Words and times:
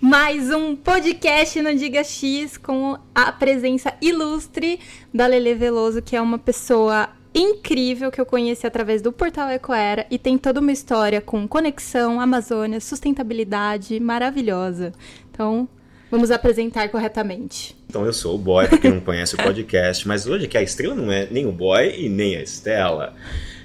mais 0.00 0.50
um 0.50 0.76
podcast 0.76 1.60
no 1.60 1.74
Diga 1.74 2.04
X 2.04 2.56
com 2.56 2.96
a 3.12 3.32
presença 3.32 3.92
ilustre 4.00 4.78
da 5.12 5.26
Lele 5.26 5.54
Veloso, 5.54 6.00
que 6.00 6.14
é 6.14 6.20
uma 6.20 6.38
pessoa 6.38 7.08
incrível 7.34 8.10
que 8.10 8.20
eu 8.20 8.26
conheci 8.26 8.64
através 8.64 9.02
do 9.02 9.12
portal 9.12 9.50
Ecoera 9.50 10.06
e 10.08 10.16
tem 10.16 10.38
toda 10.38 10.60
uma 10.60 10.70
história 10.70 11.20
com 11.20 11.48
conexão, 11.48 12.20
Amazônia, 12.20 12.80
sustentabilidade 12.80 13.98
maravilhosa. 13.98 14.92
Então, 15.32 15.68
vamos 16.10 16.30
apresentar 16.30 16.88
corretamente. 16.90 17.76
Então 17.88 18.06
eu 18.06 18.12
sou 18.12 18.36
o 18.36 18.38
Boy, 18.38 18.68
pra 18.68 18.78
quem 18.78 18.92
não 18.92 19.00
conhece 19.00 19.34
o 19.34 19.38
podcast, 19.38 20.06
mas 20.06 20.28
hoje 20.28 20.44
aqui 20.44 20.56
a 20.56 20.62
estrela 20.62 20.94
não 20.94 21.10
é 21.10 21.26
nem 21.28 21.44
o 21.44 21.52
Boy 21.52 22.04
e 22.04 22.08
nem 22.08 22.36
a 22.36 22.42
Estela. 22.42 23.16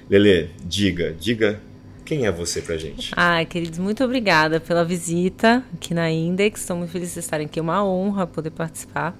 Lele, 0.09 0.49
diga, 0.65 1.13
diga 1.13 1.61
quem 2.05 2.25
é 2.25 2.31
você 2.31 2.61
pra 2.61 2.77
gente? 2.77 3.11
Ai, 3.15 3.45
queridos, 3.45 3.79
muito 3.79 4.03
obrigada 4.03 4.59
pela 4.59 4.83
visita 4.83 5.63
aqui 5.73 5.93
na 5.93 6.11
Index. 6.11 6.61
Estou 6.61 6.77
muito 6.77 6.91
feliz 6.91 7.13
de 7.13 7.19
estarem 7.19 7.45
aqui. 7.45 7.59
É 7.59 7.61
uma 7.61 7.83
honra 7.85 8.27
poder 8.27 8.51
participar. 8.51 9.17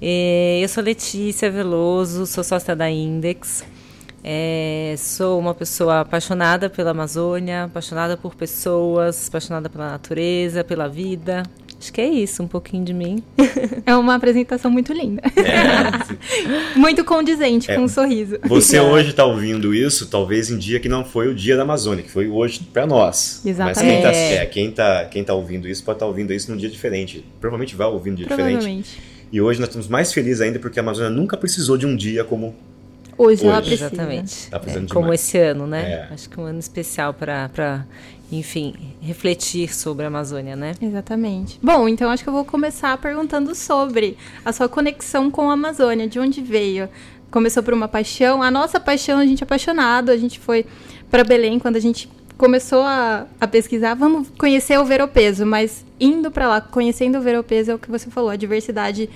É, 0.00 0.60
eu 0.62 0.68
sou 0.68 0.82
Letícia 0.82 1.50
Veloso, 1.50 2.26
sou 2.26 2.42
sócia 2.42 2.74
da 2.74 2.90
Index. 2.90 3.64
É, 4.22 4.94
sou 4.98 5.38
uma 5.38 5.54
pessoa 5.54 6.00
apaixonada 6.00 6.68
pela 6.68 6.90
Amazônia, 6.90 7.64
apaixonada 7.64 8.16
por 8.16 8.34
pessoas, 8.34 9.28
apaixonada 9.28 9.68
pela 9.70 9.90
natureza, 9.90 10.62
pela 10.62 10.88
vida. 10.88 11.42
Acho 11.80 11.92
que 11.94 12.00
é 12.02 12.06
isso, 12.06 12.42
um 12.42 12.46
pouquinho 12.46 12.84
de 12.84 12.92
mim. 12.92 13.22
É 13.86 13.96
uma 13.96 14.14
apresentação 14.14 14.70
muito 14.70 14.92
linda. 14.92 15.22
É, 15.36 16.78
muito 16.78 17.02
condizente 17.04 17.70
é, 17.70 17.74
com 17.74 17.82
um 17.82 17.88
sorriso. 17.88 18.38
Você 18.44 18.78
hoje 18.78 19.10
está 19.10 19.24
ouvindo 19.24 19.74
isso, 19.74 20.06
talvez 20.06 20.50
em 20.50 20.58
dia 20.58 20.78
que 20.78 20.88
não 20.88 21.04
foi 21.04 21.28
o 21.28 21.34
dia 21.34 21.56
da 21.56 21.62
Amazônia, 21.62 22.04
que 22.04 22.10
foi 22.10 22.28
hoje 22.28 22.60
para 22.72 22.86
nós. 22.86 23.40
Exatamente. 23.44 23.84
Mas 23.84 23.84
quem 23.84 23.96
está 23.96 24.12
é, 24.12 24.46
quem 24.46 24.70
tá, 24.70 25.04
quem 25.06 25.24
tá 25.24 25.34
ouvindo 25.34 25.66
isso 25.66 25.82
pode 25.82 25.96
estar 25.96 26.04
tá 26.04 26.08
ouvindo 26.08 26.32
isso 26.32 26.50
num 26.50 26.56
dia 26.56 26.68
diferente. 26.68 27.24
Provavelmente 27.40 27.74
vai 27.74 27.88
ouvir 27.88 28.10
um 28.10 28.14
dia 28.14 28.26
diferente. 28.26 29.00
E 29.32 29.40
hoje 29.40 29.58
nós 29.58 29.68
estamos 29.70 29.88
mais 29.88 30.12
felizes 30.12 30.40
ainda 30.40 30.58
porque 30.58 30.78
a 30.78 30.82
Amazônia 30.82 31.10
nunca 31.10 31.36
precisou 31.36 31.76
de 31.78 31.86
um 31.86 31.96
dia 31.96 32.22
como 32.22 32.54
Hoje, 33.16 33.42
Hoje. 33.42 33.46
ela 33.48 33.60
precisa. 33.60 33.86
Exatamente. 33.86 34.50
Tá 34.50 34.60
é, 34.66 34.94
como 34.94 35.12
esse 35.12 35.36
ano, 35.36 35.66
né? 35.66 36.06
É. 36.10 36.14
Acho 36.14 36.30
que 36.30 36.38
é 36.38 36.42
um 36.42 36.46
ano 36.46 36.58
especial 36.58 37.12
para 37.12 37.84
enfim, 38.30 38.74
refletir 39.00 39.74
sobre 39.74 40.04
a 40.04 40.08
Amazônia, 40.08 40.54
né? 40.54 40.74
Exatamente. 40.80 41.58
Bom, 41.62 41.88
então 41.88 42.10
acho 42.10 42.22
que 42.22 42.28
eu 42.28 42.32
vou 42.32 42.44
começar 42.44 42.96
perguntando 42.98 43.54
sobre 43.54 44.16
a 44.44 44.52
sua 44.52 44.68
conexão 44.68 45.30
com 45.30 45.50
a 45.50 45.54
Amazônia, 45.54 46.06
de 46.06 46.18
onde 46.18 46.40
veio? 46.40 46.88
Começou 47.30 47.62
por 47.62 47.74
uma 47.74 47.88
paixão, 47.88 48.42
a 48.42 48.50
nossa 48.50 48.78
paixão, 48.78 49.18
a 49.18 49.26
gente 49.26 49.42
é 49.42 49.44
apaixonado, 49.44 50.10
a 50.10 50.16
gente 50.16 50.38
foi 50.38 50.64
para 51.10 51.24
Belém 51.24 51.58
quando 51.58 51.76
a 51.76 51.80
gente 51.80 52.08
começou 52.36 52.82
a, 52.82 53.26
a 53.38 53.46
pesquisar, 53.46 53.94
vamos 53.94 54.28
conhecer 54.38 54.78
o 54.78 54.84
Veropeso, 54.84 55.44
mas 55.44 55.84
indo 56.00 56.30
para 56.30 56.48
lá, 56.48 56.60
conhecendo 56.60 57.18
o 57.18 57.20
Veropeso, 57.20 57.72
é 57.72 57.74
o 57.74 57.78
que 57.78 57.90
você 57.90 58.08
falou, 58.10 58.30
a 58.30 58.36
diversidade 58.36 59.10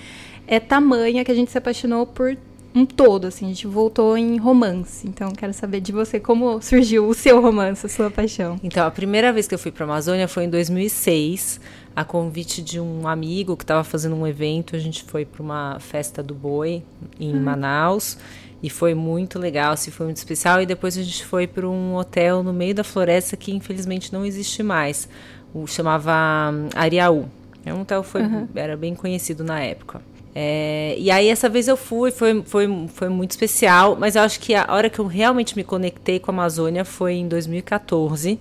é 0.46 0.60
tamanha 0.60 1.24
que 1.24 1.30
a 1.30 1.34
gente 1.34 1.50
se 1.50 1.56
apaixonou 1.56 2.06
por 2.06 2.36
um 2.74 2.84
todo, 2.84 3.28
assim, 3.28 3.46
a 3.46 3.48
gente 3.48 3.68
voltou 3.68 4.18
em 4.18 4.36
romance. 4.36 5.06
Então, 5.06 5.30
quero 5.30 5.52
saber 5.52 5.80
de 5.80 5.92
você 5.92 6.18
como 6.18 6.60
surgiu 6.60 7.06
o 7.06 7.14
seu 7.14 7.40
romance, 7.40 7.86
a 7.86 7.88
sua 7.88 8.10
paixão. 8.10 8.58
Então, 8.64 8.84
a 8.84 8.90
primeira 8.90 9.32
vez 9.32 9.46
que 9.46 9.54
eu 9.54 9.58
fui 9.58 9.70
para 9.70 9.84
a 9.84 9.88
Amazônia 9.88 10.26
foi 10.26 10.44
em 10.44 10.50
2006, 10.50 11.60
a 11.94 12.04
convite 12.04 12.60
de 12.60 12.80
um 12.80 13.06
amigo 13.06 13.56
que 13.56 13.62
estava 13.62 13.84
fazendo 13.84 14.16
um 14.16 14.26
evento. 14.26 14.74
A 14.74 14.78
gente 14.80 15.04
foi 15.04 15.24
para 15.24 15.40
uma 15.40 15.78
festa 15.78 16.20
do 16.20 16.34
boi 16.34 16.82
em 17.20 17.32
uhum. 17.32 17.42
Manaus 17.42 18.18
e 18.60 18.68
foi 18.68 18.92
muito 18.92 19.38
legal, 19.38 19.72
assim, 19.72 19.92
foi 19.92 20.06
muito 20.06 20.16
especial. 20.16 20.60
E 20.60 20.66
depois 20.66 20.98
a 20.98 21.02
gente 21.02 21.24
foi 21.24 21.46
para 21.46 21.68
um 21.68 21.94
hotel 21.94 22.42
no 22.42 22.52
meio 22.52 22.74
da 22.74 22.82
floresta 22.82 23.36
que 23.36 23.52
infelizmente 23.52 24.12
não 24.12 24.24
existe 24.26 24.64
mais. 24.64 25.08
O 25.54 25.66
chamava 25.68 26.50
hum, 26.52 26.68
Ariaú. 26.74 27.26
É 27.64 27.72
um 27.72 27.82
hotel 27.82 28.02
foi 28.02 28.22
uhum. 28.22 28.48
era 28.56 28.76
bem 28.76 28.96
conhecido 28.96 29.44
na 29.44 29.60
época. 29.60 30.02
É, 30.34 30.96
e 30.98 31.10
aí 31.12 31.28
essa 31.28 31.48
vez 31.48 31.68
eu 31.68 31.76
fui, 31.76 32.10
foi, 32.10 32.42
foi, 32.44 32.68
foi 32.88 33.08
muito 33.08 33.30
especial, 33.30 33.96
mas 33.98 34.16
eu 34.16 34.22
acho 34.22 34.40
que 34.40 34.52
a 34.54 34.66
hora 34.68 34.90
que 34.90 34.98
eu 34.98 35.06
realmente 35.06 35.56
me 35.56 35.62
conectei 35.62 36.18
com 36.18 36.30
a 36.32 36.34
Amazônia 36.34 36.84
foi 36.84 37.14
em 37.14 37.28
2014, 37.28 38.40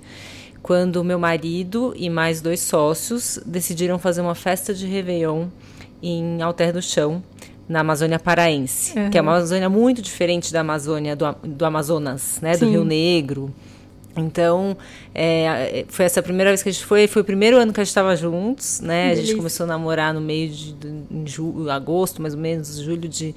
quando 0.63 1.03
meu 1.03 1.19
marido 1.19 1.93
e 1.95 2.09
mais 2.09 2.41
dois 2.41 2.61
sócios 2.61 3.39
decidiram 3.45 3.99
fazer 3.99 4.21
uma 4.21 4.33
festa 4.33 4.73
de 4.73 4.87
Réveillon 4.87 5.47
em 6.01 6.41
Alter 6.41 6.73
do 6.73 6.81
Chão, 6.81 7.21
na 7.69 7.81
Amazônia 7.81 8.19
Paraense, 8.19 8.97
uhum. 8.97 9.09
que 9.09 9.17
é 9.17 9.21
uma 9.21 9.37
Amazônia 9.37 9.69
muito 9.69 10.01
diferente 10.01 10.51
da 10.51 10.61
Amazônia 10.61 11.15
do, 11.15 11.25
do 11.43 11.65
Amazonas, 11.65 12.39
né, 12.41 12.57
do 12.57 12.67
Rio 12.67 12.83
Negro. 12.83 13.53
Então, 14.15 14.77
é, 15.13 15.85
foi 15.87 16.05
essa 16.05 16.21
primeira 16.21 16.51
vez 16.51 16.61
que 16.61 16.69
a 16.69 16.71
gente 16.71 16.85
foi, 16.85 17.07
foi 17.07 17.21
o 17.23 17.25
primeiro 17.25 17.57
ano 17.57 17.73
que 17.73 17.79
a 17.79 17.83
gente 17.83 17.89
estava 17.89 18.15
juntos, 18.15 18.79
né? 18.79 19.11
A 19.11 19.15
gente 19.15 19.35
começou 19.35 19.63
a 19.63 19.67
namorar 19.67 20.13
no 20.13 20.21
meio 20.21 20.49
de, 20.49 20.75
julho, 21.25 21.69
agosto, 21.71 22.21
mais 22.21 22.35
ou 22.35 22.39
menos, 22.39 22.77
julho 22.77 23.09
de 23.09 23.33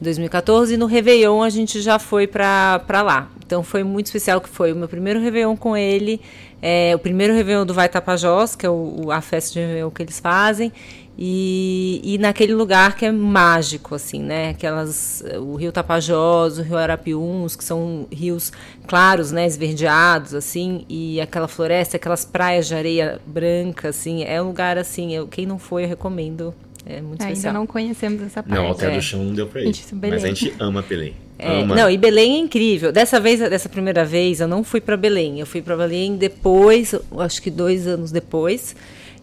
2014, 0.00 0.74
e 0.74 0.76
no 0.76 0.86
Réveillon 0.86 1.42
a 1.42 1.48
gente 1.48 1.80
já 1.80 1.98
foi 1.98 2.26
para 2.26 2.82
lá. 2.90 3.30
Então 3.44 3.62
foi 3.62 3.82
muito 3.82 4.06
especial 4.06 4.40
que 4.40 4.48
foi 4.48 4.72
o 4.72 4.76
meu 4.76 4.88
primeiro 4.88 5.20
Réveillon 5.20 5.56
com 5.56 5.76
ele, 5.76 6.20
é, 6.60 6.92
o 6.94 6.98
primeiro 6.98 7.32
Réveillon 7.32 7.64
do 7.64 7.72
Vai 7.72 7.88
Tapajós, 7.88 8.54
que 8.54 8.66
é 8.66 8.70
o, 8.70 9.10
a 9.10 9.20
festa 9.20 9.54
de 9.54 9.60
Réveillon 9.60 9.90
que 9.90 10.02
eles 10.02 10.20
fazem, 10.20 10.72
e, 11.20 12.00
e 12.04 12.16
naquele 12.16 12.54
lugar 12.54 12.96
que 12.96 13.04
é 13.04 13.10
mágico, 13.10 13.96
assim, 13.96 14.22
né? 14.22 14.50
Aquelas, 14.50 15.24
o 15.40 15.56
rio 15.56 15.72
Tapajós, 15.72 16.58
o 16.58 16.62
rio 16.62 16.76
Arapiuns, 16.76 17.56
que 17.56 17.64
são 17.64 18.06
rios 18.12 18.52
claros, 18.86 19.32
né? 19.32 19.44
Esverdeados, 19.44 20.32
assim, 20.32 20.84
e 20.88 21.20
aquela 21.20 21.48
floresta, 21.48 21.96
aquelas 21.96 22.24
praias 22.24 22.68
de 22.68 22.74
areia 22.76 23.20
branca, 23.26 23.88
assim, 23.88 24.22
é 24.22 24.40
um 24.40 24.46
lugar, 24.46 24.78
assim, 24.78 25.12
eu, 25.12 25.26
quem 25.26 25.44
não 25.44 25.58
foi, 25.58 25.82
eu 25.82 25.88
recomendo. 25.88 26.54
É 26.86 27.02
muito 27.02 27.20
Ainda 27.20 27.32
especial. 27.32 27.52
não 27.52 27.66
conhecemos 27.66 28.22
essa 28.22 28.40
praia. 28.40 28.62
Não, 28.62 28.68
Alter 28.68 28.90
é. 28.90 28.94
do 28.94 29.02
Chão 29.02 29.24
não 29.24 29.34
deu 29.34 29.48
pra 29.48 29.60
ir. 29.60 29.66
Mas 29.66 30.24
a 30.24 30.28
gente 30.28 30.54
ama 30.60 30.82
Belém. 30.82 31.14
É, 31.36 31.64
não, 31.64 31.90
e 31.90 31.96
Belém 31.98 32.36
é 32.36 32.38
incrível. 32.38 32.92
Dessa 32.92 33.20
vez, 33.20 33.40
dessa 33.40 33.68
primeira 33.68 34.04
vez, 34.04 34.40
eu 34.40 34.48
não 34.48 34.62
fui 34.62 34.80
para 34.80 34.96
Belém. 34.96 35.40
Eu 35.40 35.46
fui 35.46 35.60
para 35.60 35.76
Belém 35.76 36.16
depois, 36.16 36.94
acho 37.18 37.42
que 37.42 37.50
dois 37.50 37.86
anos 37.86 38.10
depois. 38.12 38.74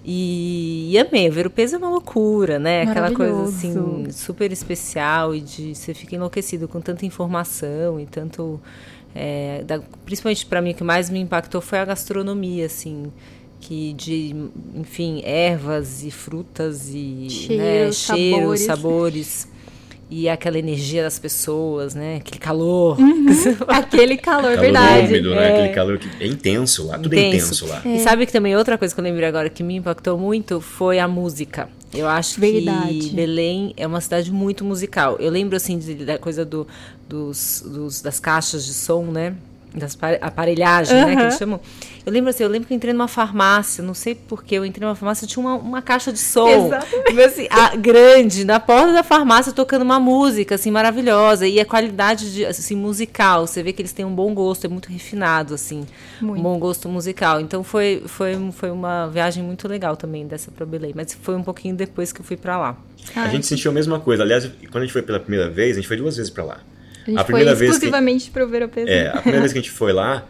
E, 0.07 0.91
e 0.91 0.99
amei, 0.99 1.29
ver 1.31 1.47
o 1.47 1.49
peso 1.49 1.75
é 1.75 1.77
uma 1.79 1.89
loucura, 1.89 2.59
né? 2.59 2.83
Aquela 2.83 3.11
coisa 3.11 3.43
assim, 3.43 4.11
super 4.11 4.51
especial 4.51 5.33
e 5.33 5.41
de 5.41 5.73
você 5.73 5.95
fica 5.95 6.15
enlouquecido 6.15 6.67
com 6.67 6.79
tanta 6.79 7.05
informação 7.05 7.99
e 7.99 8.05
tanto. 8.05 8.61
É, 9.15 9.63
da, 9.63 9.79
principalmente 10.05 10.45
para 10.45 10.61
mim, 10.61 10.71
o 10.71 10.75
que 10.75 10.83
mais 10.83 11.09
me 11.09 11.19
impactou 11.19 11.59
foi 11.61 11.79
a 11.79 11.85
gastronomia, 11.85 12.65
assim 12.65 13.11
que 13.59 13.93
de 13.93 14.35
enfim 14.75 15.23
ervas 15.23 16.03
e 16.03 16.11
frutas 16.11 16.89
e 16.89 17.27
né, 17.57 17.91
cheiros, 17.91 17.97
sabores. 17.97 18.61
sabores 18.61 19.47
e 20.09 20.29
aquela 20.29 20.59
energia 20.59 21.01
das 21.01 21.17
pessoas, 21.17 21.95
né? 21.95 22.17
Aquele 22.17 22.39
calor. 22.39 22.99
Uhum. 22.99 23.25
Aquele 23.67 24.17
calor, 24.17 24.43
calor 24.43 24.59
verdade. 24.59 25.07
Úmido, 25.07 25.31
né? 25.31 25.35
é. 25.35 25.39
né? 25.39 25.53
Aquele 25.53 25.73
calor 25.73 25.97
que 25.97 26.23
é 26.23 26.27
intenso 26.27 26.87
lá, 26.87 26.99
tudo 26.99 27.15
intenso. 27.15 27.25
é 27.25 27.37
intenso 27.37 27.65
lá. 27.67 27.81
É. 27.83 27.95
E 27.95 27.99
sabe 27.99 28.25
que 28.25 28.31
também 28.31 28.55
outra 28.55 28.77
coisa 28.77 28.93
que 28.93 28.99
eu 28.99 29.03
lembrei 29.03 29.27
agora 29.27 29.49
que 29.49 29.63
me 29.63 29.75
impactou 29.75 30.17
muito 30.17 30.61
foi 30.61 30.99
a 30.99 31.07
música. 31.07 31.69
Eu 31.93 32.07
acho 32.07 32.39
verdade. 32.39 32.99
que 32.99 33.09
Belém 33.15 33.73
é 33.77 33.87
uma 33.87 34.01
cidade 34.01 34.31
muito 34.31 34.63
musical. 34.63 35.15
Eu 35.19 35.31
lembro 35.31 35.55
assim 35.55 35.77
de, 35.79 35.95
da 35.95 36.19
coisa 36.19 36.43
do, 36.43 36.67
dos, 37.07 37.63
dos, 37.65 38.01
das 38.01 38.19
caixas 38.19 38.65
de 38.65 38.73
som, 38.73 39.05
né? 39.05 39.35
Das 39.75 39.97
aparelhagem, 40.21 40.95
uhum. 40.97 41.05
né, 41.05 41.15
que 41.15 41.21
eles 41.21 41.37
chamam. 41.37 41.59
Eu 42.05 42.11
lembro 42.11 42.29
assim, 42.29 42.43
eu 42.43 42.49
lembro 42.49 42.67
que 42.67 42.73
eu 42.73 42.75
entrei 42.75 42.93
numa 42.93 43.07
farmácia, 43.07 43.83
não 43.83 43.93
sei 43.95 44.13
porquê, 44.13 44.55
eu 44.55 44.65
entrei 44.65 44.85
numa 44.85 44.95
farmácia, 44.95 45.25
tinha 45.25 45.43
uma, 45.43 45.55
uma 45.55 45.81
caixa 45.81 46.13
de 46.13 46.19
som, 46.19 46.69
assim, 47.25 47.47
a, 47.49 47.75
grande, 47.75 48.45
na 48.45 48.59
porta 48.59 48.93
da 48.93 49.01
farmácia, 49.01 49.51
tocando 49.51 49.81
uma 49.81 49.99
música, 49.99 50.55
assim, 50.55 50.69
maravilhosa, 50.69 51.47
e 51.47 51.59
a 51.59 51.65
qualidade, 51.65 52.31
de, 52.31 52.45
assim, 52.45 52.75
musical, 52.75 53.47
você 53.47 53.63
vê 53.63 53.73
que 53.73 53.81
eles 53.81 53.91
têm 53.91 54.05
um 54.05 54.13
bom 54.13 54.33
gosto, 54.33 54.65
é 54.65 54.67
muito 54.67 54.89
refinado, 54.89 55.55
assim, 55.55 55.85
muito. 56.21 56.39
um 56.39 56.43
bom 56.43 56.59
gosto 56.59 56.87
musical. 56.87 57.41
Então, 57.41 57.63
foi, 57.63 58.03
foi, 58.05 58.35
foi 58.51 58.69
uma 58.69 59.07
viagem 59.07 59.43
muito 59.43 59.67
legal 59.67 59.97
também, 59.97 60.27
dessa 60.27 60.51
pra 60.51 60.65
Belém, 60.65 60.91
mas 60.95 61.17
foi 61.19 61.35
um 61.35 61.43
pouquinho 61.43 61.75
depois 61.75 62.13
que 62.13 62.21
eu 62.21 62.25
fui 62.25 62.37
para 62.37 62.57
lá. 62.57 62.77
a 63.15 63.29
gente 63.29 63.47
sentiu 63.47 63.71
a 63.71 63.73
mesma 63.73 63.99
coisa, 63.99 64.21
aliás, 64.21 64.45
quando 64.71 64.83
a 64.83 64.85
gente 64.85 64.93
foi 64.93 65.01
pela 65.01 65.19
primeira 65.19 65.49
vez, 65.49 65.71
a 65.71 65.79
gente 65.79 65.87
foi 65.87 65.97
duas 65.97 66.17
vezes 66.17 66.29
para 66.29 66.43
lá. 66.43 66.59
A 67.05 67.09
gente 67.09 67.19
a 67.19 67.23
primeira 67.23 67.55
foi 67.55 67.67
exclusivamente 67.67 68.31
para 68.31 68.43
o 68.43 68.47
ver 68.47 68.63
o 68.63 68.69
peso. 68.69 68.89
É, 68.89 69.07
a 69.09 69.17
primeira 69.17 69.39
vez 69.39 69.53
que 69.53 69.59
a 69.59 69.61
gente 69.61 69.71
foi 69.71 69.93
lá, 69.93 70.25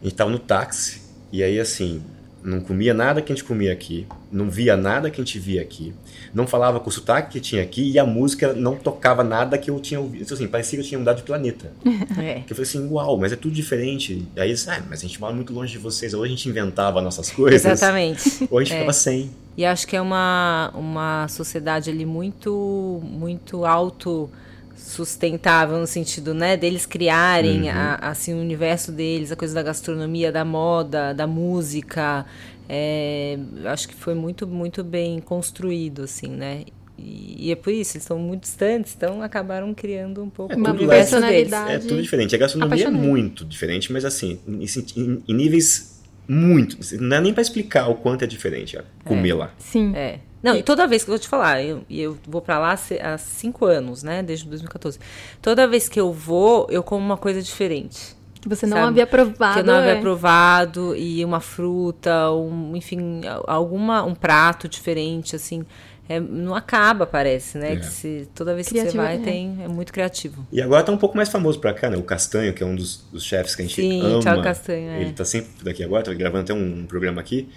a 0.00 0.04
gente 0.04 0.14
tava 0.14 0.30
no 0.30 0.38
táxi, 0.38 1.02
e 1.30 1.42
aí 1.42 1.60
assim, 1.60 2.02
não 2.44 2.60
comia 2.60 2.92
nada 2.92 3.22
que 3.22 3.32
a 3.32 3.34
gente 3.34 3.44
comia 3.44 3.72
aqui, 3.72 4.06
não 4.30 4.50
via 4.50 4.76
nada 4.76 5.10
que 5.10 5.20
a 5.20 5.24
gente 5.24 5.38
via 5.38 5.62
aqui, 5.62 5.94
não 6.34 6.46
falava 6.46 6.78
com 6.78 6.90
o 6.90 6.92
sotaque 6.92 7.32
que 7.32 7.40
tinha 7.40 7.62
aqui 7.62 7.90
e 7.90 7.98
a 7.98 8.04
música 8.04 8.52
não 8.52 8.76
tocava 8.76 9.24
nada 9.24 9.56
que 9.56 9.70
eu 9.70 9.80
tinha 9.80 9.98
ouvido. 9.98 10.32
Assim, 10.32 10.46
parecia 10.46 10.78
que 10.78 10.84
eu 10.84 10.88
tinha 10.88 10.98
mudado 10.98 11.16
de 11.18 11.22
planeta. 11.22 11.72
É. 12.16 12.40
Que 12.40 12.52
eu 12.52 12.56
falei 12.56 12.62
assim, 12.68 12.88
uau, 12.90 13.16
mas 13.18 13.32
é 13.32 13.36
tudo 13.36 13.54
diferente. 13.54 14.26
Aí 14.36 14.48
eles, 14.48 14.68
ah, 14.68 14.82
mas 14.88 15.00
a 15.00 15.02
gente 15.02 15.20
mora 15.20 15.34
muito 15.34 15.52
longe 15.52 15.72
de 15.72 15.78
vocês. 15.78 16.14
Ou 16.14 16.22
a 16.22 16.28
gente 16.28 16.48
inventava 16.48 17.00
nossas 17.00 17.30
coisas. 17.30 17.64
Exatamente. 17.64 18.46
Ou 18.50 18.58
a 18.58 18.62
gente 18.62 18.72
é. 18.72 18.76
ficava 18.76 18.92
sem. 18.92 19.30
E 19.56 19.64
acho 19.64 19.86
que 19.86 19.96
é 19.96 20.00
uma, 20.00 20.70
uma 20.74 21.26
sociedade 21.28 21.90
ali 21.90 22.06
muito, 22.06 23.00
muito 23.02 23.64
alto 23.64 24.30
sustentável 24.76 25.78
no 25.78 25.86
sentido, 25.86 26.34
né, 26.34 26.56
deles 26.56 26.86
criarem 26.86 27.62
uhum. 27.62 27.70
a, 27.70 27.94
assim 28.10 28.34
o 28.34 28.38
universo 28.38 28.92
deles, 28.92 29.32
a 29.32 29.36
coisa 29.36 29.54
da 29.54 29.62
gastronomia, 29.62 30.30
da 30.30 30.44
moda, 30.44 31.12
da 31.12 31.26
música, 31.26 32.24
é, 32.68 33.38
acho 33.66 33.88
que 33.88 33.94
foi 33.94 34.14
muito, 34.14 34.46
muito 34.46 34.82
bem 34.84 35.20
construído, 35.20 36.02
assim, 36.02 36.28
né? 36.28 36.64
E, 36.98 37.48
e 37.48 37.52
é 37.52 37.56
por 37.56 37.72
isso, 37.72 37.96
eles 37.96 38.04
são 38.06 38.18
muito 38.18 38.42
distantes, 38.42 38.94
então 38.96 39.20
acabaram 39.22 39.74
criando 39.74 40.22
um 40.22 40.30
pouco 40.30 40.52
É, 40.52 40.56
Uma 40.56 40.72
tudo 40.72 40.86
lá 40.86 40.94
é- 40.94 40.98
personalidade. 40.98 41.72
É 41.72 41.78
tudo 41.78 42.00
diferente. 42.02 42.34
A 42.34 42.38
gastronomia 42.38 42.86
é 42.86 42.90
muito 42.90 43.44
diferente, 43.44 43.92
mas 43.92 44.04
assim, 44.04 44.38
em, 44.46 44.64
em- 44.96 45.22
em 45.28 45.34
níveis 45.34 46.00
muito. 46.26 46.78
Não 47.00 47.16
é 47.16 47.20
nem 47.20 47.32
pra 47.34 47.42
explicar 47.42 47.88
o 47.88 47.96
quanto 47.96 48.22
é 48.24 48.26
diferente 48.26 48.78
ó, 48.78 48.82
comer 49.04 49.34
lá. 49.34 49.52
Sim. 49.58 49.92
É. 49.94 50.20
Não, 50.44 50.56
e 50.56 50.62
toda 50.62 50.86
vez 50.86 51.02
que 51.02 51.10
eu 51.10 51.14
vou 51.14 51.18
te 51.18 51.26
falar, 51.26 51.62
eu, 51.62 51.82
e 51.88 52.00
eu 52.00 52.18
vou 52.28 52.42
pra 52.42 52.58
lá 52.58 52.76
se- 52.76 53.00
há 53.00 53.16
cinco 53.16 53.64
anos, 53.64 54.02
né? 54.02 54.22
Desde 54.22 54.46
2014. 54.46 54.98
Toda 55.40 55.66
vez 55.66 55.88
que 55.88 55.98
eu 55.98 56.12
vou, 56.12 56.66
eu 56.70 56.82
como 56.82 57.04
uma 57.04 57.16
coisa 57.16 57.40
diferente. 57.42 58.14
Que 58.40 58.48
você 58.48 58.66
não 58.66 58.76
Sabe? 58.76 58.88
havia 58.88 59.06
provado. 59.06 59.54
que 59.54 59.60
eu 59.60 59.64
não 59.64 59.74
havia 59.74 59.92
é. 59.92 60.00
provado, 60.00 60.94
e 60.94 61.24
uma 61.24 61.40
fruta, 61.40 62.30
um, 62.30 62.76
enfim, 62.76 63.22
alguma, 63.46 64.04
um 64.04 64.14
prato 64.14 64.68
diferente, 64.68 65.34
assim. 65.34 65.64
É, 66.06 66.20
não 66.20 66.54
acaba, 66.54 67.06
parece, 67.06 67.56
né? 67.56 67.72
É. 67.72 67.76
Que 67.76 67.86
se, 67.86 68.28
toda 68.34 68.54
vez 68.54 68.68
que 68.68 68.78
você 68.78 68.94
vai, 68.94 69.14
é. 69.14 69.18
tem, 69.20 69.56
é 69.64 69.68
muito 69.68 69.90
criativo. 69.90 70.46
E 70.52 70.60
agora 70.60 70.82
tá 70.82 70.92
um 70.92 70.98
pouco 70.98 71.16
mais 71.16 71.30
famoso 71.30 71.58
pra 71.58 71.72
cá, 71.72 71.88
né? 71.88 71.96
O 71.96 72.02
Castanho, 72.02 72.52
que 72.52 72.62
é 72.62 72.66
um 72.66 72.76
dos, 72.76 73.02
dos 73.10 73.24
chefes 73.24 73.54
que 73.56 73.62
a 73.62 73.64
gente 73.64 73.80
Sim, 73.80 74.02
ama. 74.02 74.20
Thiago 74.20 74.42
Castanho, 74.42 74.90
é. 74.90 75.00
Ele 75.00 75.12
tá 75.14 75.24
sempre 75.24 75.48
daqui 75.64 75.82
agora, 75.82 76.02
tá 76.04 76.12
gravando 76.12 76.42
até 76.42 76.52
um 76.52 76.84
programa 76.84 77.22
aqui. 77.22 77.48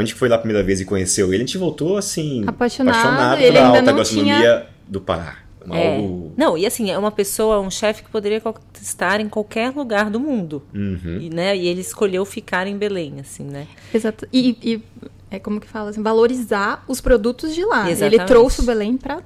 Quando 0.00 0.06
a 0.06 0.08
gente 0.08 0.14
foi 0.18 0.28
lá 0.30 0.36
a 0.36 0.38
primeira 0.38 0.62
vez 0.62 0.80
e 0.80 0.86
conheceu 0.86 1.26
ele, 1.26 1.42
a 1.42 1.46
gente 1.46 1.58
voltou 1.58 1.98
assim. 1.98 2.42
Apaixonado, 2.46 3.38
ele 3.38 3.52
pela 3.52 3.66
ainda 3.66 3.78
alta 3.80 3.90
não 3.90 3.98
gastronomia 3.98 4.66
do 4.88 4.98
Pará. 4.98 5.36
Uma 5.62 5.78
É. 5.78 5.96
algo. 5.96 6.32
Não, 6.38 6.56
e 6.56 6.64
assim, 6.64 6.90
é 6.90 6.96
uma 6.96 7.10
pessoa, 7.10 7.60
um 7.60 7.70
chefe 7.70 8.02
que 8.02 8.08
poderia 8.08 8.42
estar 8.80 9.20
em 9.20 9.28
qualquer 9.28 9.74
lugar 9.76 10.08
do 10.08 10.18
mundo. 10.18 10.62
Uhum. 10.74 11.18
E, 11.20 11.28
né, 11.28 11.54
e 11.54 11.68
ele 11.68 11.82
escolheu 11.82 12.24
ficar 12.24 12.66
em 12.66 12.78
Belém, 12.78 13.20
assim, 13.20 13.44
né? 13.44 13.66
Exato. 13.92 14.26
E, 14.32 14.56
e 14.62 14.82
é 15.30 15.38
como 15.38 15.60
que 15.60 15.68
fala 15.68 15.90
assim, 15.90 16.02
valorizar 16.02 16.82
os 16.88 16.98
produtos 17.02 17.54
de 17.54 17.62
lá. 17.62 17.90
Exatamente. 17.90 18.20
Ele 18.20 18.24
trouxe 18.24 18.62
o 18.62 18.64
Belém 18.64 18.96
pra 18.96 19.20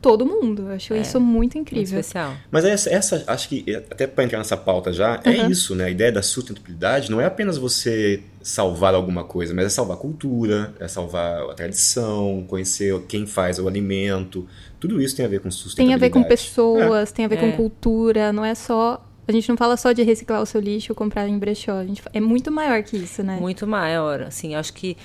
todo 0.00 0.24
mundo. 0.26 0.62
Eu 0.68 0.74
acho 0.74 0.94
isso 0.94 1.20
muito 1.20 1.38
Muito 1.38 1.58
incrível. 1.58 1.98
especial. 2.00 2.34
Mas 2.50 2.64
essa, 2.64 2.90
essa, 2.90 3.24
acho 3.26 3.48
que, 3.48 3.64
até 3.90 4.06
para 4.06 4.24
entrar 4.24 4.38
nessa 4.38 4.56
pauta 4.56 4.92
já, 4.92 5.20
é 5.24 5.48
isso, 5.48 5.74
né? 5.74 5.84
A 5.86 5.90
ideia 5.90 6.10
da 6.12 6.22
sustentabilidade 6.22 7.10
não 7.10 7.20
é 7.20 7.24
apenas 7.26 7.56
você 7.58 8.22
salvar 8.42 8.94
alguma 8.94 9.24
coisa, 9.24 9.52
mas 9.54 9.66
é 9.66 9.68
salvar 9.68 9.96
a 9.96 10.00
cultura, 10.00 10.72
é 10.80 10.88
salvar 10.88 11.42
a 11.50 11.54
tradição, 11.54 12.44
conhecer 12.48 12.98
quem 13.08 13.26
faz 13.26 13.58
o 13.58 13.66
alimento. 13.68 14.46
Tudo 14.80 15.00
isso 15.02 15.16
tem 15.16 15.24
a 15.24 15.28
ver 15.28 15.38
com 15.38 15.44
Tem 15.44 15.48
a 15.48 15.52
sustentabilidade. 15.52 16.00
ver 16.00 16.10
com 16.10 16.22
pessoas, 16.24 17.12
tem 17.12 17.24
a 17.24 17.28
ver 17.28 17.38
É. 17.38 17.50
com 17.50 17.52
cultura, 17.56 18.32
não 18.32 18.44
é 18.44 18.54
só. 18.54 19.04
A 19.26 19.32
gente 19.32 19.46
não 19.50 19.58
fala 19.58 19.76
só 19.76 19.92
de 19.92 20.02
reciclar 20.02 20.40
o 20.40 20.46
seu 20.46 20.58
lixo 20.60 20.90
ou 20.92 20.96
comprar 20.96 21.28
em 21.28 21.38
brechó. 21.38 21.72
A 21.72 21.84
gente, 21.84 22.02
é 22.14 22.20
muito 22.20 22.50
maior 22.50 22.82
que 22.82 22.96
isso, 22.96 23.22
né? 23.22 23.36
Muito 23.38 23.66
maior, 23.66 24.22
assim, 24.22 24.54
acho 24.54 24.72
que 24.72 24.96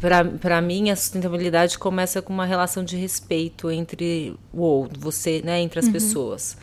para 0.00 0.60
mim 0.60 0.90
a 0.90 0.96
sustentabilidade 0.96 1.78
começa 1.78 2.20
com 2.20 2.32
uma 2.32 2.44
relação 2.46 2.84
de 2.84 2.96
respeito 2.96 3.70
entre 3.70 4.34
o 4.52 4.60
outro, 4.60 4.98
você, 5.00 5.40
né, 5.44 5.60
entre 5.60 5.78
as 5.78 5.88
pessoas. 5.88 6.56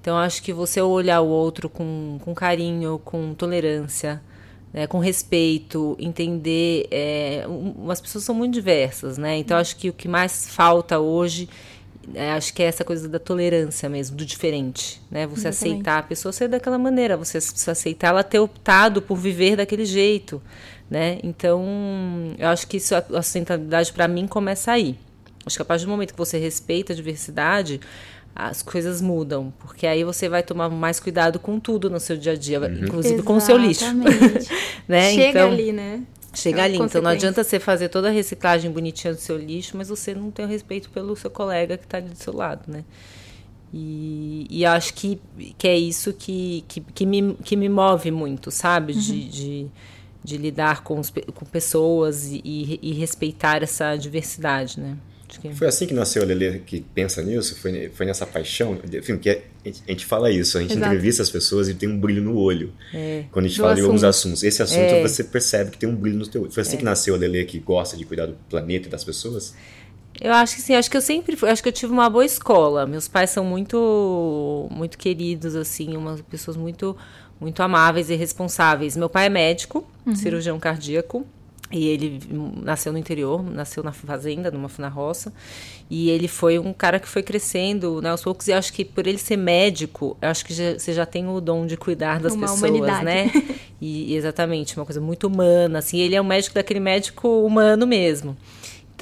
Então 0.00 0.16
acho 0.16 0.42
que 0.42 0.52
você 0.52 0.80
olhar 0.80 1.20
o 1.20 1.28
outro 1.28 1.68
com, 1.68 2.18
com 2.24 2.34
carinho, 2.34 3.00
com 3.04 3.34
tolerância, 3.34 4.20
né, 4.72 4.86
com 4.86 4.98
respeito, 4.98 5.96
entender, 5.98 6.88
é, 6.90 7.44
um- 7.46 7.90
as 7.90 8.00
pessoas 8.00 8.24
são 8.24 8.34
muito 8.34 8.54
diversas, 8.54 9.18
né? 9.18 9.36
Então 9.36 9.56
acho 9.56 9.76
que 9.76 9.90
o 9.90 9.92
que 9.92 10.08
mais 10.08 10.48
falta 10.48 10.98
hoje 10.98 11.48
é, 12.14 12.32
acho 12.32 12.52
que 12.52 12.62
é 12.62 12.66
essa 12.66 12.82
coisa 12.84 13.08
da 13.08 13.18
tolerância 13.20 13.88
mesmo, 13.88 14.16
do 14.16 14.24
diferente, 14.26 15.00
né? 15.10 15.24
Você 15.26 15.48
Exatamente. 15.48 15.74
aceitar 15.76 15.98
a 15.98 16.02
pessoa 16.02 16.32
ser 16.32 16.48
daquela 16.48 16.78
maneira, 16.78 17.16
você 17.16 17.38
aceitar 17.38 18.08
ela 18.08 18.24
ter 18.24 18.40
optado 18.40 19.00
por 19.00 19.16
viver 19.16 19.56
daquele 19.56 19.84
jeito, 19.84 20.42
né? 20.92 21.18
Então, 21.22 21.64
eu 22.38 22.48
acho 22.48 22.66
que 22.66 22.76
isso, 22.76 22.94
a 22.94 23.22
sustentabilidade 23.22 23.90
para 23.94 24.06
mim 24.06 24.26
começa 24.26 24.72
aí. 24.72 24.98
Acho 25.46 25.56
que 25.56 25.62
a 25.62 25.64
partir 25.64 25.86
do 25.86 25.90
momento 25.90 26.12
que 26.12 26.18
você 26.18 26.36
respeita 26.36 26.92
a 26.92 26.96
diversidade, 26.96 27.80
as 28.36 28.60
coisas 28.60 29.00
mudam, 29.00 29.54
porque 29.58 29.86
aí 29.86 30.04
você 30.04 30.28
vai 30.28 30.42
tomar 30.42 30.68
mais 30.68 31.00
cuidado 31.00 31.38
com 31.38 31.58
tudo 31.58 31.88
no 31.88 31.98
seu 31.98 32.14
dia 32.14 32.32
a 32.32 32.36
dia, 32.36 32.58
inclusive 32.82 33.22
com 33.22 33.36
o 33.36 33.40
seu 33.40 33.56
lixo, 33.56 33.84
Exatamente. 33.84 34.48
né? 34.86 35.14
Chega 35.14 35.28
então, 35.30 35.50
ali, 35.50 35.72
né? 35.72 36.02
Chega 36.34 36.60
É 36.60 36.64
ali, 36.64 36.76
então 36.76 37.00
não 37.00 37.10
adianta 37.10 37.42
você 37.42 37.58
fazer 37.58 37.88
toda 37.88 38.08
a 38.08 38.10
reciclagem 38.10 38.70
bonitinha 38.70 39.14
do 39.14 39.20
seu 39.20 39.38
lixo, 39.38 39.74
mas 39.78 39.88
você 39.88 40.14
não 40.14 40.30
tem 40.30 40.44
o 40.44 40.48
respeito 40.48 40.90
pelo 40.90 41.16
seu 41.16 41.30
colega 41.30 41.78
que 41.78 41.84
está 41.84 41.96
ali 41.96 42.10
do 42.10 42.16
seu 42.16 42.36
lado, 42.36 42.70
né? 42.70 42.84
E, 43.72 44.46
e 44.50 44.66
acho 44.66 44.92
que, 44.92 45.18
que 45.56 45.66
é 45.66 45.78
isso 45.78 46.12
que, 46.12 46.62
que, 46.68 46.80
que, 46.80 47.06
me, 47.06 47.34
que 47.42 47.56
me 47.56 47.70
move 47.70 48.10
muito, 48.10 48.50
sabe? 48.50 48.92
De, 48.92 49.28
de, 49.30 49.66
de 50.24 50.36
lidar 50.36 50.82
com, 50.82 51.00
com 51.34 51.44
pessoas 51.44 52.26
e, 52.26 52.78
e, 52.80 52.92
respeitar 52.92 53.62
essa 53.62 53.96
diversidade, 53.96 54.78
né? 54.80 54.96
Que... 55.26 55.54
Foi 55.54 55.66
assim 55.66 55.86
que 55.86 55.94
nasceu 55.94 56.22
a 56.22 56.26
Lelê 56.26 56.58
que 56.58 56.80
pensa 56.94 57.22
nisso? 57.22 57.56
Foi, 57.58 57.88
foi 57.88 58.04
nessa 58.04 58.26
paixão? 58.26 58.78
Enfim, 58.92 59.16
que 59.16 59.30
é- 59.30 59.44
a 59.64 59.68
gente, 59.68 59.82
a 59.88 59.90
gente 59.90 60.04
fala 60.06 60.30
isso, 60.30 60.58
a 60.58 60.60
gente 60.60 60.72
Exato. 60.74 60.86
entrevista 60.86 61.22
as 61.22 61.30
pessoas 61.30 61.68
e 61.68 61.74
tem 61.74 61.88
um 61.88 61.98
brilho 61.98 62.20
no 62.22 62.36
olho. 62.36 62.72
Quando 63.30 63.46
a 63.46 63.48
gente 63.48 63.56
Do 63.56 63.62
fala 63.62 63.74
de 63.74 63.80
alguns 63.80 64.04
assunto. 64.04 64.34
assuntos. 64.34 64.42
Esse 64.42 64.62
assunto 64.62 64.80
É. 64.80 65.00
você 65.02 65.24
percebe 65.24 65.70
que 65.70 65.78
tem 65.78 65.88
um 65.88 65.96
brilho 65.96 66.18
no 66.18 66.26
teu 66.26 66.42
olho. 66.42 66.50
Foi 66.50 66.60
assim 66.60 66.76
que 66.76 66.84
nasceu 66.84 67.14
a 67.14 67.18
Lelê 67.18 67.44
que 67.46 67.58
gosta 67.58 67.96
de 67.96 68.04
cuidar 68.04 68.26
do 68.26 68.34
planeta 68.50 68.88
e 68.88 68.90
das 68.90 69.04
pessoas? 69.04 69.54
Eu 70.20 70.32
acho 70.34 70.56
que 70.56 70.60
sim, 70.60 70.74
acho 70.74 70.90
que 70.90 70.96
eu 70.96 71.00
sempre 71.00 71.34
fui, 71.36 71.48
acho 71.48 71.62
que 71.62 71.68
eu 71.70 71.72
tive 71.72 71.90
uma 71.90 72.10
boa 72.10 72.24
escola. 72.24 72.86
Meus 72.86 73.08
pais 73.08 73.30
são 73.30 73.44
muito 73.44 74.68
muito 74.70 74.98
queridos 74.98 75.56
assim, 75.56 75.96
umas 75.96 76.20
pessoas 76.20 76.56
muito 76.56 76.94
muito 77.42 77.60
amáveis 77.62 78.08
e 78.08 78.14
responsáveis. 78.14 78.96
Meu 78.96 79.10
pai 79.10 79.26
é 79.26 79.28
médico, 79.28 79.84
cirurgião 80.14 80.58
cardíaco, 80.60 81.26
e 81.70 81.88
ele 81.88 82.20
nasceu 82.62 82.92
no 82.92 82.98
interior, 82.98 83.42
nasceu 83.42 83.82
na 83.82 83.92
fazenda, 83.92 84.50
numa 84.50 84.70
na 84.78 84.88
roça, 84.88 85.32
e 85.90 86.10
ele 86.10 86.28
foi 86.28 86.58
um 86.58 86.72
cara 86.72 87.00
que 87.00 87.08
foi 87.08 87.22
crescendo, 87.22 88.00
né, 88.02 88.10
aos 88.10 88.22
poucos, 88.22 88.46
e 88.46 88.52
acho 88.52 88.72
que 88.72 88.84
por 88.84 89.06
ele 89.06 89.18
ser 89.18 89.36
médico, 89.38 90.16
acho 90.20 90.44
que 90.44 90.52
já- 90.54 90.78
você 90.78 90.92
já 90.92 91.04
tem 91.06 91.26
o 91.28 91.40
dom 91.40 91.66
de 91.66 91.76
cuidar 91.76 92.20
das 92.20 92.34
Uma 92.34 92.42
pessoas, 92.42 92.60
humanidade. 92.70 93.04
né? 93.04 93.30
E 93.84 94.14
exatamente, 94.14 94.76
uma 94.78 94.84
coisa 94.86 95.00
muito 95.00 95.26
humana, 95.26 95.80
assim, 95.80 95.98
ele 95.98 96.14
é 96.14 96.20
um 96.20 96.24
médico 96.24 96.54
daquele 96.54 96.78
médico 96.78 97.26
humano 97.44 97.84
mesmo. 97.84 98.36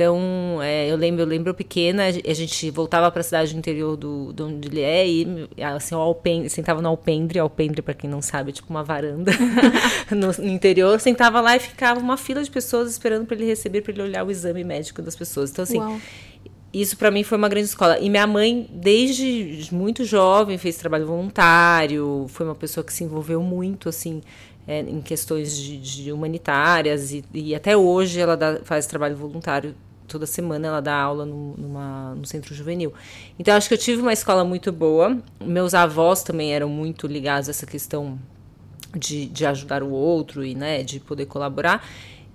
Então, 0.01 0.63
é, 0.63 0.91
eu 0.91 0.97
lembro, 0.97 1.21
eu 1.21 1.27
lembro 1.27 1.53
pequena, 1.53 2.05
a 2.07 2.33
gente 2.33 2.71
voltava 2.71 3.11
para 3.11 3.21
a 3.21 3.23
cidade 3.23 3.53
do 3.53 3.59
interior 3.59 3.99
do, 3.99 4.33
de 4.33 4.43
onde 4.43 4.69
ele 4.69 4.81
é 4.81 5.07
e 5.07 5.63
assim, 5.63 5.95
alpendre, 5.95 6.49
sentava 6.49 6.81
no 6.81 6.89
alpendre, 6.89 7.39
alpendre 7.39 7.83
para 7.83 7.93
quem 7.93 8.09
não 8.09 8.23
sabe, 8.23 8.49
é 8.49 8.53
tipo 8.55 8.71
uma 8.71 8.83
varanda 8.83 9.31
no, 10.11 10.29
no 10.43 10.51
interior, 10.51 10.99
sentava 10.99 11.43
lá 11.43 11.55
e 11.55 11.61
ficava 11.61 12.01
uma 12.01 12.17
fila 12.17 12.43
de 12.43 12.51
pessoas 12.51 12.91
esperando 12.91 13.27
para 13.27 13.37
ele 13.37 13.45
receber, 13.45 13.83
para 13.83 13.93
ele 13.93 14.01
olhar 14.01 14.25
o 14.25 14.31
exame 14.31 14.65
médico 14.65 15.03
das 15.03 15.15
pessoas. 15.15 15.51
Então, 15.51 15.65
assim, 15.65 15.77
Uau. 15.77 16.01
isso 16.73 16.97
para 16.97 17.11
mim 17.11 17.23
foi 17.23 17.37
uma 17.37 17.51
grande 17.51 17.67
escola. 17.67 17.99
E 17.99 18.09
minha 18.09 18.27
mãe, 18.27 18.71
desde 18.73 19.69
muito 19.71 20.03
jovem, 20.03 20.57
fez 20.57 20.79
trabalho 20.79 21.05
voluntário, 21.05 22.25
foi 22.31 22.47
uma 22.47 22.55
pessoa 22.55 22.83
que 22.83 22.93
se 22.95 23.05
envolveu 23.05 23.43
muito, 23.43 23.87
assim, 23.91 24.23
é, 24.67 24.81
em 24.81 25.03
questões 25.03 25.55
de, 25.55 25.77
de 25.77 26.11
humanitárias. 26.11 27.13
E, 27.13 27.23
e 27.35 27.55
até 27.55 27.77
hoje 27.77 28.19
ela 28.19 28.35
dá- 28.35 28.61
faz 28.65 28.87
trabalho 28.87 29.15
voluntário. 29.15 29.75
Toda 30.11 30.27
semana 30.27 30.67
ela 30.67 30.81
dá 30.81 30.95
aula 30.95 31.25
no, 31.25 31.57
numa, 31.57 32.15
no 32.17 32.27
centro 32.27 32.53
juvenil. 32.55 32.93
Então, 33.39 33.57
acho 33.57 33.69
que 33.69 33.75
eu 33.75 33.79
tive 33.79 34.03
uma 34.03 34.13
escola 34.13 34.45
muito 34.45 34.73
boa. 34.73 35.17
Meus 35.41 35.73
avós 35.73 36.25
também 36.25 36.53
eram 36.53 36.69
muito 36.69 37.07
ligados 37.07 37.49
a 37.49 37.53
essa 37.53 37.65
questão 37.65 38.19
de, 38.97 39.27
de 39.27 39.47
ajudar 39.47 39.83
o 39.85 39.91
outro 39.91 40.45
e 40.45 40.55
né, 40.55 40.83
de 40.83 40.99
poder 40.99 41.27
colaborar. 41.27 41.87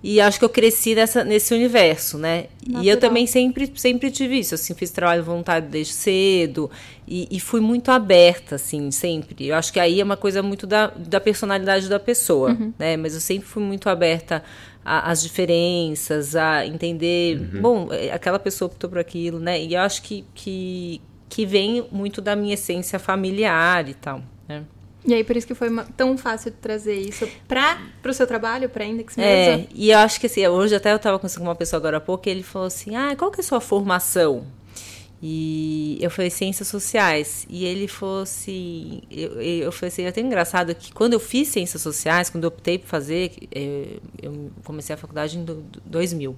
E 0.02 0.20
acho 0.20 0.38
que 0.38 0.44
eu 0.44 0.48
cresci 0.48 0.94
nessa, 0.94 1.24
nesse 1.24 1.52
universo, 1.52 2.16
né? 2.16 2.46
E 2.64 2.72
eu 2.72 2.94
Natural. 2.94 2.96
também 2.98 3.26
sempre, 3.26 3.72
sempre 3.74 4.10
tive 4.10 4.38
isso, 4.38 4.54
assim, 4.54 4.74
fiz 4.74 4.90
trabalho 4.90 5.24
voluntário 5.24 5.68
desde 5.68 5.94
cedo 5.94 6.70
e, 7.08 7.26
e 7.30 7.40
fui 7.40 7.60
muito 7.60 7.90
aberta, 7.90 8.54
assim, 8.54 8.90
sempre. 8.90 9.48
Eu 9.48 9.56
acho 9.56 9.72
que 9.72 9.80
aí 9.80 10.00
é 10.00 10.04
uma 10.04 10.16
coisa 10.16 10.42
muito 10.42 10.66
da, 10.66 10.88
da 10.88 11.18
personalidade 11.18 11.88
da 11.88 11.98
pessoa, 11.98 12.56
né? 12.78 12.96
Mas 12.96 13.14
eu 13.14 13.20
sempre 13.20 13.48
fui 13.48 13.62
muito 13.62 13.88
aberta 13.88 14.44
a- 14.86 15.10
às 15.10 15.22
diferenças, 15.22 16.36
a 16.36 16.64
entender, 16.66 17.36
bom, 17.60 17.88
é, 17.92 18.12
aquela 18.12 18.38
pessoa 18.38 18.66
optou 18.68 18.88
por 18.88 18.98
aquilo, 18.98 19.38
né? 19.40 19.60
E 19.60 19.74
eu 19.74 19.80
acho 19.80 20.02
que, 20.02 20.24
que, 20.34 21.00
que 21.28 21.44
vem 21.44 21.86
muito 21.90 22.20
da 22.22 22.36
minha 22.36 22.54
essência 22.54 22.98
familiar 22.98 23.88
e 23.88 23.94
tal, 23.94 24.22
né? 24.48 24.62
E 25.04 25.14
aí, 25.14 25.22
por 25.22 25.36
isso 25.36 25.46
que 25.46 25.54
foi 25.54 25.68
uma- 25.68 25.84
tão 25.96 26.16
fácil 26.18 26.52
trazer 26.60 26.94
isso 26.94 27.28
para 27.46 27.78
o 28.04 28.12
seu 28.12 28.26
trabalho, 28.26 28.68
para 28.68 28.84
Index 28.84 29.16
É, 29.18 29.56
mesmo. 29.56 29.68
e 29.74 29.90
eu 29.90 29.98
acho 29.98 30.18
que 30.20 30.26
assim, 30.26 30.46
hoje 30.46 30.74
até 30.74 30.92
eu 30.92 30.98
tava 30.98 31.18
conversando 31.18 31.42
com 31.42 31.48
uma 31.48 31.54
pessoa 31.54 31.78
agora 31.78 31.96
há 31.98 32.00
pouco 32.00 32.28
e 32.28 32.30
ele 32.32 32.42
falou 32.42 32.66
assim: 32.66 32.96
ah, 32.96 33.14
qual 33.16 33.30
que 33.30 33.40
é 33.40 33.42
a 33.42 33.44
sua 33.46 33.60
formação? 33.60 34.46
E 35.28 35.98
eu 36.00 36.08
falei 36.08 36.30
ciências 36.30 36.68
sociais. 36.68 37.44
E 37.50 37.64
ele 37.64 37.88
falou 37.88 38.22
assim: 38.22 39.00
eu, 39.10 39.42
eu 39.42 39.72
falei 39.72 39.88
assim, 39.88 40.02
é 40.02 40.08
até 40.08 40.20
engraçado 40.20 40.72
que 40.72 40.92
quando 40.92 41.14
eu 41.14 41.20
fiz 41.20 41.48
ciências 41.48 41.82
sociais, 41.82 42.30
quando 42.30 42.44
eu 42.44 42.48
optei 42.48 42.78
por 42.78 42.86
fazer, 42.86 43.32
eh, 43.50 43.96
eu 44.22 44.52
comecei 44.62 44.94
a 44.94 44.96
faculdade 44.96 45.36
em 45.36 45.44
do- 45.44 45.62
do- 45.62 45.82
2000. 45.84 46.36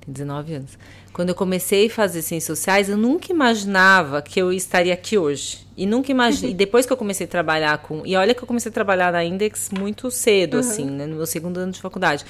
tem 0.00 0.12
19 0.12 0.54
anos. 0.54 0.76
Quando 1.12 1.28
eu 1.28 1.34
comecei 1.36 1.86
a 1.86 1.90
fazer 1.90 2.22
ciências 2.22 2.58
sociais, 2.58 2.88
eu 2.88 2.96
nunca 2.96 3.30
imaginava 3.30 4.20
que 4.22 4.40
eu 4.40 4.52
estaria 4.52 4.94
aqui 4.94 5.16
hoje. 5.16 5.58
E 5.76 5.86
nunca 5.86 6.10
imaginei. 6.10 6.50
e 6.50 6.54
depois 6.54 6.86
que 6.86 6.92
eu 6.92 6.96
comecei 6.96 7.26
a 7.26 7.28
trabalhar 7.28 7.78
com. 7.78 8.04
E 8.04 8.16
olha 8.16 8.34
que 8.34 8.42
eu 8.42 8.46
comecei 8.46 8.70
a 8.70 8.72
trabalhar 8.72 9.12
na 9.12 9.24
Index 9.24 9.70
muito 9.70 10.10
cedo, 10.10 10.54
uhum. 10.54 10.60
assim, 10.60 10.84
né, 10.86 11.06
no 11.06 11.14
meu 11.16 11.26
segundo 11.26 11.58
ano 11.58 11.70
de 11.70 11.80
faculdade. 11.80 12.24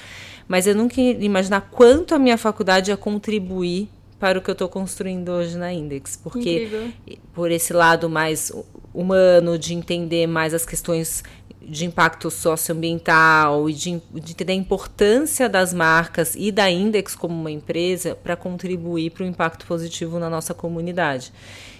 Mas 0.47 0.67
eu 0.67 0.75
nunca 0.75 1.01
ia 1.01 1.11
imaginar 1.23 1.61
quanto 1.71 2.13
a 2.13 2.19
minha 2.19 2.37
faculdade 2.37 2.91
ia 2.91 2.97
contribuir 2.97 3.89
para 4.21 4.37
o 4.37 4.41
que 4.41 4.51
eu 4.51 4.53
estou 4.53 4.69
construindo 4.69 5.29
hoje 5.29 5.57
na 5.57 5.73
Index. 5.73 6.15
Porque, 6.15 6.65
Incrível. 6.65 6.93
por 7.33 7.49
esse 7.49 7.73
lado 7.73 8.07
mais 8.07 8.51
humano, 8.93 9.57
de 9.57 9.73
entender 9.73 10.27
mais 10.27 10.53
as 10.53 10.63
questões 10.63 11.23
de 11.59 11.85
impacto 11.85 12.29
socioambiental 12.29 13.67
e 13.67 13.73
de, 13.73 14.01
de 14.13 14.31
entender 14.31 14.53
a 14.53 14.55
importância 14.55 15.49
das 15.49 15.73
marcas 15.73 16.35
e 16.35 16.51
da 16.51 16.69
Index 16.69 17.15
como 17.15 17.33
uma 17.33 17.49
empresa 17.49 18.13
para 18.13 18.35
contribuir 18.35 19.09
para 19.09 19.23
o 19.23 19.25
impacto 19.25 19.65
positivo 19.65 20.19
na 20.19 20.29
nossa 20.29 20.53
comunidade. 20.53 21.33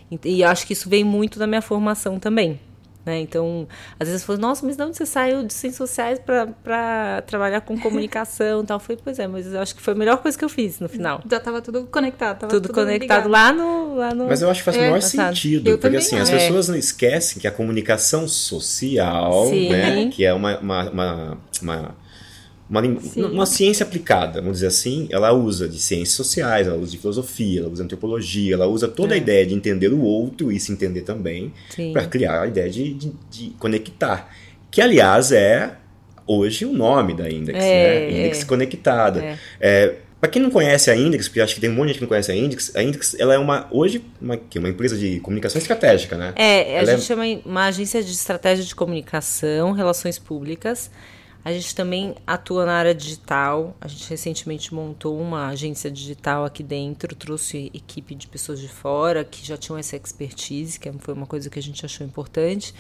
E, 0.10 0.38
e 0.38 0.44
acho 0.44 0.66
que 0.66 0.74
isso 0.74 0.90
vem 0.90 1.04
muito 1.04 1.38
da 1.38 1.46
minha 1.46 1.62
formação 1.62 2.20
também. 2.20 2.60
Né? 3.06 3.20
Então, 3.20 3.68
às 4.00 4.08
vezes 4.08 4.28
eu 4.28 4.38
nossa, 4.38 4.66
mas 4.66 4.78
de 4.78 4.84
onde 4.84 4.96
você 4.96 5.06
saiu 5.06 5.44
de 5.44 5.54
ciências 5.54 5.78
sociais 5.78 6.20
para 6.20 7.22
trabalhar 7.26 7.62
com 7.62 7.78
comunicação 7.80 8.62
e 8.62 8.66
tal? 8.66 8.80
Foi, 8.80 8.96
pois 8.96 9.18
é, 9.18 9.28
mas 9.28 9.48
eu 9.48 9.60
acho 9.60 9.76
que 9.76 9.82
foi 9.82 9.94
a 9.94 9.98
melhor 9.98 10.18
coisa 10.18 10.38
que 10.38 10.46
eu 10.46 10.50
fiz 10.50 10.80
no 10.80 10.88
final. 10.88 11.22
Já 11.30 11.38
estava 11.38 11.62
tudo 11.62 11.88
conectado. 11.88 12.40
Tava 12.40 12.52
tudo, 12.52 12.68
tudo 12.68 12.76
conectado 12.76 13.28
lá 13.28 13.52
no, 13.52 13.96
lá 13.96 14.14
no. 14.14 14.28
Mas 14.28 14.42
eu 14.42 14.50
acho 14.50 14.62
que 14.62 14.66
faz 14.66 14.78
é, 14.78 14.82
o 14.82 14.84
maior 14.84 15.02
sentido, 15.02 15.70
eu 15.70 15.78
porque 15.78 15.98
assim, 15.98 16.18
as 16.18 16.30
é. 16.30 16.38
pessoas 16.38 16.68
não 16.70 16.76
esquecem 16.76 17.42
que 17.42 17.48
a 17.48 17.52
comunicação 17.52 18.28
social, 18.28 19.50
né, 19.50 20.10
que 20.12 20.24
é 20.24 20.34
uma, 20.34 20.60
uma, 20.60 20.90
uma, 20.90 21.38
uma 21.62 21.96
uma, 22.72 22.82
uma, 23.28 23.46
ciência 23.46 23.84
aplicada, 23.86 24.40
vamos 24.40 24.58
dizer 24.58 24.68
assim, 24.68 25.10
ela 25.12 25.34
usa 25.34 25.68
de 25.68 25.78
ciências 25.78 26.16
sociais, 26.16 26.68
ela 26.68 26.78
usa 26.78 26.92
de 26.92 26.98
filosofia, 26.98 27.60
ela 27.60 27.68
usa 27.68 27.84
de 27.84 27.84
antropologia, 27.84 28.54
ela 28.54 28.66
usa 28.66 28.88
toda 28.88 29.14
é. 29.14 29.16
a 29.16 29.18
ideia 29.18 29.46
de 29.46 29.54
entender 29.54 29.92
o 29.92 30.00
outro 30.00 30.50
e 30.50 30.58
se 30.58 30.72
entender 30.72 31.02
também, 31.02 31.52
para 31.92 32.06
criar 32.06 32.44
a 32.44 32.48
ideia 32.48 32.70
de, 32.70 32.94
de, 32.94 33.12
de, 33.30 33.50
conectar. 33.60 34.34
Que, 34.72 34.82
aliás, 34.82 35.34
é 35.34 35.76
hoje 36.26 36.64
o 36.64 36.72
nome 36.72 37.14
da 37.14 37.30
Index, 37.30 37.60
é, 37.60 37.62
né? 37.62 38.10
Index 38.10 38.42
é. 38.42 38.46
conectada. 38.46 39.22
É. 39.22 39.38
é 39.60 39.96
para 40.22 40.30
quem 40.30 40.42
não 40.42 40.52
conhece 40.52 40.90
a 40.92 40.96
Index, 40.96 41.28
porque 41.28 41.42
acho 41.42 41.56
que 41.56 41.60
tem 41.60 41.70
um 41.70 41.74
monte 41.74 41.88
de 41.88 41.94
gente 41.94 41.98
que 41.98 42.04
não 42.04 42.08
conhece 42.08 42.32
a 42.32 42.36
Index, 42.36 42.76
a 42.76 42.84
Index 42.84 43.16
ela 43.20 43.34
é 43.34 43.40
uma 43.40 43.68
hoje 43.72 44.06
uma, 44.22 44.40
uma 44.56 44.70
empresa 44.70 44.96
de 44.96 45.20
comunicação 45.20 45.60
estratégica, 45.60 46.16
né? 46.16 46.32
É, 46.36 46.78
a 46.78 46.82
ela 46.84 46.92
gente 46.92 47.06
chama 47.06 47.24
uma 47.44 47.66
agência 47.66 48.04
de 48.04 48.12
estratégia 48.12 48.64
de 48.64 48.76
comunicação, 48.76 49.72
relações 49.72 50.20
públicas. 50.20 50.92
A 51.44 51.52
gente 51.52 51.74
também 51.74 52.16
atua 52.26 52.66
na 52.66 52.74
área 52.74 52.94
digital. 52.94 53.76
A 53.82 53.88
gente 53.88 54.08
recentemente 54.08 54.74
montou 54.74 55.20
uma 55.20 55.48
agência 55.48 55.90
digital 55.90 56.46
aqui 56.46 56.62
dentro, 56.62 57.16
trouxe 57.16 57.72
equipe 57.74 58.14
de 58.14 58.28
pessoas 58.28 58.60
de 58.60 58.68
fora 58.68 59.24
que 59.24 59.46
já 59.46 59.58
tinham 59.58 59.78
essa 59.78 59.96
expertise, 59.96 60.80
que 60.80 60.92
foi 61.00 61.14
uma 61.14 61.26
coisa 61.26 61.50
que 61.50 61.58
a 61.58 61.62
gente 61.62 61.84
achou 61.84 62.06
importante. 62.06 62.76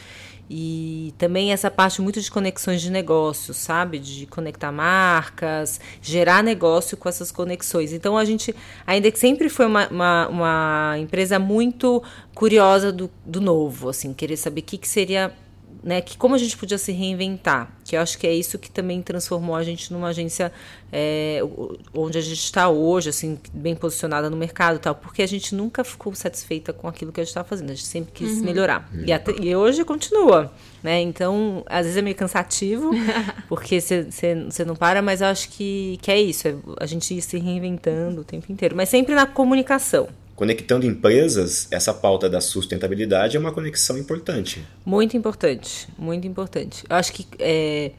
E 0.47 1.13
também 1.17 1.51
essa 1.51 1.71
parte 1.71 2.01
muito 2.01 2.21
de 2.21 2.29
conexões 2.29 2.81
de 2.81 2.91
negócios, 2.91 3.57
sabe? 3.57 3.97
De 3.97 4.27
conectar 4.27 4.71
marcas, 4.71 5.79
gerar 6.01 6.43
negócio 6.43 6.95
com 6.97 7.09
essas 7.09 7.31
conexões. 7.31 7.93
Então 7.93 8.15
a 8.15 8.25
gente, 8.25 8.53
ainda 8.85 9.09
que 9.09 9.17
sempre 9.17 9.49
foi 9.49 9.65
uma, 9.65 9.87
uma, 9.87 10.27
uma 10.27 10.95
empresa 10.99 11.39
muito 11.39 12.03
curiosa 12.35 12.91
do, 12.91 13.09
do 13.25 13.41
novo, 13.41 13.89
assim, 13.89 14.13
querer 14.13 14.37
saber 14.37 14.61
o 14.61 14.63
que, 14.65 14.77
que 14.77 14.87
seria 14.87 15.33
né, 15.83 15.99
que 15.99 16.15
como 16.15 16.35
a 16.35 16.37
gente 16.37 16.55
podia 16.55 16.77
se 16.77 16.91
reinventar, 16.91 17.71
que 17.83 17.95
eu 17.95 18.01
acho 18.01 18.17
que 18.17 18.27
é 18.27 18.33
isso 18.33 18.59
que 18.59 18.69
também 18.69 19.01
transformou 19.01 19.55
a 19.55 19.63
gente 19.63 19.91
numa 19.91 20.09
agência 20.09 20.51
é, 20.91 21.39
onde 21.93 22.17
a 22.17 22.21
gente 22.21 22.39
está 22.39 22.69
hoje, 22.69 23.09
assim, 23.09 23.39
bem 23.51 23.75
posicionada 23.75 24.29
no 24.29 24.37
mercado, 24.37 24.77
tal, 24.77 24.93
porque 24.93 25.23
a 25.23 25.27
gente 25.27 25.55
nunca 25.55 25.83
ficou 25.83 26.13
satisfeita 26.13 26.71
com 26.71 26.87
aquilo 26.87 27.11
que 27.11 27.19
a 27.19 27.23
gente 27.23 27.29
estava 27.29 27.47
fazendo, 27.47 27.71
a 27.71 27.73
gente 27.73 27.87
sempre 27.87 28.11
quis 28.11 28.37
uhum. 28.37 28.43
melhorar 28.43 28.87
uhum. 28.93 29.05
e, 29.07 29.11
até, 29.11 29.31
e, 29.31 29.55
hoje 29.55 29.83
continua, 29.83 30.53
né? 30.83 31.01
Então, 31.01 31.63
às 31.65 31.85
vezes 31.85 31.97
é 31.97 32.01
meio 32.01 32.15
cansativo, 32.15 32.91
porque 33.49 33.81
você 33.81 34.65
não 34.65 34.75
para, 34.75 35.01
mas 35.01 35.21
eu 35.21 35.27
acho 35.27 35.49
que, 35.49 35.97
que 36.01 36.11
é 36.11 36.21
isso, 36.21 36.47
é 36.47 36.55
a 36.79 36.85
gente 36.85 37.11
ir 37.15 37.21
se 37.21 37.39
reinventando 37.39 38.21
o 38.21 38.23
tempo 38.23 38.51
inteiro, 38.51 38.75
mas 38.75 38.89
sempre 38.89 39.15
na 39.15 39.25
comunicação. 39.25 40.07
Conectando 40.41 40.87
empresas, 40.87 41.67
essa 41.69 41.93
pauta 41.93 42.27
da 42.27 42.41
sustentabilidade 42.41 43.37
é 43.37 43.39
uma 43.39 43.51
conexão 43.51 43.95
importante. 43.95 44.65
Muito 44.83 45.15
importante, 45.15 45.87
muito 45.99 46.25
importante. 46.25 46.83
Eu 46.89 46.95
acho 46.95 47.13
que 47.13 47.27
é, 47.37 47.91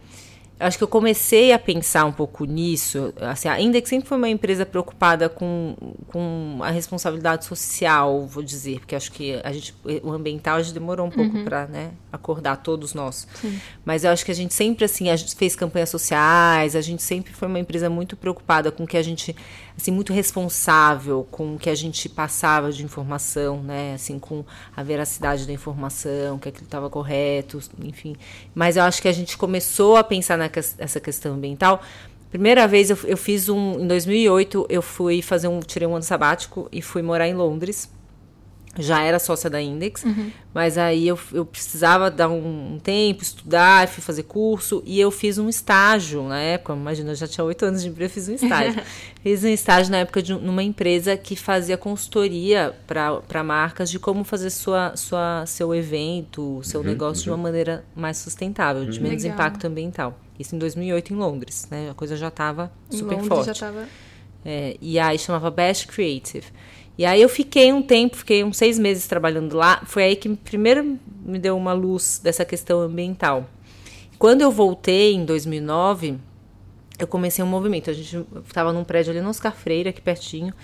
acho 0.62 0.78
que 0.78 0.84
eu 0.84 0.88
comecei 0.88 1.52
a 1.52 1.58
pensar 1.58 2.04
um 2.04 2.12
pouco 2.12 2.44
nisso. 2.44 3.12
Assim, 3.20 3.48
a 3.48 3.60
Index 3.60 3.88
sempre 3.88 4.08
foi 4.08 4.16
uma 4.16 4.28
empresa 4.28 4.64
preocupada 4.64 5.28
com, 5.28 5.76
com 6.06 6.58
a 6.62 6.70
responsabilidade 6.70 7.44
social, 7.44 8.26
vou 8.26 8.42
dizer, 8.42 8.78
porque 8.78 8.94
acho 8.94 9.10
que 9.12 9.40
a 9.42 9.52
gente, 9.52 9.74
o 10.02 10.10
ambiental 10.10 10.56
a 10.56 10.62
gente 10.62 10.74
demorou 10.74 11.06
um 11.06 11.10
pouco 11.10 11.36
uhum. 11.36 11.44
para 11.44 11.66
né, 11.66 11.90
acordar 12.12 12.56
todos 12.56 12.94
nós. 12.94 13.26
Sim. 13.34 13.60
Mas 13.84 14.04
eu 14.04 14.10
acho 14.10 14.24
que 14.24 14.30
a 14.30 14.34
gente 14.34 14.54
sempre 14.54 14.84
assim, 14.84 15.10
a 15.10 15.16
gente 15.16 15.34
fez 15.34 15.56
campanhas 15.56 15.90
sociais, 15.90 16.76
a 16.76 16.80
gente 16.80 17.02
sempre 17.02 17.32
foi 17.32 17.48
uma 17.48 17.58
empresa 17.58 17.90
muito 17.90 18.16
preocupada 18.16 18.70
com 18.70 18.86
que 18.86 18.96
a 18.96 19.02
gente, 19.02 19.34
assim, 19.76 19.90
muito 19.90 20.12
responsável 20.12 21.26
com 21.30 21.56
o 21.56 21.58
que 21.58 21.68
a 21.68 21.74
gente 21.74 22.08
passava 22.08 22.70
de 22.70 22.84
informação, 22.84 23.62
né, 23.62 23.94
assim, 23.94 24.18
com 24.18 24.44
a 24.76 24.82
veracidade 24.82 25.46
da 25.46 25.52
informação, 25.52 26.38
que 26.38 26.48
aquilo 26.48 26.64
estava 26.64 26.88
correto, 26.88 27.60
enfim. 27.82 28.14
Mas 28.54 28.76
eu 28.76 28.84
acho 28.84 29.02
que 29.02 29.08
a 29.08 29.12
gente 29.12 29.36
começou 29.36 29.96
a 29.96 30.04
pensar 30.04 30.38
na 30.38 30.48
essa 30.58 31.00
questão 31.00 31.34
ambiental. 31.34 31.82
Primeira 32.30 32.66
vez 32.66 32.90
eu, 32.90 32.98
eu 33.04 33.16
fiz 33.16 33.48
um. 33.48 33.80
Em 33.80 33.86
2008, 33.86 34.66
eu 34.68 34.82
fui 34.82 35.20
fazer 35.22 35.48
um. 35.48 35.60
Tirei 35.60 35.86
um 35.86 35.94
ano 35.94 36.02
sabático 36.02 36.68
e 36.72 36.80
fui 36.80 37.02
morar 37.02 37.28
em 37.28 37.34
Londres 37.34 37.90
já 38.78 39.02
era 39.02 39.18
sócia 39.18 39.50
da 39.50 39.60
Index, 39.60 40.02
uhum. 40.02 40.30
mas 40.54 40.78
aí 40.78 41.06
eu, 41.06 41.18
eu 41.32 41.44
precisava 41.44 42.10
dar 42.10 42.28
um, 42.28 42.74
um, 42.74 42.78
tempo, 42.78 43.22
estudar, 43.22 43.86
fui 43.86 44.02
fazer 44.02 44.22
curso, 44.22 44.82
e 44.86 44.98
eu 44.98 45.10
fiz 45.10 45.36
um 45.36 45.48
estágio 45.48 46.22
na 46.22 46.40
época, 46.40 46.72
imagina, 46.72 47.10
eu 47.10 47.14
já 47.14 47.28
tinha 47.28 47.44
oito 47.44 47.64
anos 47.66 47.82
de 47.82 47.88
empresa, 47.88 48.14
fiz 48.14 48.28
um 48.28 48.34
estágio. 48.34 48.82
fiz 49.22 49.44
um 49.44 49.48
estágio 49.48 49.92
na 49.92 49.98
época 49.98 50.22
de 50.22 50.32
numa 50.32 50.62
empresa 50.62 51.16
que 51.16 51.36
fazia 51.36 51.76
consultoria 51.76 52.74
para 52.86 53.44
marcas 53.44 53.90
de 53.90 53.98
como 53.98 54.24
fazer 54.24 54.48
sua, 54.48 54.96
sua, 54.96 55.44
seu 55.46 55.74
evento, 55.74 56.60
seu 56.62 56.80
uhum, 56.80 56.86
negócio 56.86 57.20
uhum. 57.20 57.24
de 57.24 57.30
uma 57.30 57.36
uhum. 57.36 57.42
maneira 57.42 57.84
mais 57.94 58.16
sustentável, 58.16 58.86
de 58.86 58.98
uhum. 58.98 59.04
menos 59.04 59.22
Legal. 59.22 59.36
impacto 59.36 59.66
ambiental. 59.66 60.18
Isso 60.38 60.56
em 60.56 60.58
2008 60.58 61.12
em 61.12 61.16
Londres, 61.16 61.68
né? 61.70 61.90
A 61.90 61.94
coisa 61.94 62.16
já 62.16 62.28
estava 62.28 62.72
super 62.90 63.16
Londres 63.16 63.28
forte. 63.28 63.46
Já 63.46 63.66
tava... 63.66 63.86
É, 64.44 64.76
e 64.80 64.98
aí 64.98 65.18
chamava 65.18 65.50
Best 65.50 65.86
Creative. 65.86 66.46
E 66.96 67.04
aí 67.04 67.22
eu 67.22 67.28
fiquei 67.28 67.72
um 67.72 67.82
tempo, 67.82 68.16
fiquei 68.16 68.44
uns 68.44 68.56
seis 68.56 68.78
meses 68.78 69.06
trabalhando 69.06 69.56
lá. 69.56 69.82
Foi 69.86 70.04
aí 70.04 70.16
que 70.16 70.28
primeiro 70.28 70.98
me 71.24 71.38
deu 71.38 71.56
uma 71.56 71.72
luz 71.72 72.20
dessa 72.22 72.44
questão 72.44 72.80
ambiental. 72.80 73.48
Quando 74.18 74.42
eu 74.42 74.50
voltei 74.50 75.14
em 75.14 75.24
2009, 75.24 76.18
eu 76.98 77.06
comecei 77.06 77.42
um 77.42 77.48
movimento. 77.48 77.90
A 77.90 77.92
gente 77.92 78.24
estava 78.46 78.72
num 78.72 78.84
prédio 78.84 79.10
ali 79.10 79.20
no 79.20 79.30
Oscar 79.30 79.54
Freire, 79.54 79.88
aqui 79.88 80.00
pertinho. 80.00 80.54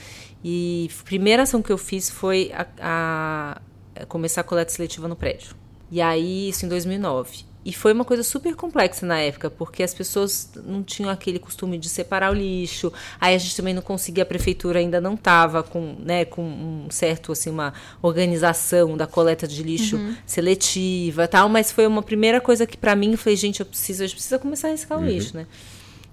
E 0.44 0.88
a 1.00 1.04
primeira 1.04 1.42
ação 1.42 1.60
que 1.60 1.72
eu 1.72 1.78
fiz 1.78 2.08
foi 2.08 2.52
a, 2.54 3.60
a 4.00 4.06
começar 4.06 4.42
a 4.42 4.44
coleta 4.44 4.70
seletiva 4.70 5.08
no 5.08 5.16
prédio. 5.16 5.56
E 5.90 6.00
aí, 6.00 6.50
isso 6.50 6.66
em 6.66 6.68
2009. 6.68 7.47
E 7.68 7.72
foi 7.74 7.92
uma 7.92 8.02
coisa 8.02 8.22
super 8.22 8.56
complexa 8.56 9.04
na 9.04 9.20
época, 9.20 9.50
porque 9.50 9.82
as 9.82 9.92
pessoas 9.92 10.48
não 10.64 10.82
tinham 10.82 11.10
aquele 11.10 11.38
costume 11.38 11.76
de 11.76 11.90
separar 11.90 12.32
o 12.32 12.34
lixo. 12.34 12.90
Aí 13.20 13.34
a 13.34 13.38
gente 13.38 13.54
também 13.54 13.74
não 13.74 13.82
conseguia, 13.82 14.22
a 14.22 14.26
prefeitura 14.26 14.78
ainda 14.78 15.02
não 15.02 15.12
estava 15.12 15.62
com, 15.62 15.94
né, 15.98 16.24
com 16.24 16.40
um 16.40 16.86
certo 16.88 17.30
assim 17.30 17.50
uma 17.50 17.74
organização 18.00 18.96
da 18.96 19.06
coleta 19.06 19.46
de 19.46 19.62
lixo 19.62 19.96
uhum. 19.96 20.16
seletiva, 20.24 21.28
tal, 21.28 21.46
mas 21.50 21.70
foi 21.70 21.86
uma 21.86 22.00
primeira 22.02 22.40
coisa 22.40 22.66
que 22.66 22.78
para 22.78 22.96
mim 22.96 23.12
eu 23.12 23.18
falei, 23.18 23.36
gente, 23.36 23.60
eu 23.60 23.66
preciso, 23.66 24.02
a 24.02 24.06
gente 24.06 24.16
precisa 24.16 24.38
começar 24.38 24.68
a 24.68 24.70
reciclar 24.70 24.98
uhum. 24.98 25.04
o 25.04 25.08
lixo, 25.10 25.36
né? 25.36 25.46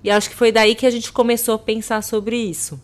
E 0.03 0.11
acho 0.11 0.29
que 0.29 0.35
foi 0.35 0.51
daí 0.51 0.75
que 0.75 0.85
a 0.85 0.91
gente 0.91 1.09
começou 1.13 1.55
a 1.55 1.59
pensar 1.59 2.03
sobre 2.03 2.35
isso. 2.35 2.77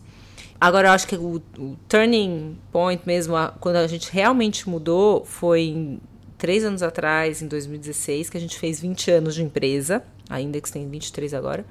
Agora, 0.58 0.88
eu 0.88 0.92
acho 0.92 1.06
que 1.06 1.16
o, 1.16 1.42
o 1.58 1.76
turning 1.86 2.56
point 2.72 3.02
mesmo, 3.04 3.36
a, 3.36 3.48
quando 3.48 3.76
a 3.76 3.86
gente 3.86 4.10
realmente 4.10 4.66
mudou, 4.66 5.26
foi 5.26 5.60
em 5.60 6.00
três 6.42 6.64
anos 6.64 6.82
atrás, 6.82 7.40
em 7.40 7.46
2016, 7.46 8.28
que 8.28 8.36
a 8.36 8.40
gente 8.40 8.58
fez 8.58 8.80
20 8.80 9.12
anos 9.12 9.32
de 9.36 9.44
empresa, 9.44 10.02
a 10.28 10.40
Index 10.40 10.72
tem 10.72 10.88
23 10.88 11.34
agora, 11.34 11.64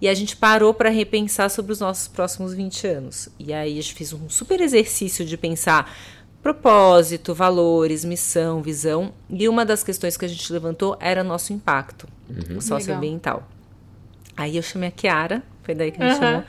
e 0.00 0.08
a 0.08 0.14
gente 0.14 0.36
parou 0.36 0.74
para 0.74 0.90
repensar 0.90 1.48
sobre 1.48 1.70
os 1.70 1.78
nossos 1.78 2.08
próximos 2.08 2.52
20 2.52 2.88
anos. 2.88 3.28
E 3.38 3.52
aí 3.52 3.78
a 3.78 3.82
gente 3.82 3.94
fez 3.94 4.12
um 4.12 4.28
super 4.28 4.60
exercício 4.60 5.24
de 5.24 5.36
pensar 5.36 5.96
propósito, 6.42 7.32
valores, 7.32 8.04
missão, 8.04 8.60
visão, 8.60 9.12
e 9.28 9.48
uma 9.48 9.64
das 9.64 9.84
questões 9.84 10.16
que 10.16 10.24
a 10.24 10.28
gente 10.28 10.52
levantou 10.52 10.96
era 10.98 11.22
nosso 11.22 11.52
impacto 11.52 12.08
uhum. 12.28 12.60
socioambiental. 12.60 13.48
Aí 14.36 14.56
eu 14.56 14.62
chamei 14.62 14.88
a 14.88 14.92
Kiara, 14.92 15.40
foi 15.62 15.72
daí 15.72 15.92
que 15.92 16.02
a 16.02 16.08
gente 16.08 16.20
uhum. 16.20 16.26
chamou 16.26 16.44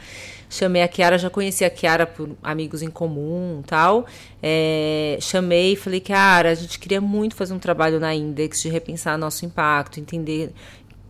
Chamei 0.51 0.81
a 0.81 0.87
Kiara, 0.87 1.17
já 1.17 1.29
conhecia 1.29 1.67
a 1.67 1.69
Kiara 1.69 2.05
por 2.05 2.35
amigos 2.43 2.81
em 2.81 2.89
comum 2.89 3.63
tal. 3.65 4.05
É, 4.43 5.17
chamei 5.21 5.73
e 5.73 5.75
falei, 5.77 6.01
Kiara, 6.01 6.51
a 6.51 6.53
gente 6.53 6.77
queria 6.77 6.99
muito 6.99 7.35
fazer 7.37 7.53
um 7.53 7.59
trabalho 7.59 8.01
na 8.01 8.13
Index 8.13 8.61
de 8.61 8.67
repensar 8.67 9.17
nosso 9.17 9.45
impacto, 9.45 9.97
entender 9.97 10.51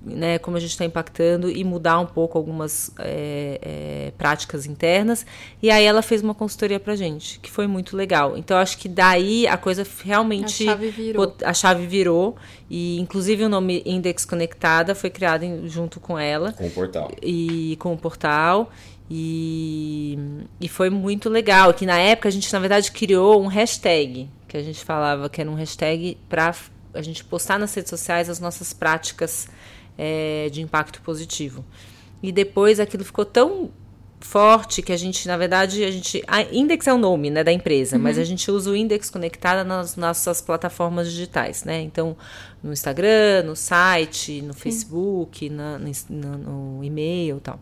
né, 0.03 0.39
como 0.39 0.57
a 0.57 0.59
gente 0.59 0.71
está 0.71 0.83
impactando 0.83 1.49
e 1.49 1.63
mudar 1.63 1.99
um 1.99 2.05
pouco 2.05 2.37
algumas 2.37 2.91
é, 2.99 3.59
é, 3.61 4.11
práticas 4.17 4.65
internas. 4.65 5.25
E 5.61 5.69
aí 5.69 5.85
ela 5.85 6.01
fez 6.01 6.21
uma 6.21 6.33
consultoria 6.33 6.79
para 6.79 6.95
gente, 6.95 7.39
que 7.39 7.51
foi 7.51 7.67
muito 7.67 7.95
legal. 7.95 8.37
Então 8.37 8.57
acho 8.57 8.77
que 8.77 8.89
daí 8.89 9.47
a 9.47 9.57
coisa 9.57 9.85
realmente 10.03 10.67
a 10.67 10.71
chave 10.71 10.89
virou, 10.89 11.35
a 11.43 11.53
chave 11.53 11.85
virou 11.85 12.35
e 12.69 12.99
inclusive 12.99 13.43
o 13.43 13.49
nome 13.49 13.83
Index 13.85 14.25
Conectada 14.25 14.95
foi 14.95 15.09
criado 15.09 15.43
em, 15.43 15.67
junto 15.67 15.99
com 15.99 16.17
ela, 16.17 16.51
com 16.53 16.67
o 16.67 16.71
portal 16.71 17.11
e 17.21 17.75
com 17.79 17.93
o 17.93 17.97
portal. 17.97 18.71
E, 19.13 20.17
e 20.61 20.69
foi 20.69 20.89
muito 20.89 21.27
legal. 21.29 21.73
Que 21.73 21.85
na 21.85 21.99
época 21.99 22.29
a 22.29 22.31
gente, 22.31 22.51
na 22.53 22.59
verdade, 22.59 22.89
criou 22.93 23.43
um 23.43 23.47
hashtag. 23.47 24.29
Que 24.47 24.55
a 24.55 24.63
gente 24.63 24.85
falava 24.85 25.29
que 25.29 25.41
era 25.41 25.51
um 25.51 25.53
hashtag 25.53 26.17
para 26.29 26.55
a 26.93 27.01
gente 27.01 27.21
postar 27.25 27.59
nas 27.59 27.73
redes 27.73 27.89
sociais 27.89 28.29
as 28.29 28.39
nossas 28.39 28.71
práticas 28.71 29.49
é, 29.97 30.47
de 30.49 30.61
impacto 30.61 31.01
positivo. 31.01 31.65
E 32.23 32.31
depois 32.31 32.79
aquilo 32.79 33.03
ficou 33.03 33.25
tão 33.25 33.69
forte 34.21 34.81
que 34.81 34.93
a 34.93 34.97
gente, 34.97 35.27
na 35.27 35.35
verdade, 35.35 35.83
a 35.83 35.91
gente. 35.91 36.23
A 36.25 36.43
Index 36.43 36.87
é 36.87 36.93
o 36.93 36.97
nome 36.97 37.29
né, 37.29 37.43
da 37.43 37.51
empresa, 37.51 37.97
uhum. 37.97 38.03
mas 38.03 38.17
a 38.17 38.23
gente 38.23 38.49
usa 38.49 38.69
o 38.69 38.75
Index 38.75 39.09
conectada 39.09 39.65
nas 39.65 39.97
nossas 39.97 40.39
plataformas 40.39 41.11
digitais, 41.11 41.65
né? 41.65 41.81
Então, 41.81 42.15
no 42.63 42.71
Instagram, 42.71 43.43
no 43.43 43.57
site, 43.57 44.41
no 44.41 44.53
Sim. 44.53 44.59
Facebook, 44.59 45.49
na, 45.49 45.79
no, 46.09 46.37
no 46.37 46.83
e-mail 46.83 47.37
e 47.37 47.41
tal. 47.41 47.59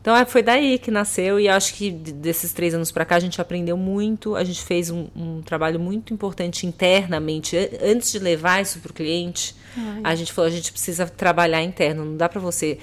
Então 0.00 0.16
é, 0.16 0.24
foi 0.24 0.42
daí 0.42 0.78
que 0.78 0.90
nasceu 0.90 1.38
e 1.38 1.48
acho 1.48 1.74
que 1.74 1.90
desses 1.90 2.52
três 2.52 2.72
anos 2.72 2.90
para 2.90 3.04
cá 3.04 3.16
a 3.16 3.20
gente 3.20 3.40
aprendeu 3.40 3.76
muito, 3.76 4.34
a 4.34 4.42
gente 4.42 4.62
fez 4.62 4.90
um, 4.90 5.08
um, 5.14 5.42
trabalho 5.42 5.78
muito 5.78 6.14
importante 6.14 6.66
internamente 6.66 7.56
antes 7.82 8.10
de 8.10 8.18
levar 8.18 8.62
isso 8.62 8.80
para 8.80 8.90
o 8.90 8.94
cliente. 8.94 9.54
Ai. 9.76 10.00
A 10.04 10.14
gente 10.14 10.32
falou 10.32 10.48
a 10.48 10.52
gente 10.52 10.72
precisa 10.72 11.06
trabalhar 11.06 11.62
interno, 11.62 12.04
não 12.04 12.16
dá 12.16 12.28
para 12.28 12.40
você 12.40 12.78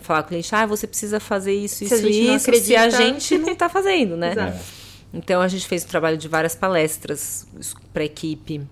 falar 0.00 0.22
com 0.22 0.26
o 0.26 0.28
cliente, 0.28 0.54
ah, 0.54 0.64
você 0.64 0.86
precisa 0.86 1.18
fazer 1.18 1.52
isso, 1.52 1.84
isso, 1.84 1.94
isso, 2.06 2.48
acredita... 2.48 2.64
se 2.64 2.76
a 2.76 2.88
gente 2.90 3.38
não 3.38 3.52
está 3.52 3.68
fazendo, 3.68 4.16
né? 4.16 4.34
Então 5.14 5.42
a 5.42 5.48
gente 5.48 5.68
fez 5.68 5.84
um 5.84 5.88
trabalho 5.88 6.16
de 6.16 6.26
várias 6.26 6.54
palestras 6.54 7.46
para 7.92 8.02
equipe 8.02 8.62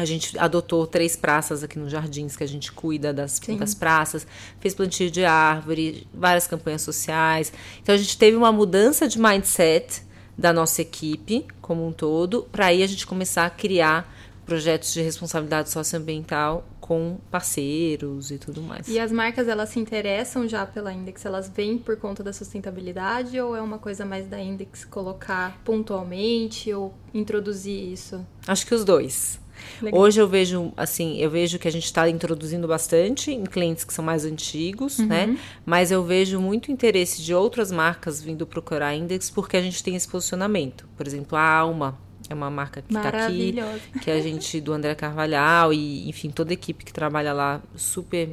a 0.00 0.04
gente 0.04 0.38
adotou 0.38 0.86
três 0.86 1.16
praças 1.16 1.64
aqui 1.64 1.78
nos 1.78 1.90
Jardins, 1.90 2.36
que 2.36 2.44
a 2.44 2.48
gente 2.48 2.70
cuida 2.70 3.12
das, 3.12 3.40
das 3.58 3.74
praças, 3.74 4.26
fez 4.60 4.72
plantio 4.72 5.10
de 5.10 5.24
árvore, 5.24 6.06
várias 6.14 6.46
campanhas 6.46 6.82
sociais. 6.82 7.52
Então 7.82 7.94
a 7.94 7.98
gente 7.98 8.16
teve 8.16 8.36
uma 8.36 8.52
mudança 8.52 9.08
de 9.08 9.18
mindset 9.18 10.02
da 10.36 10.52
nossa 10.52 10.82
equipe 10.82 11.44
como 11.60 11.84
um 11.84 11.92
todo, 11.92 12.44
para 12.52 12.66
aí 12.66 12.82
a 12.84 12.86
gente 12.86 13.06
começar 13.06 13.44
a 13.44 13.50
criar 13.50 14.14
projetos 14.46 14.94
de 14.94 15.02
responsabilidade 15.02 15.68
socioambiental 15.68 16.64
com 16.80 17.18
parceiros 17.30 18.30
e 18.30 18.38
tudo 18.38 18.62
mais. 18.62 18.88
E 18.88 18.98
as 18.98 19.12
marcas 19.12 19.46
elas 19.46 19.68
se 19.68 19.78
interessam 19.78 20.48
já 20.48 20.64
pela 20.64 20.90
Index, 20.92 21.26
elas 21.26 21.50
vêm 21.50 21.76
por 21.76 21.96
conta 21.98 22.22
da 22.22 22.32
sustentabilidade 22.32 23.38
ou 23.38 23.54
é 23.54 23.60
uma 23.60 23.78
coisa 23.78 24.06
mais 24.06 24.26
da 24.26 24.40
Index 24.40 24.86
colocar 24.86 25.60
pontualmente 25.64 26.72
ou 26.72 26.94
introduzir 27.12 27.92
isso? 27.92 28.24
Acho 28.46 28.66
que 28.66 28.74
os 28.74 28.84
dois. 28.84 29.38
Legal. 29.82 30.00
Hoje 30.00 30.20
eu 30.20 30.28
vejo, 30.28 30.72
assim, 30.76 31.18
eu 31.18 31.30
vejo 31.30 31.58
que 31.58 31.68
a 31.68 31.72
gente 31.72 31.84
está 31.84 32.08
introduzindo 32.08 32.66
bastante 32.66 33.30
em 33.30 33.44
clientes 33.44 33.84
que 33.84 33.92
são 33.92 34.04
mais 34.04 34.24
antigos, 34.24 34.98
uhum. 34.98 35.06
né? 35.06 35.38
Mas 35.64 35.90
eu 35.90 36.02
vejo 36.04 36.40
muito 36.40 36.70
interesse 36.70 37.22
de 37.22 37.34
outras 37.34 37.70
marcas 37.70 38.22
vindo 38.22 38.46
procurar 38.46 38.94
Index 38.94 39.30
porque 39.30 39.56
a 39.56 39.62
gente 39.62 39.82
tem 39.82 39.94
esse 39.96 40.08
posicionamento. 40.08 40.86
Por 40.96 41.06
exemplo, 41.06 41.36
a 41.36 41.42
Alma 41.42 41.98
é 42.28 42.34
uma 42.34 42.50
marca 42.50 42.82
que 42.82 42.94
está 42.94 43.08
aqui, 43.08 43.54
que 44.02 44.10
é 44.10 44.14
a 44.14 44.20
gente 44.20 44.60
do 44.60 44.72
André 44.72 44.94
Carvalhal 44.94 45.72
e, 45.72 46.08
enfim, 46.08 46.30
toda 46.30 46.52
a 46.52 46.54
equipe 46.54 46.84
que 46.84 46.92
trabalha 46.92 47.32
lá 47.32 47.62
super 47.74 48.30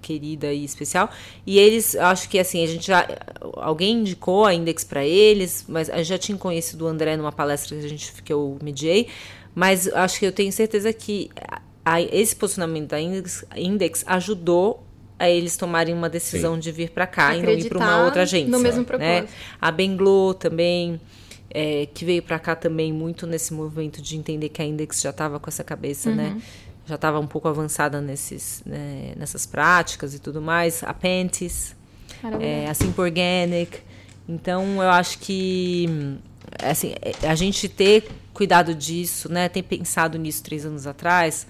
querida 0.00 0.52
e 0.52 0.64
especial. 0.64 1.10
E 1.46 1.58
eles, 1.58 1.94
acho 1.96 2.28
que 2.28 2.38
assim, 2.38 2.62
a 2.62 2.66
gente 2.66 2.86
já 2.86 3.06
alguém 3.54 3.98
indicou 4.00 4.44
a 4.44 4.54
Index 4.54 4.84
para 4.84 5.04
eles, 5.04 5.64
mas 5.68 5.90
a 5.90 5.96
gente 5.98 6.08
já 6.08 6.18
tinha 6.18 6.38
conhecido 6.38 6.84
o 6.84 6.88
André 6.88 7.16
numa 7.16 7.32
palestra 7.32 7.76
que 7.76 7.84
a 7.84 7.88
gente 7.88 8.22
que 8.22 8.32
eu 8.32 8.58
mediei, 8.62 9.08
mas 9.54 9.86
acho 9.88 10.18
que 10.18 10.26
eu 10.26 10.32
tenho 10.32 10.52
certeza 10.52 10.92
que 10.92 11.30
a, 11.84 12.00
esse 12.00 12.34
posicionamento 12.34 12.90
da 12.90 13.00
Index, 13.00 13.44
Index 13.56 14.04
ajudou 14.06 14.84
a 15.18 15.28
eles 15.28 15.56
tomarem 15.56 15.94
uma 15.94 16.08
decisão 16.08 16.54
Sim. 16.54 16.60
de 16.60 16.72
vir 16.72 16.90
para 16.90 17.06
cá 17.06 17.28
Acreditar 17.28 17.52
e 17.52 17.56
não 17.56 17.66
ir 17.66 17.68
para 17.68 17.78
uma 17.78 18.04
outra 18.04 18.22
agência. 18.22 18.50
No 18.50 18.58
mesmo 18.58 18.80
né? 18.80 18.86
propósito. 18.86 19.22
Né? 19.22 19.28
A 19.60 19.70
Benglo 19.70 20.34
também, 20.34 21.00
é, 21.50 21.86
que 21.86 22.04
veio 22.04 22.22
para 22.22 22.38
cá 22.38 22.56
também 22.56 22.92
muito 22.92 23.26
nesse 23.26 23.54
movimento 23.54 24.02
de 24.02 24.16
entender 24.16 24.48
que 24.48 24.60
a 24.60 24.64
Index 24.64 25.00
já 25.00 25.10
estava 25.10 25.38
com 25.38 25.48
essa 25.48 25.62
cabeça, 25.62 26.10
né? 26.10 26.28
uhum. 26.28 26.34
né? 26.34 26.42
Já 26.86 26.96
estava 26.96 27.18
um 27.18 27.26
pouco 27.26 27.48
avançada 27.48 28.00
nesses, 28.00 28.62
né, 28.66 29.14
nessas 29.16 29.46
práticas 29.46 30.14
e 30.14 30.18
tudo 30.18 30.42
mais. 30.42 30.82
A 30.82 30.92
Panties, 30.92 31.74
é, 32.40 32.68
a 32.68 32.74
Simple 32.74 33.02
Organic. 33.02 33.80
Então, 34.28 34.82
eu 34.82 34.90
acho 34.90 35.18
que 35.18 36.18
assim, 36.62 36.94
a 37.22 37.34
gente 37.34 37.68
ter 37.68 38.08
cuidado 38.32 38.74
disso, 38.74 39.30
né, 39.30 39.48
ter 39.48 39.62
pensado 39.62 40.18
nisso 40.18 40.42
três 40.42 40.64
anos 40.66 40.86
atrás, 40.86 41.46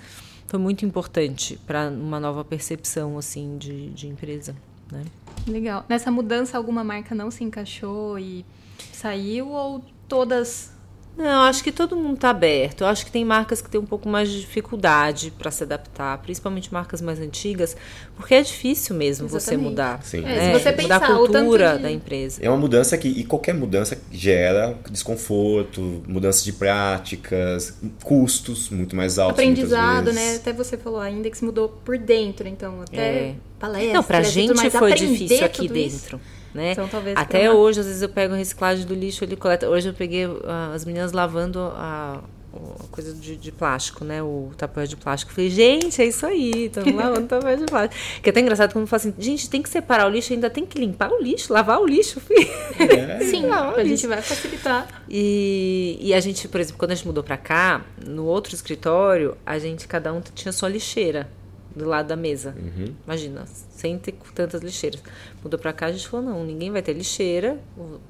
foi 0.47 0.59
muito 0.59 0.85
importante 0.85 1.59
para 1.67 1.89
uma 1.89 2.21
nova 2.21 2.45
percepção 2.45 3.19
assim 3.19 3.57
de, 3.59 3.91
de 3.91 4.07
empresa. 4.07 4.55
Né? 4.91 5.05
Legal. 5.47 5.85
Nessa 5.89 6.11
mudança, 6.11 6.57
alguma 6.57 6.85
marca 6.85 7.15
não 7.15 7.31
se 7.31 7.43
encaixou 7.43 8.19
e 8.19 8.45
saiu 8.93 9.49
ou 9.49 9.85
todas 10.09 10.74
não, 11.17 11.43
acho 11.43 11.63
que 11.63 11.71
todo 11.71 11.95
mundo 11.95 12.15
está 12.15 12.31
aberto. 12.31 12.81
Eu 12.81 12.89
acho 12.89 13.05
que 13.05 13.13
tem 13.13 13.25
marcas 13.25 13.63
que 13.63 13.71
têm 13.71 13.81
um 13.81 13.87
pouco 13.87 14.09
mais 14.09 14.29
de 14.29 14.41
dificuldade 14.41 15.31
para 15.31 15.49
se 15.51 15.63
adaptar, 15.63 16.19
principalmente 16.19 16.73
marcas 16.73 17.01
mais 17.01 17.21
antigas, 17.21 17.77
porque 18.17 18.35
é 18.35 18.43
difícil 18.43 18.97
mesmo 18.97 19.27
Exatamente. 19.27 19.45
você 19.45 19.57
mudar. 19.57 20.03
Sim. 20.03 20.25
É, 20.25 20.37
é, 20.37 20.47
se 20.47 20.65
você 20.65 20.71
mudar 20.73 21.01
pensar, 21.01 21.15
a 21.15 21.17
cultura 21.17 21.77
de... 21.77 21.83
da 21.85 21.91
empresa. 21.91 22.41
É 22.43 22.51
uma 22.51 22.59
mudança 22.59 22.99
que, 22.99 23.07
e 23.07 23.25
qualquer 23.25 23.55
mudança 23.55 23.97
gera 24.11 24.77
desconforto, 24.91 26.03
mudança 26.07 26.45
de 26.45 26.53
práticas, 26.53 27.79
custos 28.03 28.69
muito 28.71 28.97
mais 28.97 29.17
altos. 29.17 29.39
Aprendizado, 29.39 30.13
né? 30.13 30.35
Até 30.35 30.53
você 30.53 30.77
falou, 30.77 30.99
a 30.99 31.09
Index 31.09 31.41
mudou 31.43 31.69
por 31.85 31.97
dentro, 31.97 32.49
então 32.49 32.83
até 32.83 32.97
é. 32.99 33.35
palestras. 33.61 33.95
Não, 33.95 34.03
pra 34.03 34.23
gente 34.23 34.71
foi 34.71 34.95
difícil 34.95 35.45
aqui 35.45 35.69
dentro. 35.69 36.17
Isso 36.17 36.44
né? 36.55 36.73
Então, 36.73 36.87
talvez 36.89 37.17
Até 37.17 37.51
hoje, 37.51 37.81
às 37.81 37.87
vezes 37.87 38.01
eu 38.01 38.09
pego 38.09 38.33
a 38.33 38.37
reciclagem 38.37 38.87
do 38.87 38.95
lixo, 38.95 39.25
ele 39.25 39.35
coleta. 39.35 39.69
Hoje 39.69 39.89
eu 39.89 39.95
peguei 39.95 40.25
uh, 40.25 40.41
as 40.73 40.85
meninas 40.85 41.11
lavando 41.11 41.59
a, 41.59 42.21
a 42.55 42.87
coisa 42.93 43.13
de, 43.13 43.37
de, 43.37 43.51
plástico, 43.51 44.05
né? 44.05 44.23
O 44.23 44.53
tapete 44.57 44.91
de 44.91 44.97
plástico. 44.97 45.33
falei, 45.33 45.51
gente, 45.51 46.01
é 46.01 46.07
isso 46.07 46.25
aí, 46.25 46.67
estamos 46.67 46.95
lavando 46.95 47.27
tapete 47.27 47.61
de 47.61 47.67
plástico. 47.67 48.23
Que 48.23 48.29
é 48.29 48.31
até 48.31 48.41
engraçado 48.41 48.73
quando 48.73 48.87
fala 48.87 49.01
assim, 49.01 49.15
gente, 49.19 49.51
tem 49.51 49.61
que 49.61 49.69
separar 49.69 50.07
o 50.07 50.11
lixo, 50.11 50.33
ainda 50.33 50.49
tem 50.49 50.65
que 50.65 50.79
limpar 50.79 51.11
o 51.11 51.21
lixo, 51.21 51.53
lavar 51.53 51.81
o 51.81 51.87
lixo, 51.87 52.21
filho. 52.21 52.49
É. 52.79 53.19
Sim, 53.27 53.47
a 53.51 53.83
gente 53.83 54.07
vai 54.07 54.23
facilitar. 54.23 55.03
E, 55.09 55.99
e 56.01 56.15
a 56.15 56.21
gente, 56.21 56.47
por 56.47 56.61
exemplo, 56.61 56.79
quando 56.79 56.93
a 56.93 56.95
gente 56.95 57.07
mudou 57.07 57.25
pra 57.25 57.37
cá, 57.37 57.85
no 58.07 58.27
outro 58.27 58.55
escritório, 58.55 59.37
a 59.45 59.59
gente, 59.59 59.89
cada 59.89 60.13
um 60.13 60.21
tinha 60.21 60.53
sua 60.53 60.69
lixeira 60.69 61.29
do 61.75 61.85
lado 61.85 62.07
da 62.07 62.17
mesa. 62.17 62.55
Uhum. 62.57 62.95
Imagina, 63.05 63.45
sem 63.47 63.99
ter 63.99 64.15
tantas 64.35 64.63
lixeiras. 64.63 65.03
Mudou 65.45 65.61
para 65.61 65.75
cá, 65.75 65.87
a 65.87 65.93
gente 65.93 66.09
falou: 66.09 66.25
não, 66.25 66.43
ninguém 66.43 66.71
vai 66.71 66.81
ter 66.81 66.95
lixeira, 66.95 67.61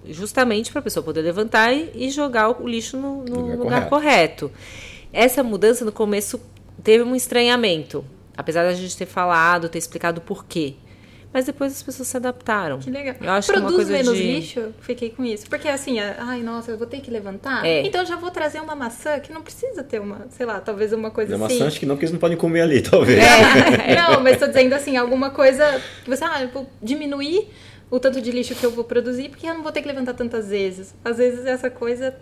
justamente 0.06 0.70
para 0.70 0.78
a 0.78 0.82
pessoa 0.82 1.02
poder 1.02 1.20
levantar 1.20 1.72
e, 1.72 1.90
e, 1.92 2.10
jogar 2.10 2.48
o 2.62 2.66
lixo 2.66 2.96
no, 2.96 3.24
no 3.24 3.40
lugar, 3.40 3.56
lugar 3.58 3.88
correto. 3.88 4.48
correto. 4.48 4.52
Essa 5.12 5.42
mudança 5.42 5.84
no 5.84 5.90
começo 5.90 6.40
teve 6.82 7.02
um 7.02 7.14
estranhamento, 7.16 8.04
apesar 8.36 8.62
da 8.62 8.72
gente 8.72 8.96
ter 8.96 9.06
falado, 9.06 9.68
ter 9.68 9.78
explicado 9.78 10.20
por 10.20 10.44
quê 10.44 10.74
mas 11.34 11.46
depois 11.46 11.72
as 11.72 11.82
pessoas 11.82 12.06
se 12.06 12.16
adaptaram. 12.16 12.78
Que 12.78 12.88
legal. 12.88 13.16
Eu 13.20 13.30
acho 13.32 13.52
Produz 13.52 13.66
que 13.66 13.72
uma 13.72 13.84
coisa 13.84 13.92
menos 13.92 14.16
de... 14.16 14.22
lixo, 14.22 14.72
fiquei 14.80 15.10
com 15.10 15.24
isso. 15.24 15.48
Porque 15.48 15.66
assim, 15.66 15.98
ai, 15.98 16.40
nossa, 16.44 16.70
eu 16.70 16.78
vou 16.78 16.86
ter 16.86 17.00
que 17.00 17.10
levantar. 17.10 17.66
É. 17.66 17.84
Então 17.84 18.02
eu 18.02 18.06
já 18.06 18.14
vou 18.14 18.30
trazer 18.30 18.60
uma 18.60 18.76
maçã 18.76 19.18
que 19.18 19.32
não 19.32 19.42
precisa 19.42 19.82
ter 19.82 20.00
uma, 20.00 20.28
sei 20.30 20.46
lá, 20.46 20.60
talvez 20.60 20.92
uma 20.92 21.10
coisa 21.10 21.34
uma 21.34 21.46
assim. 21.46 21.56
maçã 21.56 21.66
acho 21.66 21.80
que 21.80 21.86
não, 21.86 21.96
porque 21.96 22.04
eles 22.04 22.12
não 22.12 22.20
podem 22.20 22.36
comer 22.36 22.60
ali, 22.60 22.80
talvez. 22.88 23.18
É. 23.18 23.96
não, 24.00 24.22
mas 24.22 24.38
tô 24.38 24.46
dizendo 24.46 24.74
assim, 24.74 24.96
alguma 24.96 25.30
coisa 25.30 25.82
que 26.04 26.08
você, 26.08 26.22
ah, 26.22 26.40
eu 26.40 26.50
vou 26.50 26.70
diminuir 26.80 27.48
o 27.90 27.98
tanto 27.98 28.20
de 28.20 28.30
lixo 28.30 28.54
que 28.54 28.64
eu 28.64 28.70
vou 28.70 28.84
produzir, 28.84 29.28
porque 29.28 29.48
eu 29.48 29.54
não 29.54 29.64
vou 29.64 29.72
ter 29.72 29.82
que 29.82 29.88
levantar 29.88 30.14
tantas 30.14 30.50
vezes. 30.50 30.94
Às 31.04 31.16
vezes 31.18 31.44
essa 31.46 31.68
coisa 31.68 32.14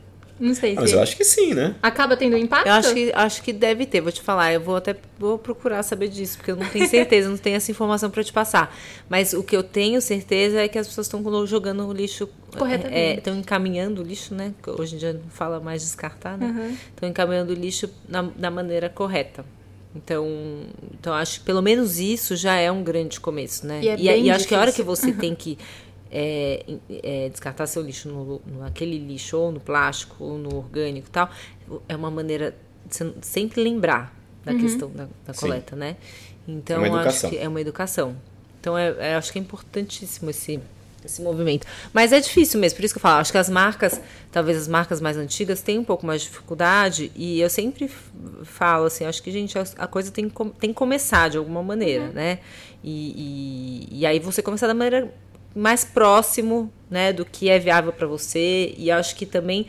não 0.42 0.54
sei. 0.54 0.72
Ah, 0.76 0.80
mas 0.80 0.92
eu 0.92 1.00
acho 1.00 1.16
que 1.16 1.24
sim, 1.24 1.54
né? 1.54 1.76
Acaba 1.80 2.16
tendo 2.16 2.36
impacto? 2.36 2.66
Eu 2.66 2.72
acho 2.72 2.92
que, 2.92 3.12
acho 3.14 3.42
que 3.42 3.52
deve 3.52 3.86
ter, 3.86 4.00
vou 4.00 4.10
te 4.10 4.20
falar. 4.20 4.52
Eu 4.52 4.60
vou 4.60 4.76
até 4.76 4.96
vou 5.18 5.38
procurar 5.38 5.82
saber 5.84 6.08
disso, 6.08 6.36
porque 6.36 6.50
eu 6.50 6.56
não 6.56 6.68
tenho 6.68 6.88
certeza, 6.88 7.28
não 7.28 7.38
tenho 7.38 7.56
essa 7.56 7.70
informação 7.70 8.10
para 8.10 8.24
te 8.24 8.32
passar. 8.32 8.76
Mas 9.08 9.32
o 9.32 9.42
que 9.42 9.56
eu 9.56 9.62
tenho 9.62 10.00
certeza 10.00 10.60
é 10.60 10.66
que 10.66 10.78
as 10.78 10.88
pessoas 10.88 11.06
estão 11.06 11.46
jogando 11.46 11.86
o 11.86 11.92
lixo. 11.92 12.28
Corretamente. 12.58 13.18
Estão 13.18 13.34
é, 13.34 13.36
encaminhando 13.38 14.02
o 14.02 14.04
lixo, 14.04 14.34
né? 14.34 14.52
Hoje 14.78 14.96
em 14.96 14.98
dia 14.98 15.12
não 15.12 15.30
fala 15.30 15.60
mais 15.60 15.82
descartar, 15.82 16.36
né? 16.36 16.76
Estão 16.90 17.06
uhum. 17.06 17.10
encaminhando 17.10 17.50
o 17.52 17.54
lixo 17.54 17.88
na, 18.08 18.22
da 18.22 18.50
maneira 18.50 18.88
correta. 18.88 19.44
Então, 19.94 20.26
então 20.92 21.12
acho 21.12 21.40
que 21.40 21.46
pelo 21.46 21.60
menos 21.60 21.98
isso 21.98 22.34
já 22.34 22.56
é 22.56 22.72
um 22.72 22.82
grande 22.82 23.20
começo, 23.20 23.66
né? 23.66 23.80
E, 23.82 23.88
é 23.88 24.18
e, 24.18 24.22
e 24.24 24.30
acho 24.30 24.48
que 24.48 24.54
a 24.54 24.60
hora 24.60 24.72
que 24.72 24.82
você 24.82 25.10
uhum. 25.10 25.18
tem 25.18 25.34
que 25.34 25.58
é, 26.12 26.64
é, 27.02 27.28
descartar 27.30 27.66
seu 27.66 27.82
lixo 27.82 28.08
no, 28.08 28.42
naquele 28.58 28.98
lixo, 28.98 29.38
ou 29.38 29.50
no 29.50 29.58
plástico, 29.60 30.22
ou 30.22 30.36
no 30.36 30.54
orgânico 30.54 31.08
e 31.08 31.10
tal, 31.10 31.30
é 31.88 31.96
uma 31.96 32.10
maneira 32.10 32.54
de 32.84 33.14
sempre 33.22 33.62
lembrar 33.62 34.14
da 34.44 34.52
uhum. 34.52 34.58
questão 34.58 34.90
da, 34.90 35.08
da 35.26 35.32
coleta, 35.32 35.74
né? 35.74 35.96
Então, 36.46 36.84
É 36.84 36.88
uma 36.88 37.00
educação. 37.00 37.28
acho 37.28 37.36
que 37.36 37.42
é 37.42 37.48
uma 37.48 37.60
educação. 37.60 38.16
Então, 38.60 38.76
é, 38.76 38.94
é- 38.98 39.14
acho 39.14 39.32
que 39.32 39.38
é 39.38 39.42
importantíssimo 39.42 40.28
esse, 40.28 40.60
esse 41.04 41.22
movimento. 41.22 41.66
Mas 41.92 42.12
é 42.12 42.20
difícil 42.20 42.60
mesmo, 42.60 42.76
por 42.76 42.84
isso 42.84 42.92
que 42.92 42.98
eu 42.98 43.02
falo, 43.02 43.20
acho 43.20 43.32
que 43.32 43.38
as 43.38 43.48
marcas, 43.48 44.00
talvez 44.30 44.58
as 44.58 44.68
marcas 44.68 45.00
mais 45.00 45.16
antigas, 45.16 45.62
têm 45.62 45.78
um 45.78 45.84
pouco 45.84 46.04
mais 46.04 46.22
de 46.22 46.28
dificuldade, 46.28 47.10
e 47.14 47.40
eu 47.40 47.48
sempre 47.48 47.90
falo 48.42 48.84
assim, 48.86 49.04
acho 49.04 49.22
que, 49.22 49.30
gente, 49.30 49.58
a, 49.58 49.64
a 49.78 49.86
coisa 49.86 50.10
tem 50.10 50.28
tem 50.28 50.70
que 50.70 50.74
começar 50.74 51.30
de 51.30 51.38
alguma 51.38 51.62
maneira, 51.62 52.08
né? 52.08 52.40
E, 52.84 53.88
e, 53.90 54.00
e 54.00 54.06
aí 54.06 54.18
você 54.18 54.42
começar 54.42 54.66
da 54.66 54.74
maneira 54.74 55.12
mais 55.54 55.84
próximo, 55.84 56.72
né, 56.90 57.12
do 57.12 57.24
que 57.24 57.48
é 57.48 57.58
viável 57.58 57.92
para 57.92 58.06
você, 58.06 58.74
e 58.76 58.90
acho 58.90 59.14
que 59.16 59.26
também 59.26 59.66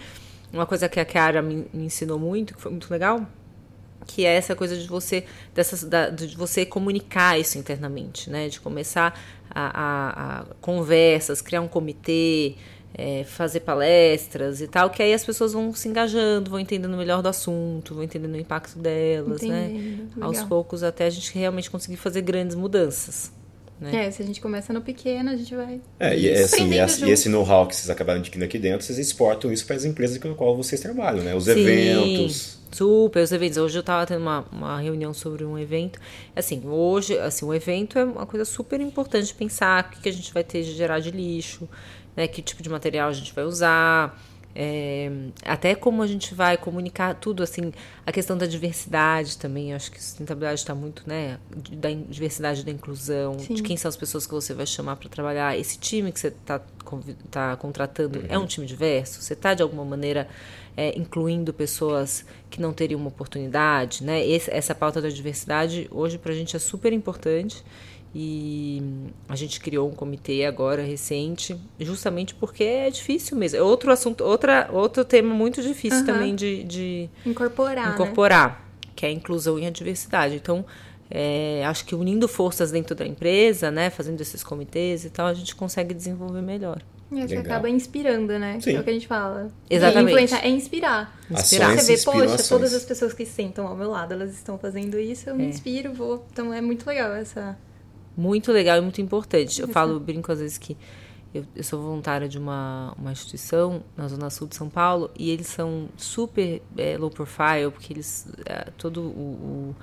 uma 0.52 0.66
coisa 0.66 0.88
que 0.88 1.00
a 1.00 1.06
Chiara 1.06 1.42
me, 1.42 1.66
me 1.74 1.86
ensinou 1.86 2.20
muito, 2.20 2.54
que 2.54 2.62
foi 2.62 2.72
muito 2.72 2.90
legal, 2.92 3.26
que 4.06 4.26
é 4.26 4.36
essa 4.36 4.56
coisa 4.56 4.78
de 4.78 4.88
você 4.88 5.24
dessas, 5.56 5.84
da- 5.84 6.10
de 6.10 6.36
você 6.36 6.66
comunicar 6.66 7.40
isso 7.40 7.58
internamente, 7.58 8.30
né? 8.30 8.50
De 8.50 8.60
começar 8.60 9.18
a, 9.50 9.62
a- 9.82 10.40
a 10.42 10.46
conversas, 10.62 11.42
criar 11.42 11.62
um 11.62 11.68
comitê, 11.70 12.56
é, 12.96 13.24
fazer 13.24 13.62
palestras 13.62 14.62
e 14.62 14.68
tal, 14.68 14.90
que 14.90 15.02
aí 15.02 15.14
as 15.14 15.24
pessoas 15.26 15.54
vão 15.54 15.74
se 15.74 15.88
engajando, 15.88 16.52
vão 16.52 16.60
entendendo 16.60 16.96
melhor 16.98 17.22
do 17.22 17.30
assunto, 17.30 17.96
vão 17.96 18.04
entendendo 18.04 18.34
o 18.36 18.40
impacto 18.40 18.78
delas, 18.78 19.42
né? 19.42 19.68
Entendendo, 19.70 20.22
Aos 20.22 20.34
legal. 20.36 20.48
poucos 20.50 20.84
até 20.84 21.06
a 21.06 21.10
gente 21.10 21.34
realmente 21.34 21.72
conseguir 21.72 21.98
fazer 21.98 22.22
grandes 22.22 22.56
mudanças. 22.56 23.32
Né? 23.84 24.06
É, 24.06 24.12
se 24.12 24.22
a 24.22 24.26
gente 24.26 24.40
começa 24.40 24.72
no 24.72 24.82
pequeno, 24.82 25.30
a 25.30 25.36
gente 25.36 25.54
vai. 25.54 25.82
É, 26.00 26.18
e, 26.18 26.30
é 26.30 26.44
assim, 26.44 26.70
e 26.70 26.76
e 26.76 27.12
esse 27.12 27.28
know-how 27.28 27.68
que 27.68 27.76
vocês 27.76 27.90
acabaram 27.90 28.20
adquirindo 28.20 28.46
aqui 28.46 28.58
dentro, 28.58 28.86
vocês 28.86 28.98
exportam 28.98 29.52
isso 29.52 29.66
para 29.66 29.76
as 29.76 29.84
empresas 29.84 30.18
com 30.18 30.32
as 30.32 30.38
quais 30.38 30.58
vocês 30.58 30.80
trabalham, 30.80 31.24
né? 31.24 31.36
Os 31.36 31.44
Sim, 31.44 31.52
eventos. 31.52 32.60
Super, 32.72 33.24
os 33.24 33.32
eventos. 33.32 33.58
Hoje 33.58 33.78
eu 33.78 33.82
estava 33.82 34.06
tendo 34.06 34.22
uma, 34.22 34.46
uma 34.52 34.80
reunião 34.80 35.14
sobre 35.14 35.44
um 35.44 35.60
evento. 35.60 36.00
Assim, 36.36 36.62
hoje, 36.66 37.18
assim, 37.20 37.46
o 37.46 37.54
evento 37.54 38.00
é 38.00 38.06
uma 38.06 38.26
coisa 38.26 38.46
super 38.46 38.80
importante 38.80 39.28
de 39.28 39.34
pensar 39.34 39.84
o 39.84 39.90
que, 39.92 40.02
que 40.02 40.10
a 40.10 40.14
gente 40.14 40.34
vai 40.34 40.44
ter 40.44 40.64
de 40.64 40.72
gerar 40.74 41.00
de 41.00 41.12
lixo, 41.12 41.68
né? 42.16 42.26
Que 42.28 42.42
tipo 42.42 42.64
de 42.64 42.70
material 42.70 43.10
a 43.10 43.14
gente 43.14 43.34
vai 43.34 43.44
usar. 43.44 44.18
É, 44.56 45.12
até 45.44 45.74
como 45.76 46.02
a 46.04 46.08
gente 46.08 46.36
vai 46.36 46.58
comunicar 46.58 47.16
tudo, 47.16 47.42
assim, 47.42 47.72
a 48.06 48.12
questão 48.12 48.38
da 48.38 48.46
diversidade 48.46 49.38
também, 49.38 49.74
acho 49.74 49.92
que 49.92 50.02
sustentabilidade 50.04 50.60
está 50.60 50.76
muito, 50.76 51.04
né, 51.08 51.40
da 51.72 51.90
diversidade 51.92 52.64
da 52.64 52.72
inclusão, 52.72 53.40
Sim. 53.40 53.56
de 53.56 53.64
quem 53.64 53.76
são 53.78 53.90
as 53.90 53.98
pessoas 53.98 54.28
que 54.28 54.34
você 54.34 54.54
vai 54.54 54.66
chamar 54.66 54.96
para 54.98 55.10
trabalhar, 55.10 55.58
esse 55.58 55.78
time 55.80 56.12
que 56.12 56.20
você 56.20 56.28
está 56.28 56.62
tá 57.32 57.56
contratando 57.56 58.24
é 58.30 58.38
um 58.38 58.46
time 58.46 58.66
diverso, 58.68 59.22
você 59.22 59.34
está 59.34 59.54
de 59.54 59.64
alguma 59.64 59.84
maneira 59.84 60.28
é, 60.76 60.98
incluindo 60.98 61.54
pessoas 61.54 62.26
que 62.50 62.60
não 62.62 62.74
teriam 62.74 63.00
uma 63.00 63.08
oportunidade, 63.10 64.04
né, 64.04 64.26
Esse- 64.26 64.52
essa 64.52 64.74
pauta 64.76 65.02
da 65.02 65.10
diversidade 65.10 65.88
hoje 65.92 66.18
para 66.18 66.32
a 66.32 66.36
gente 66.36 66.56
é 66.56 66.60
super 66.60 66.92
importante 66.94 67.64
e 68.16 68.82
a 69.28 69.36
gente 69.36 69.60
criou 69.60 69.90
um 69.90 69.94
comitê 69.94 70.46
agora 70.46 70.84
recente, 70.84 71.58
justamente 71.80 72.36
porque 72.36 72.64
é 72.64 72.90
difícil 72.90 73.36
mesmo. 73.38 73.58
É 73.58 73.62
outro 73.62 73.92
assunto, 73.92 74.24
outra, 74.24 74.70
outro 74.72 75.04
tema 75.04 75.34
muito 75.34 75.62
difícil 75.62 76.00
Aham. 76.00 76.06
também 76.06 76.36
de, 76.36 76.64
de 76.64 77.10
Incorporar. 77.26 77.88
Né? 77.88 77.94
incorporar, 77.94 78.70
que 78.96 79.06
é 79.06 79.10
a 79.10 79.12
inclusão 79.12 79.58
e 79.58 79.66
a 79.66 79.70
diversidade. 79.72 80.36
Então, 80.36 80.64
é, 81.10 81.64
acho 81.66 81.86
que 81.86 81.96
unindo 81.96 82.28
forças 82.28 82.72
dentro 82.72 82.94
da 82.96 83.06
empresa, 83.06 83.72
né, 83.72 83.90
fazendo 83.90 84.22
esses 84.22 84.44
comitês 84.44 85.06
e 85.06 85.10
tal, 85.10 85.26
a 85.28 85.34
gente 85.34 85.56
consegue 85.56 85.94
desenvolver 85.94 86.42
melhor. 86.42 86.82
E 87.12 87.18
acho 87.20 87.28
que 87.28 87.36
acaba 87.36 87.70
inspirando, 87.70 88.40
né? 88.40 88.60
Sim. 88.60 88.76
É 88.76 88.80
o 88.80 88.84
que 88.84 88.90
a 88.90 88.94
gente 88.94 89.08
fala. 89.08 89.52
Exatamente. 89.70 90.08
E 90.10 90.12
influenciar 90.14 90.46
é 90.46 90.50
inspirar. 90.50 91.20
Inspirar. 91.30 91.68
Ações 91.70 91.84
Você 91.84 91.96
vê, 91.98 92.04
poxa, 92.04 92.26
ações. 92.26 92.50
todas 92.50 92.74
as 92.74 92.84
pessoas 92.84 93.14
que 93.14 93.24
sentam 93.24 93.68
ao 93.68 93.76
meu 93.76 93.90
lado, 93.92 94.14
elas 94.14 94.34
estão 94.34 94.58
fazendo 94.58 95.00
isso, 95.00 95.30
eu 95.30 95.36
me 95.36 95.44
É. 95.46 95.50
inspiro, 95.50 95.94
vou. 95.94 96.26
Então 96.32 96.52
é 96.52 96.60
muito 96.60 96.88
legal 96.88 97.14
essa. 97.14 97.56
Muito 98.16 98.52
legal 98.52 98.78
e 98.78 98.82
muito 98.82 99.02
importante. 99.02 99.60
Eu 99.62 99.68
falo, 99.68 100.00
brinco 100.00 100.32
às 100.32 100.40
vezes 100.40 100.58
que 100.58 100.78
eu, 101.34 101.46
eu 101.56 101.64
sou 101.64 101.82
voluntária 101.82 102.30
de 102.30 102.38
uma, 102.38 102.94
uma 102.98 103.12
instituição 103.12 103.84
na 103.98 104.08
Zona 104.08 104.30
Sul 104.30 104.48
de 104.48 104.56
São 104.56 104.70
Paulo 104.70 105.10
e 105.18 105.32
eles 105.32 105.48
são 105.48 105.90
super 105.98 106.62
é, 106.78 106.98
low 106.98 107.10
profile, 107.10 107.72
porque 107.72 107.92
eles. 107.94 108.28
É, 108.46 108.70
todo 108.78 109.02
o, 109.02 109.76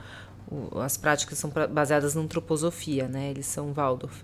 o- 0.51 0.73
o- 0.75 0.79
as 0.81 0.97
práticas 0.97 1.39
são 1.39 1.51
baseadas 1.71 2.15
na 2.15 2.21
antroposofia, 2.23 3.09
né? 3.09 3.31
Eles 3.31 3.47
são 3.47 3.73
Waldorf. 3.73 4.23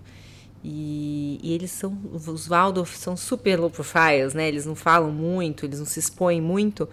E, 0.63 1.39
e 1.43 1.53
eles 1.53 1.71
são. 1.71 1.97
Os 2.13 2.47
Waldorf 2.47 2.95
são 2.97 3.15
super 3.15 3.59
low 3.59 3.69
profiles, 3.69 4.33
né? 4.33 4.47
Eles 4.47 4.65
não 4.65 4.75
falam 4.75 5.11
muito, 5.11 5.65
eles 5.65 5.79
não 5.79 5.85
se 5.85 5.99
expõem 5.99 6.41
muito. 6.41 6.87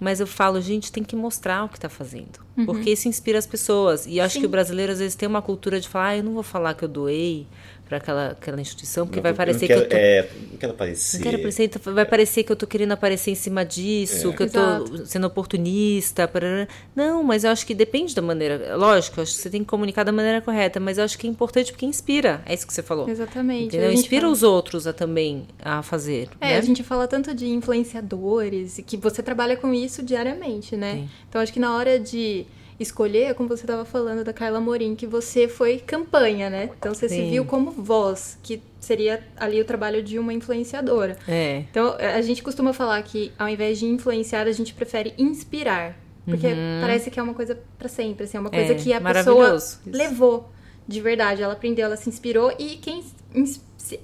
Mas 0.00 0.20
eu 0.20 0.26
falo, 0.26 0.60
gente, 0.60 0.92
tem 0.92 1.02
que 1.02 1.16
mostrar 1.16 1.64
o 1.64 1.68
que 1.68 1.76
está 1.76 1.88
fazendo. 1.88 2.40
Porque 2.64 2.90
isso 2.90 3.08
inspira 3.08 3.38
as 3.38 3.46
pessoas. 3.46 4.06
E 4.06 4.20
acho 4.20 4.34
Sim. 4.34 4.40
que 4.40 4.46
o 4.46 4.48
brasileiro, 4.48 4.92
às 4.92 4.98
vezes, 4.98 5.14
tem 5.14 5.28
uma 5.28 5.42
cultura 5.42 5.80
de 5.80 5.88
falar, 5.88 6.08
ah, 6.08 6.16
eu 6.16 6.24
não 6.24 6.34
vou 6.34 6.42
falar 6.42 6.74
que 6.74 6.84
eu 6.84 6.88
doei 6.88 7.46
para 7.88 7.96
aquela, 7.98 8.28
aquela 8.32 8.60
instituição, 8.60 9.06
porque 9.06 9.20
vai 9.20 9.32
Não, 9.32 9.36
parecer 9.36 9.70
eu 9.70 9.76
não 9.78 9.82
que 9.84 9.88
quero, 9.88 10.02
eu 10.20 10.24
tô. 10.28 10.36
É, 10.38 10.42
não 10.52 10.58
quero 10.58 10.72
aparecer. 10.72 11.16
Não 11.16 11.22
quero 11.24 11.36
aparecer, 11.38 11.64
então 11.64 11.94
vai 11.94 12.04
parecer 12.04 12.42
que 12.44 12.52
eu 12.52 12.56
tô 12.56 12.66
querendo 12.66 12.92
aparecer 12.92 13.30
em 13.30 13.34
cima 13.34 13.64
disso, 13.64 14.32
que 14.34 14.42
eu 14.42 14.50
tô 14.50 14.58
Exato. 14.60 15.06
sendo 15.06 15.26
oportunista. 15.26 16.28
parará. 16.28 16.68
Não, 16.94 17.22
mas 17.22 17.44
eu 17.44 17.50
acho 17.50 17.66
que 17.66 17.74
depende 17.74 18.14
da 18.14 18.20
maneira. 18.22 18.76
Lógico, 18.76 19.18
eu 19.18 19.22
acho 19.22 19.34
que 19.34 19.40
você 19.42 19.50
tem 19.50 19.62
que 19.62 19.66
comunicar 19.68 20.04
da 20.04 20.12
maneira 20.12 20.40
correta, 20.40 20.78
mas 20.78 20.98
eu 20.98 21.04
acho 21.04 21.18
que 21.18 21.26
é 21.26 21.30
importante 21.30 21.72
porque 21.72 21.86
inspira. 21.86 22.42
É 22.44 22.52
isso 22.54 22.66
que 22.66 22.72
você 22.74 22.82
falou. 22.82 23.08
Exatamente. 23.08 23.68
Entendeu? 23.68 23.92
Inspira 23.92 24.22
fala- 24.22 24.32
os 24.32 24.42
outros 24.42 24.86
a 24.86 24.92
também 24.92 25.46
a 25.62 25.82
fazer. 25.82 26.28
É, 26.40 26.50
né? 26.50 26.58
a 26.58 26.60
gente 26.60 26.82
fala 26.82 27.06
tanto 27.08 27.34
de 27.34 27.46
influenciadores 27.48 28.78
e 28.78 28.82
que 28.82 28.96
você 28.96 29.22
trabalha 29.22 29.56
com 29.56 29.72
isso 29.72 30.02
diariamente, 30.02 30.76
né? 30.76 30.92
Sim. 30.94 31.08
Então 31.28 31.40
acho 31.40 31.52
que 31.52 31.60
na 31.60 31.74
hora 31.76 31.98
de 31.98 32.46
escolher, 32.78 33.24
é 33.30 33.34
como 33.34 33.48
você 33.48 33.64
estava 33.64 33.84
falando 33.84 34.22
da 34.24 34.32
Carla 34.32 34.60
Morim, 34.60 34.94
que 34.94 35.06
você 35.06 35.48
foi 35.48 35.78
campanha, 35.78 36.48
né? 36.48 36.70
Então 36.78 36.94
você 36.94 37.08
se 37.08 37.16
Sim. 37.16 37.30
viu 37.30 37.44
como 37.44 37.70
voz, 37.72 38.38
que 38.42 38.62
seria 38.78 39.22
ali 39.36 39.60
o 39.60 39.64
trabalho 39.64 40.02
de 40.02 40.18
uma 40.18 40.32
influenciadora. 40.32 41.16
É. 41.26 41.64
Então 41.70 41.96
a 41.98 42.20
gente 42.22 42.42
costuma 42.42 42.72
falar 42.72 43.02
que 43.02 43.32
ao 43.38 43.48
invés 43.48 43.78
de 43.78 43.86
influenciar, 43.86 44.46
a 44.46 44.52
gente 44.52 44.72
prefere 44.74 45.12
inspirar. 45.18 45.96
Porque 46.24 46.48
parece 46.82 47.10
que 47.10 47.18
é 47.18 47.22
uma 47.22 47.32
coisa 47.32 47.58
pra 47.78 47.88
sempre, 47.88 48.24
assim, 48.24 48.36
é 48.36 48.40
uma 48.40 48.50
coisa 48.50 48.72
Uhum. 48.74 48.78
É, 48.78 48.82
que 48.82 48.92
a 48.92 49.00
pessoa 49.00 49.56
isso. 49.56 49.80
levou 49.86 50.50
de 50.86 51.00
verdade. 51.00 51.42
Ela 51.42 51.54
aprendeu, 51.54 51.86
ela 51.86 51.96
se 51.96 52.08
inspirou 52.08 52.52
e 52.58 52.76
quem 52.76 53.02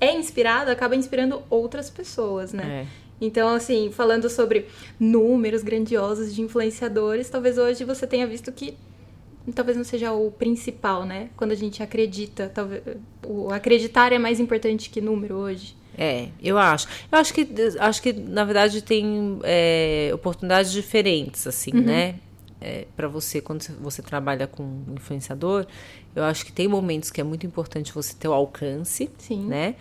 é 0.01 0.17
inspirado 0.17 0.71
acaba 0.71 0.97
inspirando 0.97 1.43
outras 1.51 1.91
pessoas, 1.91 2.53
né? 2.55 2.87
É. 2.87 3.04
Então, 3.21 3.49
assim, 3.49 3.91
falando 3.93 4.29
sobre 4.29 4.67
números 4.99 5.63
grandiosos 5.63 6.35
de 6.35 6.43
influenciadores, 6.43 7.31
talvez 7.31 7.59
hoje 7.59 7.85
você 7.85 8.07
tenha 8.07 8.27
visto 8.27 8.51
que 8.53 8.77
talvez 9.55 9.77
não 9.77 9.85
seja 9.85 10.13
o 10.13 10.31
principal, 10.31 11.05
né? 11.05 11.29
Quando 11.37 11.53
a 11.53 11.55
gente 11.55 11.83
acredita, 11.83 12.51
talvez 12.53 12.83
o 13.27 13.51
acreditar 13.51 14.13
é 14.13 14.19
mais 14.19 14.41
importante 14.41 14.91
que 14.91 15.01
número 15.01 15.37
hoje. 15.37 15.77
É, 15.97 16.29
eu 16.43 16.59
acho. 16.59 16.89
Eu 17.11 17.19
acho 17.19 17.33
que, 17.33 17.47
acho 17.79 18.03
que 18.03 18.13
na 18.13 18.45
verdade, 18.45 18.83
tem 18.83 19.39
é, 19.43 20.11
oportunidades 20.13 20.73
diferentes, 20.73 21.47
assim, 21.47 21.73
né? 21.73 22.17
É, 22.61 22.87
para 22.97 23.07
você, 23.07 23.43
quando 23.43 23.63
você 23.79 24.01
trabalha 24.01 24.47
com 24.47 24.63
um 24.63 24.95
influenciador, 24.95 25.67
eu 26.17 26.25
acho 26.25 26.47
que 26.47 26.53
tem 26.53 26.67
momentos 26.67 27.11
que 27.11 27.21
é 27.21 27.25
muito 27.25 27.47
importante 27.47 27.93
você 27.93 28.15
ter 28.15 28.27
o 28.27 28.33
alcance, 28.33 29.11
Sim. 29.19 29.45
né? 29.45 29.75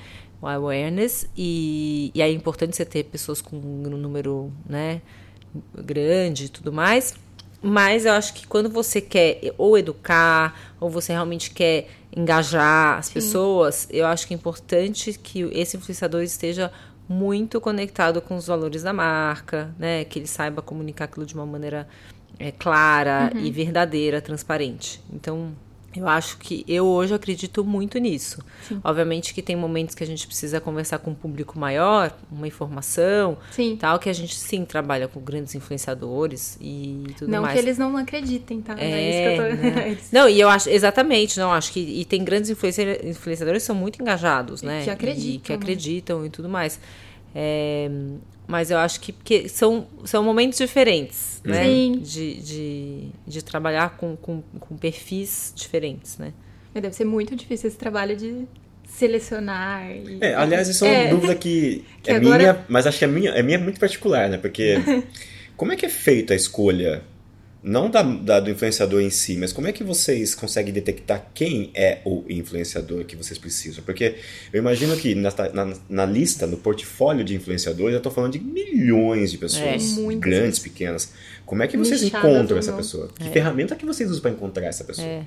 O 0.44 0.48
awareness. 0.48 1.26
E, 1.38 2.12
e 2.14 2.22
aí 2.22 2.34
é 2.34 2.36
importante 2.36 2.76
você 2.76 2.84
ter 2.84 3.06
pessoas 3.06 3.42
com 3.42 3.56
um 3.56 3.90
número, 3.98 4.52
né? 4.68 5.02
Grande 5.74 6.46
e 6.46 6.50
tudo 6.50 6.74
mais. 6.74 7.14
Mas 7.62 8.06
eu 8.06 8.12
acho 8.12 8.34
que 8.34 8.46
quando 8.46 8.70
você 8.70 9.00
quer 9.00 9.54
ou 9.58 9.78
educar, 9.78 10.76
ou 10.82 10.90
você 10.90 11.14
realmente 11.14 11.52
quer 11.52 11.88
engajar 12.14 12.98
as 12.98 13.10
pessoas, 13.10 13.88
eu 13.90 14.06
acho 14.06 14.28
que 14.28 14.34
é 14.34 14.36
importante 14.36 15.14
que 15.14 15.44
esse 15.54 15.78
influenciador 15.78 16.22
esteja 16.22 16.70
muito 17.08 17.62
conectado 17.62 18.22
com 18.22 18.36
os 18.36 18.48
valores 18.48 18.84
da 18.84 18.92
marca, 18.92 19.74
né? 19.80 20.04
Que 20.04 20.20
ele 20.20 20.28
saiba 20.28 20.62
comunicar 20.62 21.06
aquilo 21.06 21.26
de 21.26 21.36
uma 21.36 21.46
maneira 21.46 21.88
é, 22.38 22.52
clara 22.52 23.32
e 23.34 23.50
verdadeira, 23.50 24.20
transparente. 24.22 25.02
Então, 25.10 25.54
eu 26.00 26.08
acho 26.08 26.38
que 26.38 26.64
eu 26.68 26.86
hoje 26.86 27.14
acredito 27.14 27.64
muito 27.64 27.98
nisso. 27.98 28.40
Obviamente 28.84 29.34
que 29.34 29.42
tem 29.42 29.56
momentos 29.56 29.96
que 29.96 30.04
a 30.04 30.08
gente 30.08 30.26
precisa 30.28 30.60
conversar 30.60 31.00
com 31.00 31.12
um 31.12 31.16
público 31.16 31.58
maior, 31.60 32.16
uma 32.32 32.48
informação, 32.48 33.38
Sim. 33.52 33.76
tal, 33.80 34.00
que 34.00 34.10
a 34.10 34.14
gente 34.14 34.36
sim 34.36 34.66
trabalha 34.66 35.08
com 35.08 35.20
grandes 35.20 35.56
influenciadores 35.56 36.58
e 36.62 37.04
tudo 37.18 37.30
não 37.32 37.42
mais. 37.44 37.54
que 37.54 37.60
eles 37.60 37.78
não 37.78 37.96
acreditem, 37.98 38.62
tá? 38.62 38.76
Não 38.76 38.82
é, 38.82 38.92
É, 38.92 39.10
isso 39.10 39.22
que 39.22 39.28
eu 39.28 39.58
tô... 39.58 39.64
né? 39.64 39.98
Não, 40.12 40.30
e 40.30 40.40
eu 40.40 40.50
acho, 40.50 40.70
exatamente, 40.70 41.38
não, 41.40 41.52
acho 41.54 41.72
que 41.72 41.80
e 41.80 42.06
tem 42.06 42.24
grandes 42.24 42.50
influencia- 42.50 43.08
influenciadores 43.08 43.64
que 43.64 43.68
são 43.68 43.76
muito 43.76 44.02
engajados, 44.02 44.62
E 44.62 44.66
né? 44.66 44.84
que 44.84 44.90
acreditam, 44.90 45.36
E 45.36 45.40
que 45.40 45.52
né? 45.52 45.56
acreditam 45.58 46.26
e 46.26 46.30
tudo 46.30 46.48
mais. 46.50 46.80
É, 47.36 47.90
mas 48.48 48.70
eu 48.72 48.78
acho 48.78 49.00
que, 49.00 49.12
que 49.12 49.48
são, 49.50 49.88
são 50.06 50.24
momentos 50.24 50.58
diferentes, 50.60 51.42
né? 51.44 51.64
Sim. 51.64 52.00
De, 52.02 52.34
de, 52.42 53.08
de 53.26 53.44
trabalhar 53.44 53.98
com, 53.98 54.16
com, 54.16 54.42
com 54.60 54.78
perfis 54.78 55.54
diferentes, 55.56 56.18
né? 56.18 56.34
Mas 56.74 56.82
Deve 56.84 56.96
ser 56.96 57.06
muito 57.06 57.36
difícil 57.36 57.68
esse 57.70 57.78
trabalho 57.78 58.16
de 58.18 58.46
selecionar. 58.88 59.90
E... 59.90 60.18
É, 60.22 60.34
aliás, 60.36 60.68
isso 60.68 60.86
é 60.86 60.90
uma 60.90 60.98
É. 60.98 61.08
dúvida 61.10 61.36
que, 61.36 61.84
Que 62.04 62.12
é 62.12 62.16
agora- 62.16 62.38
minha, 62.54 62.66
mas 62.68 62.88
acho 62.88 63.00
que 63.00 63.06
é 63.06 63.08
minha, 63.08 63.32
é 63.32 63.44
minha 63.44 63.60
muito 63.60 63.80
particular, 63.80 64.30
né? 64.30 64.38
Porque 64.38 64.76
como 65.58 65.72
é 65.72 65.76
que 65.76 65.86
é 65.86 65.90
feita 65.90 66.34
a 66.34 66.36
escolha 66.36 67.02
não 67.64 67.90
da, 67.90 68.02
da, 68.02 68.40
do 68.42 68.52
influenciador 68.52 69.02
em 69.02 69.10
si, 69.10 69.38
mas 69.38 69.54
como 69.54 69.68
é 69.68 69.72
que 69.72 69.84
vocês 69.84 70.36
conseguem 70.36 70.74
detectar 70.74 71.32
quem 71.34 71.72
é 71.74 72.00
o 72.04 72.26
influenciador 72.30 73.06
que 73.06 73.16
vocês 73.16 73.40
precisam? 73.40 73.82
Porque 73.86 74.16
eu 74.52 74.60
imagino 74.60 74.96
que 74.98 75.16
na, 75.16 75.32
na, 75.54 75.74
na 75.90 76.06
lista, 76.06 76.46
no 76.46 76.58
portfólio 76.58 77.24
de 77.24 77.34
influenciadores, 77.36 77.94
eu 77.94 77.98
estou 77.98 78.12
falando 78.12 78.34
de 78.34 78.40
milhões 78.40 79.32
de 79.32 79.38
pessoas, 79.38 79.98
é, 79.98 80.16
grandes, 80.16 80.60
pequenas. 80.60 81.14
Como 81.54 81.62
é 81.62 81.68
que 81.68 81.78
vocês 81.78 82.02
encontram 82.02 82.58
essa 82.58 82.74
pessoa? 82.74 83.10
Que 83.16 83.28
é. 83.28 83.32
ferramenta 83.32 83.76
que 83.76 83.86
vocês 83.86 84.10
usam 84.10 84.24
para 84.24 84.32
encontrar 84.32 84.66
essa 84.66 84.84
pessoa? 84.84 85.08
É. 85.08 85.24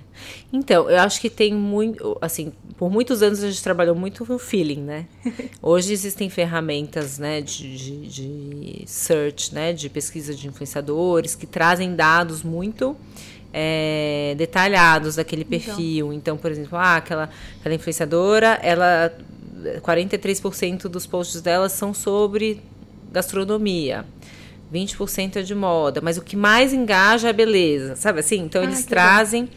Então, 0.53 0.91
eu 0.91 0.99
acho 0.99 1.21
que 1.21 1.31
tem 1.31 1.55
muito, 1.55 2.19
assim, 2.21 2.53
por 2.77 2.91
muitos 2.91 3.23
anos 3.23 3.45
a 3.45 3.49
gente 3.49 3.62
trabalhou 3.62 3.95
muito 3.95 4.27
no 4.29 4.37
feeling, 4.37 4.81
né? 4.81 5.07
Hoje 5.62 5.93
existem 5.93 6.29
ferramentas, 6.29 7.17
né, 7.17 7.41
de, 7.41 7.77
de, 7.77 8.07
de 8.09 8.83
search, 8.87 9.55
né, 9.55 9.73
de 9.73 9.89
pesquisa 9.89 10.35
de 10.35 10.49
influenciadores 10.49 11.37
que 11.37 11.47
trazem 11.47 11.95
dados 11.95 12.43
muito 12.43 12.97
é, 13.53 14.35
detalhados 14.37 15.15
daquele 15.15 15.45
perfil. 15.45 16.07
Então. 16.07 16.12
então, 16.12 16.37
por 16.37 16.51
exemplo, 16.51 16.77
ah, 16.77 16.97
aquela, 16.97 17.31
aquela 17.61 17.75
influenciadora, 17.77 18.59
ela 18.65 19.17
43% 19.81 20.89
dos 20.89 21.07
posts 21.07 21.41
dela 21.41 21.69
são 21.69 21.95
sobre 21.95 22.61
gastronomia. 23.12 24.05
20% 24.72 25.37
é 25.37 25.42
de 25.42 25.55
moda, 25.55 26.00
mas 26.00 26.18
o 26.18 26.22
que 26.22 26.37
mais 26.37 26.72
engaja 26.72 27.29
é 27.29 27.31
a 27.31 27.33
beleza, 27.33 27.96
sabe 27.96 28.20
assim? 28.20 28.40
Então 28.40 28.62
ah, 28.62 28.64
eles 28.64 28.85
trazem 28.85 29.44
bom. 29.44 29.50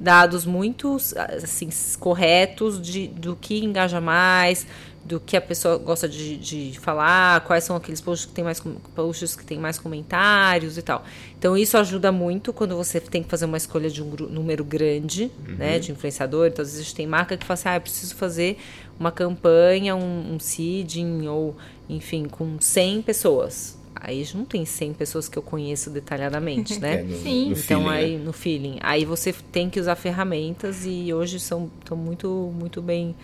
dados 0.00 0.44
muito 0.44 0.96
assim, 1.42 1.68
corretos 1.98 2.80
de, 2.80 3.08
do 3.08 3.36
que 3.36 3.62
engaja 3.64 4.00
mais, 4.00 4.66
do 5.04 5.20
que 5.20 5.36
a 5.36 5.40
pessoa 5.40 5.76
gosta 5.76 6.08
de, 6.08 6.38
de 6.38 6.80
falar, 6.80 7.42
quais 7.42 7.62
são 7.62 7.76
aqueles 7.76 8.00
posts 8.00 8.26
que 8.26 8.32
tem 8.32 8.42
mais 8.42 8.62
posts 8.94 9.36
que 9.36 9.44
tem 9.44 9.58
mais 9.58 9.78
comentários 9.78 10.78
e 10.78 10.82
tal. 10.82 11.04
Então 11.38 11.56
isso 11.56 11.76
ajuda 11.76 12.10
muito 12.10 12.54
quando 12.54 12.74
você 12.74 12.98
tem 12.98 13.22
que 13.22 13.28
fazer 13.28 13.44
uma 13.44 13.58
escolha 13.58 13.90
de 13.90 14.02
um 14.02 14.06
número 14.30 14.64
grande, 14.64 15.30
uhum. 15.46 15.56
né, 15.56 15.78
de 15.78 15.92
influenciador. 15.92 16.46
Então 16.46 16.62
às 16.62 16.72
vezes 16.72 16.90
tem 16.94 17.06
marca 17.06 17.36
que 17.36 17.44
fala 17.44 17.54
assim, 17.54 17.68
ah, 17.68 17.76
eu 17.76 17.80
preciso 17.82 18.14
fazer 18.14 18.56
uma 18.98 19.12
campanha, 19.12 19.94
um, 19.94 20.34
um 20.34 20.40
seeding 20.40 21.26
ou 21.28 21.54
enfim, 21.86 22.26
com 22.26 22.58
100 22.58 23.02
pessoas. 23.02 23.76
Aí 23.94 24.26
não 24.34 24.44
tem 24.44 24.64
100 24.64 24.92
pessoas 24.94 25.28
que 25.28 25.38
eu 25.38 25.42
conheço 25.42 25.90
detalhadamente, 25.90 26.78
né? 26.80 26.94
É, 27.00 27.02
no, 27.02 27.16
Sim. 27.16 27.50
No 27.50 27.56
então 27.56 27.82
feeling, 27.82 27.88
aí 27.88 28.18
né? 28.18 28.24
no 28.24 28.32
feeling. 28.32 28.78
Aí 28.80 29.04
você 29.04 29.32
tem 29.52 29.70
que 29.70 29.80
usar 29.80 29.96
ferramentas 29.96 30.84
e 30.84 31.12
hoje 31.12 31.40
são 31.40 31.70
estão 31.80 31.96
muito 31.96 32.52
muito 32.56 32.82
bem 32.82 33.14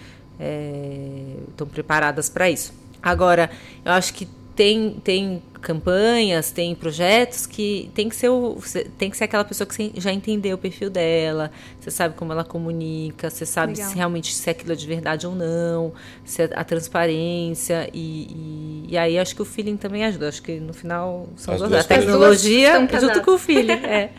estão 1.50 1.66
é, 1.66 1.70
preparadas 1.70 2.28
para 2.28 2.50
isso. 2.50 2.72
Agora, 3.02 3.50
eu 3.84 3.92
acho 3.92 4.14
que 4.14 4.26
tem, 4.54 5.00
tem 5.02 5.42
campanhas, 5.60 6.50
tem 6.50 6.74
projetos 6.74 7.46
que 7.46 7.90
tem 7.94 8.08
que 8.08 8.16
ser 8.16 8.28
o, 8.28 8.58
tem 8.98 9.10
que 9.10 9.16
ser 9.16 9.24
aquela 9.24 9.44
pessoa 9.44 9.66
que 9.66 9.92
já 9.96 10.12
entendeu 10.12 10.56
o 10.56 10.58
perfil 10.58 10.90
dela, 10.90 11.50
você 11.78 11.90
sabe 11.90 12.14
como 12.14 12.32
ela 12.32 12.44
comunica, 12.44 13.30
você 13.30 13.46
sabe 13.46 13.76
se 13.76 13.94
realmente 13.94 14.34
se 14.34 14.48
aquilo 14.48 14.72
é 14.72 14.74
de 14.74 14.86
verdade 14.86 15.26
ou 15.26 15.34
não, 15.34 15.92
se 16.24 16.42
é 16.42 16.50
a 16.54 16.64
transparência 16.64 17.88
e, 17.92 18.26
e, 18.30 18.86
e, 18.90 18.98
aí 18.98 19.18
acho 19.18 19.34
que 19.34 19.42
o 19.42 19.44
feeling 19.44 19.76
também 19.76 20.04
ajuda. 20.04 20.28
Acho 20.28 20.42
que 20.42 20.58
no 20.58 20.72
final 20.72 21.28
são 21.36 21.56
duas, 21.56 21.72
a 21.72 21.84
tecnologia 21.84 22.86
junto 23.00 23.22
com 23.22 23.32
o 23.32 23.38
feeling. 23.38 23.72
É. 23.72 24.10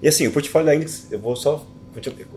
E 0.00 0.08
assim, 0.08 0.26
o 0.26 0.32
portfólio 0.32 0.66
da 0.66 0.74
Index, 0.74 1.08
eu 1.10 1.18
vou 1.18 1.36
só 1.36 1.64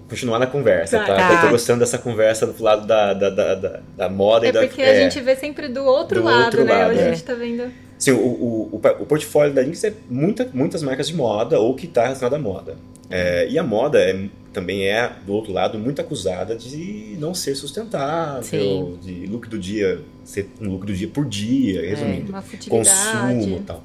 continuar 0.10 0.40
na 0.40 0.48
conversa, 0.48 1.00
tá? 1.00 1.16
tá? 1.16 1.34
Eu 1.34 1.42
tô 1.42 1.50
gostando 1.50 1.80
dessa 1.80 1.98
conversa 1.98 2.46
do 2.46 2.62
lado 2.62 2.86
da, 2.86 3.14
da, 3.14 3.30
da, 3.30 3.56
da, 3.56 3.80
da 3.96 4.10
moda 4.10 4.46
é 4.46 4.50
e 4.50 4.52
da... 4.52 4.60
porque 4.62 4.82
a 4.82 4.94
é, 4.94 5.04
gente 5.04 5.24
vê 5.24 5.36
sempre 5.36 5.70
do 5.70 5.84
outro 5.84 6.22
do 6.22 6.26
lado, 6.26 6.46
outro 6.46 6.66
né? 6.66 6.74
Lado, 6.74 6.92
Hoje 6.92 7.00
é. 7.00 7.08
a 7.08 7.10
gente 7.12 7.24
tá 7.24 7.34
vendo... 7.34 7.72
Sim, 7.98 8.12
o, 8.12 8.18
o, 8.18 8.82
o, 9.00 9.06
portfólio 9.06 9.54
da 9.54 9.62
Lynx 9.62 9.82
é 9.86 9.94
muita, 10.10 10.50
muitas 10.54 10.84
marcas 10.84 11.08
de 11.08 11.16
moda 11.16 11.60
ou 11.60 11.74
que 11.74 11.86
está 11.86 12.04
relacionada 12.04 12.36
à 12.36 12.40
moda. 12.40 12.76
É, 13.10 13.48
e 13.48 13.58
a 13.58 13.64
moda 13.64 14.00
é, 14.00 14.28
também 14.52 14.88
é, 14.88 15.14
do 15.26 15.32
outro 15.32 15.54
lado, 15.54 15.80
muito 15.80 16.02
acusada 16.02 16.56
de 16.56 17.16
não 17.20 17.34
ser 17.34 17.56
sustentável, 17.56 18.44
Sim. 18.44 19.00
de 19.02 19.26
lucro 19.28 19.50
do 19.50 19.58
dia, 19.58 20.02
ser 20.26 20.50
um 20.60 20.72
lucro 20.72 20.88
do 20.88 20.94
dia 20.94 21.08
por 21.08 21.26
dia, 21.26 21.86
é, 21.86 21.90
resumindo. 21.90 22.36
É, 22.36 22.70
consumo 22.70 23.58
e 23.58 23.62
tal. 23.62 23.84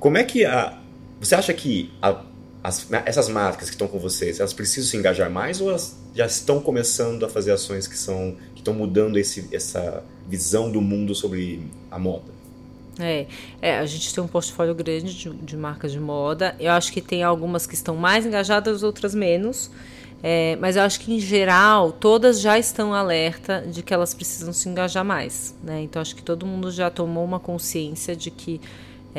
Como 0.00 0.18
é 0.18 0.24
que 0.24 0.44
a... 0.44 0.78
Você 1.20 1.34
acha 1.34 1.52
que 1.52 1.90
a 2.02 2.27
as, 2.68 2.86
essas 3.06 3.28
marcas 3.28 3.68
que 3.68 3.74
estão 3.74 3.88
com 3.88 3.98
vocês, 3.98 4.38
elas 4.38 4.52
precisam 4.52 4.90
se 4.90 4.96
engajar 4.96 5.30
mais 5.30 5.60
ou 5.60 5.70
elas 5.70 5.96
já 6.14 6.26
estão 6.26 6.60
começando 6.60 7.24
a 7.24 7.28
fazer 7.28 7.52
ações 7.52 7.86
que 7.86 7.96
são 7.96 8.36
que 8.54 8.60
estão 8.60 8.74
mudando 8.74 9.18
esse, 9.18 9.48
essa 9.50 10.04
visão 10.28 10.70
do 10.70 10.80
mundo 10.80 11.14
sobre 11.14 11.62
a 11.90 11.98
moda? 11.98 12.38
É, 13.00 13.26
é, 13.62 13.78
a 13.78 13.86
gente 13.86 14.12
tem 14.12 14.22
um 14.22 14.26
portfólio 14.26 14.74
grande 14.74 15.16
de, 15.16 15.30
de, 15.30 15.56
marcas 15.56 15.92
de 15.92 16.00
moda. 16.00 16.54
Eu 16.58 16.72
acho 16.72 16.92
que 16.92 17.00
tem 17.00 17.22
algumas 17.22 17.64
que 17.64 17.74
estão 17.74 17.94
mais 17.94 18.26
engajadas, 18.26 18.82
outras 18.82 19.14
menos. 19.14 19.70
É, 20.20 20.56
mas 20.56 20.74
eu 20.74 20.82
acho 20.82 20.98
que, 20.98 21.14
em 21.14 21.20
geral, 21.20 21.92
todas 21.92 22.40
já 22.40 22.58
estão 22.58 22.92
alerta 22.92 23.64
de 23.70 23.84
que 23.84 23.94
elas 23.94 24.12
precisam 24.14 24.52
se 24.52 24.68
engajar 24.68 25.04
mais. 25.04 25.54
Né? 25.62 25.82
Então, 25.82 26.02
acho 26.02 26.16
que 26.16 26.24
todo 26.24 26.44
mundo 26.44 26.72
já 26.72 26.90
tomou 26.90 27.24
uma 27.24 27.38
consciência 27.38 28.16
de 28.16 28.32
que 28.32 28.60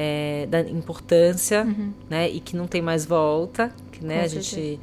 é, 0.01 0.47
da 0.49 0.61
importância, 0.61 1.65
uhum. 1.65 1.91
né? 2.09 2.29
E 2.29 2.39
que 2.39 2.55
não 2.55 2.67
tem 2.67 2.81
mais 2.81 3.05
volta, 3.05 3.69
que 3.91 4.01
né, 4.01 4.21
a 4.21 4.27
gente 4.29 4.79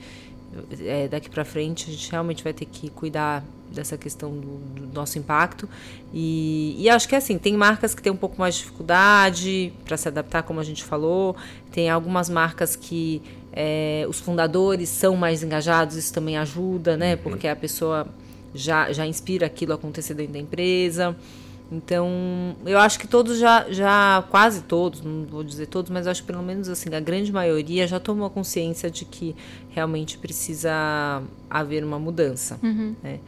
é, 0.84 1.08
daqui 1.08 1.30
para 1.30 1.42
frente 1.42 1.88
a 1.88 1.90
gente 1.90 2.10
realmente 2.10 2.44
vai 2.44 2.52
ter 2.52 2.66
que 2.66 2.90
cuidar 2.90 3.42
dessa 3.72 3.96
questão 3.96 4.30
do, 4.32 4.58
do 4.58 4.94
nosso 4.94 5.18
impacto 5.18 5.68
e, 6.12 6.76
e, 6.78 6.88
acho 6.88 7.08
que 7.08 7.14
é 7.14 7.18
assim 7.18 7.36
tem 7.36 7.56
marcas 7.56 7.94
que 7.94 8.02
têm 8.02 8.12
um 8.12 8.16
pouco 8.16 8.38
mais 8.38 8.54
de 8.54 8.60
dificuldade 8.60 9.72
para 9.84 9.96
se 9.96 10.06
adaptar 10.06 10.42
como 10.44 10.60
a 10.60 10.64
gente 10.64 10.84
falou 10.84 11.34
tem 11.72 11.90
algumas 11.90 12.30
marcas 12.30 12.76
que 12.76 13.20
é, 13.52 14.06
os 14.08 14.20
fundadores 14.20 14.88
são 14.88 15.16
mais 15.16 15.42
engajados 15.42 15.96
isso 15.96 16.12
também 16.12 16.38
ajuda 16.38 16.96
né 16.96 17.14
uhum. 17.14 17.22
porque 17.22 17.48
a 17.48 17.56
pessoa 17.56 18.06
já 18.54 18.92
já 18.92 19.06
inspira 19.06 19.46
aquilo 19.46 19.72
a 19.72 19.74
acontecer 19.74 20.14
dentro 20.14 20.34
da 20.34 20.38
empresa 20.38 21.16
então, 21.70 22.54
eu 22.64 22.78
acho 22.78 22.98
que 22.98 23.08
todos 23.08 23.38
já, 23.38 23.66
já, 23.70 24.24
quase 24.30 24.62
todos, 24.62 25.02
não 25.02 25.24
vou 25.24 25.42
dizer 25.42 25.66
todos, 25.66 25.90
mas 25.90 26.06
acho 26.06 26.22
que 26.22 26.26
pelo 26.28 26.42
menos 26.42 26.68
assim, 26.68 26.94
a 26.94 27.00
grande 27.00 27.32
maioria 27.32 27.88
já 27.88 27.98
tomou 27.98 28.30
consciência 28.30 28.88
de 28.88 29.04
que 29.04 29.34
realmente 29.70 30.16
precisa 30.16 31.22
haver 31.50 31.82
uma 31.82 31.98
mudança. 31.98 32.58
Uhum. 32.62 32.94
Né? 33.02 33.18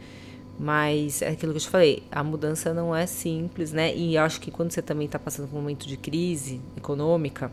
Mas 0.57 1.21
é 1.21 1.29
aquilo 1.29 1.51
que 1.51 1.57
eu 1.57 1.61
te 1.61 1.69
falei, 1.69 2.03
a 2.09 2.23
mudança 2.23 2.73
não 2.73 2.95
é 2.95 3.05
simples, 3.05 3.73
né? 3.73 3.93
E 3.95 4.15
eu 4.15 4.23
acho 4.23 4.39
que 4.39 4.51
quando 4.51 4.71
você 4.71 4.81
também 4.81 5.05
está 5.05 5.19
passando 5.19 5.47
por 5.47 5.57
um 5.57 5.61
momento 5.61 5.85
de 5.85 5.97
crise 5.97 6.61
econômica, 6.77 7.51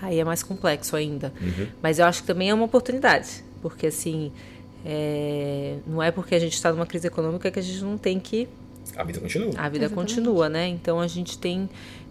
aí 0.00 0.18
é 0.18 0.24
mais 0.24 0.42
complexo 0.42 0.94
ainda. 0.94 1.32
Uhum. 1.40 1.68
Mas 1.82 1.98
eu 1.98 2.06
acho 2.06 2.22
que 2.22 2.26
também 2.26 2.50
é 2.50 2.54
uma 2.54 2.64
oportunidade, 2.64 3.44
porque 3.60 3.88
assim, 3.88 4.30
é, 4.84 5.78
não 5.86 6.02
é 6.02 6.12
porque 6.12 6.34
a 6.34 6.38
gente 6.38 6.54
está 6.54 6.72
numa 6.72 6.86
crise 6.86 7.06
econômica 7.08 7.50
que 7.50 7.58
a 7.58 7.62
gente 7.62 7.82
não 7.82 7.98
tem 7.98 8.20
que 8.20 8.48
a 8.96 9.04
vida 9.04 9.20
continua. 9.20 9.52
A 9.56 9.68
vida 9.68 9.86
Exatamente. 9.86 9.94
continua, 9.94 10.48
né? 10.48 10.68
Então 10.68 11.00
a 11.00 11.06
gente 11.06 11.38
tem 11.38 11.68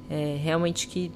é, 0.10 0.38
realmente 0.42 0.88
que 0.88 1.12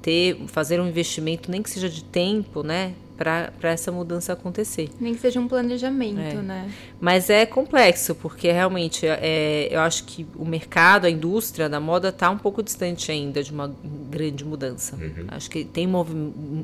ter, 0.00 0.36
fazer 0.46 0.80
um 0.80 0.88
investimento, 0.88 1.50
nem 1.50 1.62
que 1.62 1.70
seja 1.70 1.88
de 1.88 2.02
tempo, 2.04 2.62
né? 2.62 2.94
Para 3.16 3.52
essa 3.64 3.92
mudança 3.92 4.32
acontecer. 4.32 4.88
Nem 4.98 5.14
que 5.14 5.20
seja 5.20 5.38
um 5.38 5.46
planejamento, 5.46 6.18
é. 6.18 6.34
né? 6.36 6.72
Mas 6.98 7.28
é 7.28 7.44
complexo, 7.44 8.14
porque 8.14 8.50
realmente 8.50 9.06
é, 9.06 9.68
eu 9.70 9.80
acho 9.80 10.04
que 10.04 10.26
o 10.34 10.44
mercado, 10.46 11.04
a 11.04 11.10
indústria 11.10 11.68
da 11.68 11.78
moda 11.78 12.08
está 12.08 12.30
um 12.30 12.38
pouco 12.38 12.62
distante 12.62 13.12
ainda 13.12 13.42
de 13.42 13.52
uma 13.52 13.70
grande 14.10 14.42
mudança. 14.42 14.96
Uhum. 14.96 15.26
Acho 15.28 15.50
que 15.50 15.64
tem 15.66 15.86
movi 15.86 16.14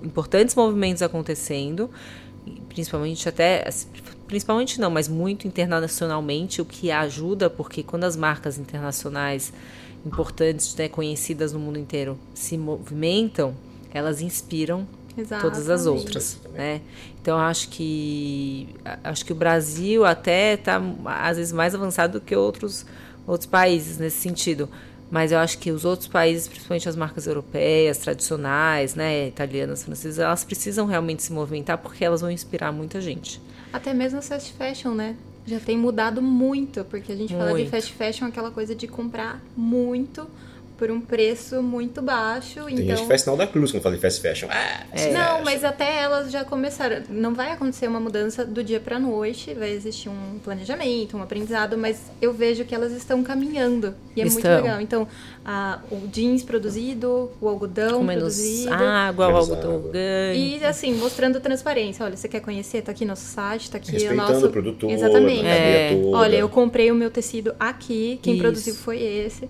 importantes 0.02 0.54
movimentos 0.54 1.02
acontecendo, 1.02 1.90
principalmente 2.68 3.28
até 3.28 3.68
principalmente 4.26 4.80
não, 4.80 4.90
mas 4.90 5.08
muito 5.08 5.46
internacionalmente, 5.46 6.60
o 6.60 6.64
que 6.64 6.90
ajuda, 6.90 7.48
porque 7.48 7.82
quando 7.82 8.04
as 8.04 8.16
marcas 8.16 8.58
internacionais 8.58 9.52
importantes, 10.04 10.74
né, 10.74 10.88
conhecidas 10.88 11.52
no 11.52 11.58
mundo 11.58 11.78
inteiro, 11.78 12.18
se 12.34 12.56
movimentam, 12.58 13.54
elas 13.92 14.20
inspiram 14.20 14.86
Exatamente. 15.16 15.42
todas 15.42 15.70
as 15.70 15.86
outras, 15.86 16.40
né? 16.52 16.80
Então 17.20 17.38
acho 17.38 17.68
que 17.70 18.68
acho 19.02 19.24
que 19.24 19.32
o 19.32 19.34
Brasil 19.34 20.04
até 20.04 20.54
está 20.54 20.80
às 21.04 21.36
vezes 21.36 21.52
mais 21.52 21.74
avançado 21.74 22.20
do 22.20 22.24
que 22.24 22.36
outros 22.36 22.84
outros 23.26 23.46
países 23.46 23.98
nesse 23.98 24.18
sentido. 24.18 24.68
Mas 25.10 25.32
eu 25.32 25.38
acho 25.38 25.58
que 25.58 25.70
os 25.70 25.84
outros 25.84 26.08
países, 26.08 26.48
principalmente 26.48 26.88
as 26.88 26.96
marcas 26.96 27.26
europeias, 27.26 27.98
tradicionais, 27.98 28.94
né, 28.94 29.28
italianas, 29.28 29.84
francesas, 29.84 30.18
elas 30.18 30.42
precisam 30.44 30.86
realmente 30.86 31.22
se 31.22 31.32
movimentar 31.32 31.78
porque 31.78 32.04
elas 32.04 32.20
vão 32.20 32.30
inspirar 32.30 32.72
muita 32.72 33.00
gente. 33.00 33.40
Até 33.72 33.94
mesmo 33.94 34.18
a 34.18 34.22
fast 34.22 34.52
fashion, 34.54 34.94
né? 34.94 35.16
Já 35.46 35.60
tem 35.60 35.78
mudado 35.78 36.20
muito, 36.20 36.84
porque 36.84 37.12
a 37.12 37.16
gente 37.16 37.32
muito. 37.32 37.46
fala 37.46 37.62
de 37.62 37.70
fast 37.70 37.92
fashion 37.92 38.26
aquela 38.26 38.50
coisa 38.50 38.74
de 38.74 38.88
comprar 38.88 39.40
muito 39.56 40.28
por 40.76 40.90
um 40.90 41.00
preço 41.00 41.62
muito 41.62 42.02
baixo. 42.02 42.64
Tem 42.66 42.74
então... 42.74 42.86
gente 42.86 43.00
que 43.02 43.06
faz 43.08 43.22
sinal 43.22 43.36
da 43.36 43.46
cruz 43.46 43.70
quando 43.72 43.82
fala 43.82 43.94
de 43.94 44.00
fast 44.00 44.20
fashion. 44.20 44.48
Ah, 44.50 44.84
fast 44.90 45.10
Não, 45.10 45.42
mas 45.44 45.64
até 45.64 46.02
elas 46.02 46.30
já 46.30 46.44
começaram. 46.44 47.02
Não 47.08 47.34
vai 47.34 47.52
acontecer 47.52 47.86
uma 47.88 47.98
mudança 48.00 48.44
do 48.44 48.62
dia 48.62 48.78
pra 48.80 48.98
noite, 48.98 49.54
vai 49.54 49.70
existir 49.70 50.08
um 50.08 50.38
planejamento, 50.44 51.16
um 51.16 51.22
aprendizado, 51.22 51.78
mas 51.78 52.10
eu 52.20 52.32
vejo 52.32 52.64
que 52.64 52.74
elas 52.74 52.92
estão 52.92 53.22
caminhando. 53.22 53.94
E 54.14 54.20
é 54.20 54.24
muito 54.24 54.38
Estão. 54.38 54.56
legal. 54.62 54.80
Então, 54.80 55.08
a- 55.44 55.80
o 55.90 56.06
jeans 56.08 56.42
produzido, 56.42 57.30
o 57.40 57.48
algodão 57.48 57.98
Com 57.98 58.04
menos 58.04 58.22
produzido. 58.34 58.74
água, 58.74 59.28
Menos 59.28 59.48
algodão 59.50 59.74
orgânico. 59.76 59.96
E 60.60 60.64
assim, 60.64 60.94
mostrando 60.94 61.40
transparência. 61.40 62.04
Olha, 62.04 62.16
você 62.16 62.28
quer 62.28 62.40
conhecer? 62.40 62.82
Tá 62.82 62.92
aqui 62.92 63.04
nosso 63.04 63.24
site, 63.24 63.70
tá 63.70 63.78
aqui 63.78 63.90
o 63.90 63.92
Respeitando 63.92 64.32
nosso. 64.32 64.46
o 64.46 64.50
produtor, 64.50 64.90
Exatamente. 64.90 65.42
cadeia 65.42 65.92
É. 65.92 66.00
Olha, 66.12 66.36
eu 66.36 66.48
comprei 66.48 66.90
o 66.90 66.94
meu 66.94 67.10
tecido 67.10 67.54
aqui, 67.58 68.18
quem 68.22 68.34
Isso. 68.34 68.42
produziu 68.42 68.74
foi 68.74 69.00
esse. 69.02 69.48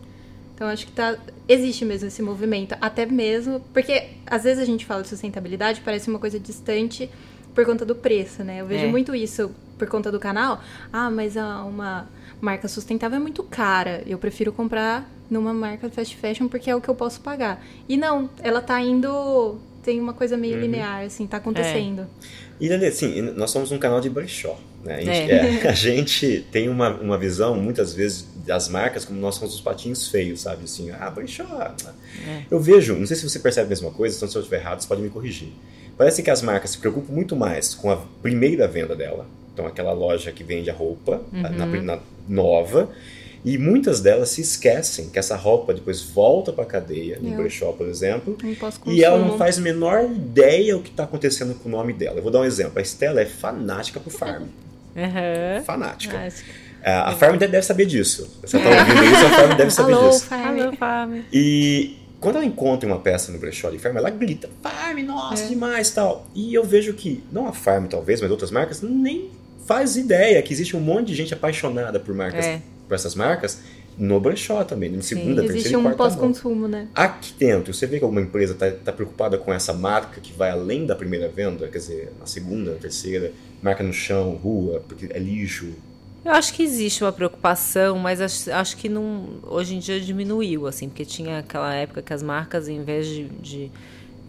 Então 0.57 0.67
acho 0.69 0.87
que 0.87 0.93
tá 0.93 1.17
existe 1.47 1.85
mesmo 1.85 2.09
esse 2.09 2.23
movimento, 2.23 2.75
até 2.81 3.05
mesmo 3.05 3.61
porque 3.75 4.09
às 4.27 4.43
vezes 4.45 4.61
a 4.61 4.65
gente 4.65 4.87
fala 4.87 5.03
de 5.03 5.09
sustentabilidade, 5.09 5.83
parece 5.85 6.09
uma 6.09 6.19
coisa 6.19 6.41
distante 6.41 7.09
por 7.55 7.65
conta 7.67 7.85
do 7.85 7.95
preço, 7.95 8.43
né? 8.43 8.63
Eu 8.63 8.67
vejo 8.67 8.87
É. 8.87 8.89
muito 8.89 9.15
isso 9.15 9.51
por 9.79 9.87
conta 9.87 10.11
do 10.11 10.19
canal. 10.19 10.61
Ah, 10.91 11.11
mas 11.11 11.37
uma 11.37 12.09
marca 12.41 12.67
sustentável 12.69 13.17
é 13.19 13.21
muito 13.21 13.43
cara. 13.43 14.03
Eu 14.07 14.17
prefiro 14.19 14.51
comprar 14.51 15.07
numa 15.31 15.53
marca 15.53 15.91
fast 15.91 16.17
fashion 16.17 16.49
porque 16.49 16.71
é 16.71 16.75
o 16.75 16.81
que 16.81 16.89
eu 16.89 16.95
posso 16.95 17.21
pagar. 17.21 17.63
E 17.87 17.97
não, 17.97 18.31
ela 18.43 18.63
tá 18.63 18.81
indo 18.81 19.59
tem 19.83 20.01
uma 20.01 20.13
coisa 20.15 20.35
Uhum. 20.35 20.41
meio 20.41 20.59
linear 20.59 21.05
assim, 21.05 21.27
tá 21.27 21.37
acontecendo. 21.37 22.07
E 22.59 22.69
Dani, 22.69 22.87
assim, 22.87 23.21
nós 23.21 23.51
somos 23.51 23.71
um 23.71 23.79
canal 23.79 24.01
de 24.01 24.09
brechó. 24.11 24.59
Né? 24.87 24.95
A, 24.97 25.01
gente, 25.01 25.31
É. 25.33 25.65
é, 25.65 25.69
a 25.69 25.73
gente 25.73 26.47
tem 26.53 26.69
uma, 26.69 26.91
uma 26.91 27.19
visão, 27.19 27.55
muitas 27.57 27.93
vezes, 27.93 28.27
das 28.47 28.69
marcas 28.69 29.05
como 29.05 29.19
nós 29.21 29.35
somos 29.35 29.55
os 29.55 29.61
patinhos 29.61 30.09
feios, 30.09 30.43
sabe? 30.43 30.65
Assim, 30.65 30.91
ah, 30.93 31.11
brechó. 31.11 31.45
É. 32.27 32.43
Eu 32.51 32.61
vejo, 32.61 32.95
não 32.95 33.07
sei 33.07 33.17
se 33.17 33.29
você 33.29 33.39
percebe 33.41 33.67
a 33.67 33.69
mesma 33.71 33.91
coisa, 33.91 34.17
então 34.17 34.29
se 34.29 34.37
eu 34.37 34.41
estiver 34.41 34.61
errado, 34.61 34.81
você 34.81 34.87
pode 34.89 35.03
me 35.03 35.11
corrigir. 35.11 35.49
Parece 35.99 36.23
que 36.23 36.31
as 36.31 36.43
marcas 36.43 36.71
se 36.71 36.79
preocupam 36.79 37.13
muito 37.13 37.35
mais 37.35 37.75
com 37.75 37.91
a 37.91 37.97
primeira 38.23 38.69
venda 38.69 38.95
dela. 38.95 39.27
Então, 39.53 39.67
aquela 39.67 39.93
loja 39.93 40.31
que 40.31 40.45
vende 40.45 40.69
a 40.71 40.75
roupa 40.75 41.23
na, 41.33 41.49
Uhum. 41.67 41.83
na- 41.83 41.99
nova. 42.29 42.91
E 43.45 43.57
muitas 43.57 44.01
delas 44.01 44.31
se 44.31 44.41
esquecem 44.41 45.09
que 45.09 45.19
essa 45.19 45.37
roupa 45.37 45.73
depois 45.73 46.03
volta 46.03 46.53
para 46.53 46.65
a 46.65 46.67
cadeia, 46.67 47.19
no 47.23 47.31
Eu. 47.31 47.37
brechó, 47.37 47.71
por 47.73 47.87
exemplo, 47.87 48.37
e 48.87 49.05
ela 49.05 49.19
não 49.19 49.39
faz 49.39 49.57
a 49.59 49.61
menor 49.61 50.05
ideia 50.05 50.77
o 50.77 50.83
que 50.83 50.91
está 50.91 51.05
acontecendo 51.05 51.55
com 51.55 51.69
o 51.69 51.73
nome 51.73 51.93
dela. 51.93 52.19
Eu 52.19 52.23
vou 52.23 52.33
dar 52.33 52.41
um 52.41 52.45
exemplo. 52.45 52.79
A 52.79 52.83
Estela 52.83 53.21
é 53.21 53.25
fanática 53.27 53.99
por 54.01 54.11
Farm. 54.13 54.47
Aham. 54.97 55.63
Fanática. 55.65 56.29
É, 56.83 56.93
a 56.93 57.13
Farm 57.13 57.37
deve 57.37 57.61
saber 57.63 57.87
disso. 57.87 58.39
Você 58.43 58.57
está 58.59 58.69
ouvindo 58.69 59.05
isso, 59.05 59.27
a 59.27 59.31
Farm 59.31 59.57
deve 59.57 59.71
saber 59.71 59.93
Alô, 59.95 60.09
disso. 60.11 60.25
Farm. 60.27 60.61
Alô, 60.61 60.73
Fábio. 60.77 61.25
E 61.33 61.97
quando 62.21 62.37
ela 62.37 62.45
encontra 62.45 62.89
uma 62.89 62.99
peça 63.01 63.33
no 63.33 63.39
brechó 63.39 63.71
de 63.71 63.79
Farm, 63.79 63.97
ela 63.97 64.09
grita: 64.11 64.49
Farm, 64.63 64.99
nossa, 65.05 65.45
É. 65.45 65.49
demais 65.49 65.91
tal. 65.91 66.27
E 66.35 66.55
eu 66.55 66.63
vejo 66.65 66.95
que, 66.95 67.23
não 67.33 67.49
a 67.49 67.53
Farm 67.53 67.87
talvez, 67.87 68.21
mas 68.21 68.31
outras 68.31 68.51
marcas, 68.51 68.83
nem 68.83 69.31
faz 69.67 69.97
ideia 69.97 70.41
que 70.43 70.53
existe 70.53 70.77
um 70.77 70.81
monte 70.81 71.09
de 71.09 71.15
gente 71.17 71.35
apaixonada 71.35 71.99
por 71.99 72.15
marcas, 72.15 72.45
É. 72.45 72.61
por 72.89 72.95
essas 72.95 73.17
marcas, 73.17 73.61
no 73.99 74.21
brechó 74.21 74.63
também, 74.63 74.95
em 74.95 75.01
segunda, 75.03 75.37
terceira 75.41 75.55
Existe 75.59 75.73
e 75.73 75.77
um 75.77 75.83
quarta 75.83 76.03
mão. 76.03 76.09
pós-consumo, 76.11 76.69
né? 76.69 76.87
Aqui 76.95 77.33
dentro, 77.37 77.75
você 77.75 77.85
vê 77.87 77.99
que 77.99 78.05
alguma 78.05 78.21
empresa 78.21 78.53
está 78.69 78.93
preocupada 78.93 79.39
com 79.39 79.53
essa 79.53 79.73
marca 79.73 80.21
que 80.21 80.33
vai 80.33 80.51
além 80.51 80.87
da 80.87 80.95
primeira 80.95 81.29
venda, 81.29 81.67
quer 81.67 81.79
dizer, 81.79 82.13
na 82.21 82.27
segunda, 82.27 82.73
na 82.73 82.77
terceira, 82.77 83.33
marca 83.67 83.83
no 83.83 83.93
chão, 83.93 84.35
rua, 84.43 84.83
porque 84.87 85.07
é 85.11 85.19
lixo. 85.19 85.73
Eu 86.25 86.33
acho 86.33 86.55
que 86.55 86.63
existe 86.63 87.05
uma 87.05 87.13
preocupação, 87.13 87.99
mas 87.99 88.21
acho, 88.21 88.51
acho 88.53 88.77
que 88.77 88.89
não, 88.89 89.39
hoje 89.45 89.77
em 89.77 89.79
dia 89.79 90.01
diminuiu, 90.01 90.67
assim, 90.67 90.89
porque 90.89 91.05
tinha 91.05 91.39
aquela 91.39 91.73
época 91.75 92.03
que 92.03 92.13
as 92.13 92.23
marcas, 92.23 92.69
em 92.69 92.83
vez 92.83 93.07
de, 93.07 93.25
de 93.29 93.71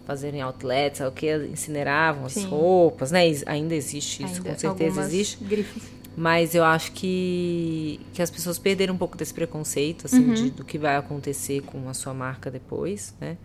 fazerem 0.06 0.40
outlets, 0.40 1.00
o 1.00 1.10
que, 1.10 1.26
incineravam 1.52 2.26
as 2.26 2.32
Sim. 2.34 2.46
roupas, 2.46 3.10
né? 3.10 3.22
Ainda 3.46 3.74
existe 3.74 4.22
isso, 4.22 4.34
Ainda 4.38 4.50
com 4.50 4.58
certeza 4.58 4.68
algumas 5.00 5.12
existe. 5.12 5.44
grifes. 5.44 5.82
Mas 6.16 6.54
eu 6.54 6.64
acho 6.64 6.92
que, 6.92 8.00
que 8.12 8.20
as 8.22 8.30
pessoas 8.30 8.58
perderam 8.58 8.94
um 8.94 8.98
pouco 8.98 9.16
desse 9.16 9.32
preconceito, 9.32 10.06
assim, 10.06 10.22
Uhum. 10.24 10.34
de- 10.34 10.50
do 10.50 10.64
que 10.64 10.76
vai 10.78 10.96
acontecer 10.96 11.62
com 11.62 11.88
a 11.88 11.94
sua 11.94 12.12
marca 12.14 12.50
depois, 12.50 13.14
né? 13.20 13.36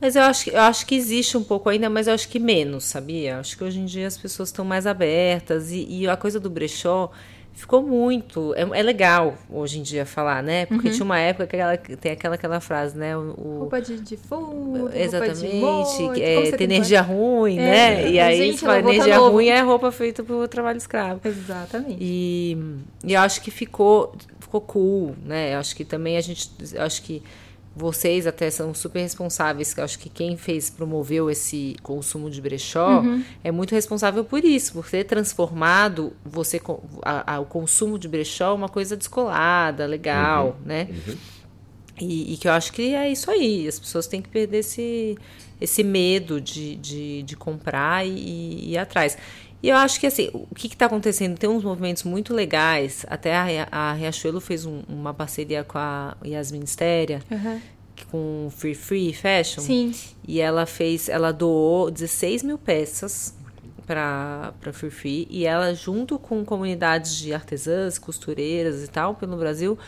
Mas 0.00 0.14
eu 0.14 0.22
acho, 0.22 0.44
que- 0.44 0.50
eu 0.50 0.60
acho 0.60 0.86
que 0.86 0.94
existe 0.94 1.36
um 1.38 1.44
pouco 1.44 1.68
ainda, 1.68 1.88
mas 1.88 2.06
eu 2.06 2.14
acho 2.14 2.28
que 2.28 2.38
menos, 2.38 2.84
sabia? 2.84 3.38
Acho 3.38 3.56
que 3.56 3.64
hoje 3.64 3.80
em 3.80 3.84
dia 3.86 4.06
as 4.06 4.16
pessoas 4.18 4.50
estão 4.50 4.64
mais 4.64 4.86
abertas 4.86 5.70
e, 5.72 5.86
e 5.88 6.08
a 6.08 6.16
coisa 6.16 6.38
do 6.38 6.50
brechó 6.50 7.10
ficou 7.54 7.82
muito. 7.82 8.52
É, 8.54 8.60
é 8.78 8.82
legal 8.82 9.34
hoje 9.50 9.78
em 9.78 9.82
dia 9.82 10.04
falar, 10.04 10.42
né? 10.42 10.66
Porque 10.66 10.90
tinha 10.90 11.02
uma 11.04 11.18
época 11.18 11.46
que 11.46 11.56
ela, 11.56 11.78
tem 11.78 12.12
aquela, 12.12 12.34
aquela 12.34 12.60
frase, 12.60 12.94
né? 12.96 13.16
O, 13.16 13.20
o- 13.38 13.58
Roupa 13.60 13.80
de 13.80 13.96
defunto, 13.96 14.76
roupa 14.80 14.90
de 14.90 14.98
Exatamente, 15.02 15.56
morto, 15.56 15.96
que 15.96 16.02
como 16.34 16.46
é, 16.46 16.50
tem 16.52 16.64
energia 16.64 17.00
ruim, 17.00 17.58
É, 17.58 17.62
né? 17.62 18.10
E 18.10 18.20
aí, 18.20 18.36
gente, 18.36 18.58
fala, 18.60 18.78
energia 18.80 19.16
novo. 19.16 19.30
ruim 19.32 19.46
é 19.48 19.60
roupa 19.62 19.90
feita 19.90 20.22
por 20.22 20.46
trabalho 20.46 20.76
escravo. 20.76 21.20
Exatamente. 21.24 21.96
E, 21.98 22.58
e 23.02 23.14
eu 23.14 23.20
acho 23.22 23.40
que 23.40 23.50
ficou, 23.50 24.14
ficou 24.38 24.60
cool, 24.60 25.16
né? 25.24 25.54
Eu 25.54 25.58
acho 25.58 25.74
que 25.74 25.86
também 25.86 26.18
a 26.18 26.20
gente. 26.20 26.50
Acho 26.76 27.00
que 27.02 27.22
vocês 27.78 28.26
até 28.26 28.50
são 28.50 28.72
super 28.72 29.00
responsáveis. 29.00 29.74
que 29.74 29.80
Eu 29.80 29.84
acho 29.84 29.98
que 29.98 30.08
quem 30.08 30.36
fez, 30.38 30.70
promoveu 30.70 31.28
esse 31.30 31.76
consumo 31.82 32.30
de 32.30 32.40
brechó 32.40 33.02
é 33.44 33.52
muito 33.52 33.74
responsável 33.74 34.24
por 34.24 34.42
isso, 34.42 34.72
por 34.72 34.88
ter 34.88 35.04
transformado 35.04 36.14
você 36.24 36.58
a- 37.02 37.34
a- 37.34 37.40
o 37.40 37.44
consumo 37.44 37.98
de 37.98 38.08
brechó 38.08 38.54
uma 38.54 38.68
coisa 38.70 38.96
descolada, 38.96 39.84
legal, 39.86 40.56
né? 40.64 40.88
E, 42.00 42.34
e 42.34 42.36
que 42.36 42.46
eu 42.48 42.52
acho 42.52 42.72
que 42.72 42.94
é 42.94 43.10
isso 43.10 43.30
aí. 43.30 43.66
As 43.68 43.78
pessoas 43.78 44.06
têm 44.06 44.20
que 44.20 44.28
perder 44.28 44.58
esse, 44.58 45.16
esse 45.60 45.82
medo 45.82 46.40
de, 46.40 46.76
de, 46.76 47.22
de 47.22 47.36
comprar 47.36 48.06
e, 48.06 48.10
e 48.10 48.72
ir 48.72 48.78
atrás. 48.78 49.16
E 49.66 49.70
eu 49.70 49.76
acho 49.76 49.98
que 49.98 50.06
assim, 50.06 50.30
o 50.32 50.46
que 50.54 50.68
está 50.68 50.86
acontecendo? 50.86 51.36
Tem 51.36 51.50
uns 51.50 51.64
movimentos 51.64 52.04
muito 52.04 52.32
legais. 52.32 53.04
Até 53.08 53.34
a, 53.34 53.66
a 53.70 53.92
Riachuelo 53.94 54.40
fez 54.40 54.64
um- 54.64 54.82
uma 54.88 55.12
parceria 55.12 55.64
com 55.64 55.76
a 55.78 56.16
Yasmin 56.24 56.64
Stéria, 56.66 57.20
Aham. 57.32 57.60
com 58.10 58.48
Free 58.56 58.74
Free 58.74 59.12
Fashion. 59.12 59.60
Sim. 59.62 59.92
E 60.26 60.40
ela 60.40 60.66
fez, 60.66 61.08
ela 61.08 61.32
doou 61.32 61.90
16 61.90 62.42
mil 62.44 62.58
peças 62.58 63.34
para 63.86 64.52
para 64.60 64.72
Free 64.72 64.90
Free 64.90 65.26
e 65.30 65.46
ela 65.46 65.74
junto 65.74 66.18
com 66.18 66.44
comunidades 66.44 67.16
de 67.16 67.32
artesãs, 67.32 67.98
costureiras 67.98 68.82
e 68.82 68.88
tal 68.88 69.14
pelo 69.14 69.36
Brasil 69.36 69.78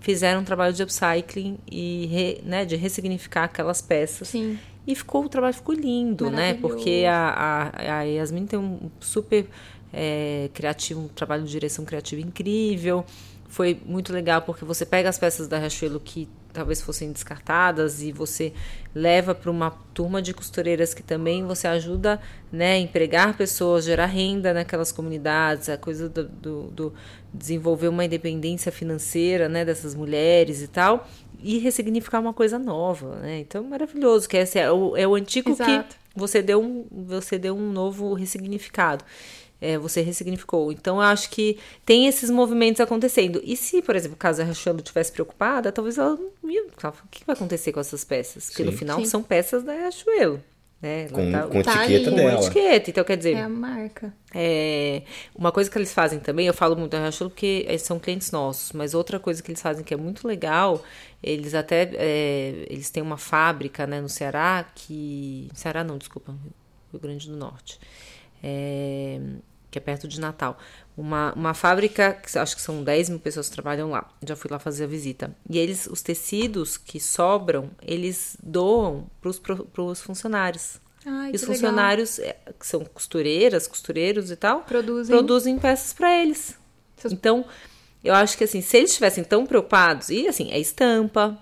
fizeram 0.00 0.40
um 0.40 0.44
trabalho 0.44 0.72
de 0.72 0.82
upcycling 0.82 1.58
e 1.70 2.06
re- 2.06 2.40
né, 2.44 2.64
de 2.64 2.76
ressignificar 2.76 3.44
aquelas 3.44 3.82
peças. 3.82 4.28
Sim. 4.28 4.58
E 4.88 4.94
ficou 4.94 5.26
o 5.26 5.28
trabalho 5.28 5.52
ficou 5.52 5.74
lindo, 5.74 6.30
né? 6.30 6.54
Porque 6.54 7.04
a, 7.06 7.70
a, 7.76 7.98
a 7.98 8.02
Yasmin 8.04 8.46
tem 8.46 8.58
um 8.58 8.90
super 8.98 9.46
é, 9.92 10.48
criativo, 10.54 11.00
um 11.00 11.08
trabalho 11.08 11.44
de 11.44 11.50
direção 11.50 11.84
criativa 11.84 12.22
incrível. 12.22 13.04
Foi 13.48 13.78
muito 13.84 14.14
legal 14.14 14.40
porque 14.40 14.64
você 14.64 14.86
pega 14.86 15.10
as 15.10 15.18
peças 15.18 15.46
da 15.46 15.58
Riachuelo 15.58 16.00
que 16.00 16.26
talvez 16.54 16.80
fossem 16.80 17.12
descartadas 17.12 18.00
e 18.00 18.12
você 18.12 18.54
leva 18.94 19.34
para 19.34 19.50
uma 19.50 19.70
turma 19.92 20.22
de 20.22 20.32
costureiras 20.32 20.94
que 20.94 21.02
também 21.02 21.44
você 21.44 21.68
ajuda 21.68 22.18
né, 22.50 22.72
a 22.72 22.78
empregar 22.78 23.36
pessoas, 23.36 23.84
gerar 23.84 24.06
renda 24.06 24.54
naquelas 24.54 24.90
comunidades, 24.90 25.68
a 25.68 25.76
coisa 25.76 26.08
do, 26.08 26.24
do, 26.24 26.62
do 26.68 26.94
desenvolver 27.32 27.88
uma 27.88 28.06
independência 28.06 28.72
financeira 28.72 29.50
né, 29.50 29.64
dessas 29.64 29.94
mulheres 29.94 30.62
e 30.62 30.68
tal, 30.68 31.06
e 31.42 31.58
ressignificar 31.58 32.20
uma 32.20 32.32
coisa 32.32 32.58
nova. 32.58 33.16
Né? 33.16 33.40
Então, 33.40 33.62
maravilhoso, 33.64 34.28
que 34.28 34.36
esse 34.36 34.58
é 34.58 34.70
o, 34.70 34.96
é 34.96 35.06
o 35.06 35.14
antigo 35.14 35.50
Exato. 35.50 35.94
que 35.94 35.96
você 36.18 36.42
deu 36.42 36.60
um, 36.62 36.86
você 36.90 37.38
deu 37.38 37.54
um 37.56 37.70
novo 37.72 38.12
ressignificado. 38.14 39.04
É, 39.60 39.76
você 39.76 40.00
ressignificou. 40.02 40.70
Então, 40.70 40.96
eu 40.96 41.02
acho 41.02 41.30
que 41.30 41.58
tem 41.84 42.06
esses 42.06 42.30
movimentos 42.30 42.80
acontecendo. 42.80 43.40
E 43.42 43.56
se, 43.56 43.82
por 43.82 43.96
exemplo, 43.96 44.16
caso 44.16 44.40
a 44.40 44.44
Riachuelo 44.44 44.78
estivesse 44.78 45.10
preocupada, 45.10 45.72
talvez 45.72 45.98
ela 45.98 46.16
não 46.42 46.48
ia. 46.50 46.62
O 46.64 47.08
que 47.10 47.24
vai 47.26 47.34
acontecer 47.34 47.72
com 47.72 47.80
essas 47.80 48.04
peças? 48.04 48.46
Porque 48.50 48.62
no 48.62 48.70
Sim. 48.70 48.76
final 48.78 48.98
Sim. 49.00 49.06
são 49.06 49.20
peças 49.20 49.64
da 49.64 49.72
Riachuelo. 49.72 50.40
Né? 50.80 51.08
Com, 51.08 51.32
tá- 51.32 51.42
com 51.48 51.58
a 51.58 51.62
tá 51.64 51.84
etiqueta 51.86 52.10
com 52.10 52.16
dela. 52.16 52.40
etiqueta. 52.40 52.90
Então, 52.90 53.02
quer 53.04 53.16
dizer, 53.16 53.32
É 53.34 53.42
a 53.42 53.48
marca. 53.48 54.14
é, 54.32 55.02
uma 55.34 55.50
coisa 55.50 55.68
que 55.68 55.76
eles 55.76 55.92
fazem 55.92 56.20
também, 56.20 56.46
eu 56.46 56.54
falo 56.54 56.76
muito 56.76 56.92
da 56.92 57.00
Riachuelo 57.00 57.30
porque 57.30 57.64
eles 57.66 57.82
são 57.82 57.98
clientes 57.98 58.30
nossos, 58.30 58.70
mas 58.70 58.94
outra 58.94 59.18
coisa 59.18 59.42
que 59.42 59.50
eles 59.50 59.60
fazem 59.60 59.82
que 59.84 59.92
é 59.92 59.96
muito 59.96 60.24
legal, 60.28 60.80
eles 61.22 61.54
até 61.54 61.90
é, 61.94 62.66
eles 62.70 62.90
têm 62.90 63.02
uma 63.02 63.16
fábrica 63.18 63.86
né, 63.86 64.00
no 64.00 64.08
Ceará 64.08 64.64
que. 64.74 65.48
Ceará 65.54 65.82
não, 65.84 65.98
desculpa, 65.98 66.34
Rio 66.92 67.00
Grande 67.00 67.28
do 67.28 67.36
Norte. 67.36 67.78
É, 68.42 69.20
que 69.70 69.78
é 69.78 69.80
perto 69.80 70.08
de 70.08 70.18
Natal. 70.20 70.58
Uma, 70.96 71.32
uma 71.34 71.54
fábrica, 71.54 72.12
que 72.14 72.38
acho 72.38 72.56
que 72.56 72.62
são 72.62 72.82
10 72.82 73.10
mil 73.10 73.18
pessoas 73.20 73.48
que 73.48 73.54
trabalham 73.54 73.90
lá. 73.90 74.08
Já 74.26 74.34
fui 74.34 74.50
lá 74.50 74.58
fazer 74.58 74.84
a 74.84 74.86
visita. 74.86 75.34
E 75.48 75.58
eles, 75.58 75.86
os 75.86 76.00
tecidos 76.02 76.76
que 76.76 76.98
sobram, 76.98 77.70
eles 77.82 78.36
doam 78.42 79.06
para 79.20 79.82
os 79.82 80.00
funcionários. 80.00 80.80
Ai, 81.06 81.30
E 81.32 81.34
os 81.36 81.42
que 81.42 81.46
legal. 81.46 81.54
funcionários, 81.54 82.18
é, 82.18 82.36
que 82.58 82.66
são 82.66 82.84
costureiras, 82.84 83.66
costureiros 83.66 84.30
e 84.30 84.36
tal, 84.36 84.62
Produzem. 84.62 85.14
produzem 85.14 85.58
peças 85.58 85.92
para 85.92 86.16
eles. 86.20 86.56
Seus- 86.96 87.12
Então, 87.12 87.44
eu 88.08 88.14
acho 88.14 88.38
que 88.38 88.44
assim, 88.44 88.62
se 88.62 88.76
eles 88.78 88.90
estivessem 88.90 89.22
tão 89.22 89.44
preocupados, 89.44 90.08
e 90.08 90.26
assim, 90.26 90.50
é 90.50 90.58
estampa, 90.58 91.36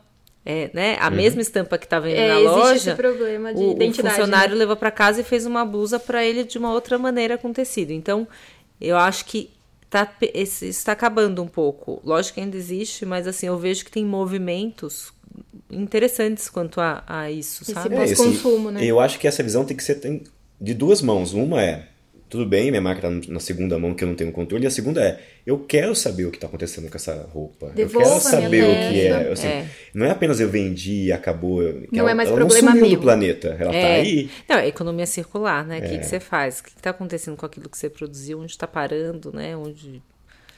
é, 0.45 0.69
né, 0.75 0.97
a 1.01 1.09
uhum. 1.09 1.15
mesma 1.15 1.41
estampa 1.41 1.79
que 1.79 1.87
estava 1.87 2.11
é, 2.11 2.29
na 2.29 2.39
loja. 2.39 2.75
Esse 2.75 2.95
problema 2.95 3.55
de 3.55 3.61
o, 3.61 3.71
identidade. 3.71 4.09
O 4.09 4.11
funcionário 4.11 4.55
né? 4.55 4.59
levou 4.59 4.77
para 4.77 4.91
casa 4.91 5.21
e 5.21 5.25
fez 5.25 5.47
uma 5.47 5.65
blusa 5.65 6.01
para 6.01 6.25
ele 6.25 6.43
de 6.43 6.59
uma 6.59 6.73
outra 6.73 6.99
maneira 6.99 7.39
com 7.39 7.53
tecido. 7.53 7.93
Então, 7.93 8.27
eu 8.81 8.97
acho 8.97 9.27
que 9.27 9.51
tá, 9.89 10.13
está 10.61 10.91
acabando 10.91 11.41
um 11.41 11.47
pouco. 11.47 12.01
Lógico 12.05 12.35
que 12.35 12.41
ainda 12.41 12.57
existe, 12.57 13.07
mas 13.07 13.29
assim, 13.29 13.47
eu 13.47 13.57
vejo 13.57 13.85
que 13.85 13.91
tem 13.93 14.05
movimentos 14.05 15.13
interessantes 15.71 16.49
quanto 16.49 16.81
a, 16.81 17.05
a 17.07 17.31
isso, 17.31 17.65
sabe? 17.65 17.95
Esse 18.03 18.17
pós-consumo, 18.17 18.71
é, 18.71 18.73
né? 18.73 18.85
Eu 18.85 18.99
acho 18.99 19.21
que 19.21 19.29
essa 19.29 19.43
visão 19.43 19.65
tem 19.65 19.77
que 19.77 19.85
ser 19.85 20.01
de 20.61 20.75
duas 20.75 21.01
mãos. 21.01 21.33
Uma 21.33 21.63
é 21.63 21.89
tudo 22.29 22.45
bem, 22.47 22.71
minha 22.71 22.81
marca 22.81 23.09
está 23.09 23.33
na 23.33 23.41
segunda 23.41 23.79
mão 23.79 23.95
que 23.95 24.03
eu 24.05 24.09
não 24.09 24.15
tenho 24.15 24.33
controle. 24.33 24.65
E 24.65 24.67
a 24.67 24.71
segunda 24.71 25.03
é, 25.03 25.21
eu 25.47 25.59
quero 25.61 25.95
saber 25.95 26.25
o 26.27 26.31
que 26.31 26.37
está 26.37 26.47
acontecendo 26.47 26.89
com 26.91 26.97
essa 26.97 27.29
roupa. 27.33 27.71
Devolva 27.75 28.09
eu 28.09 28.13
quero 28.13 28.21
saber 28.21 28.65
o 28.65 28.67
que 28.91 29.01
é. 29.01 29.33
Assim, 29.33 29.47
é. 29.47 29.67
Não 29.95 30.07
é 30.07 30.11
apenas 30.11 30.41
eu 30.41 30.49
vendi 30.49 31.05
e 31.07 31.13
acabou. 31.13 31.63
Não 31.63 32.01
ela, 32.01 32.11
é 32.11 32.15
mais 32.15 32.29
ela 32.29 32.39
problema 32.39 32.75
não 32.75 32.81
meu. 32.81 32.91
do 32.91 32.99
planeta, 33.01 33.49
ela 33.59 33.75
está 33.75 33.89
é. 33.89 34.01
aí. 34.01 34.31
Não, 34.49 34.57
é 34.57 34.67
economia 34.69 35.07
circular, 35.07 35.67
né? 35.67 35.79
O 35.79 35.85
É. 35.85 35.89
que, 35.89 35.99
que 35.99 36.07
você 36.07 36.21
faz? 36.21 36.61
O 36.61 36.65
que 36.65 36.71
está 36.71 36.91
acontecendo 36.91 37.37
com 37.37 37.47
aquilo 37.47 37.69
que 37.69 37.79
você 37.79 37.89
produziu? 37.89 38.41
Onde 38.41 38.53
está 38.53 38.67
parando, 38.67 39.33
né? 39.33 39.57
Onde... 39.57 40.03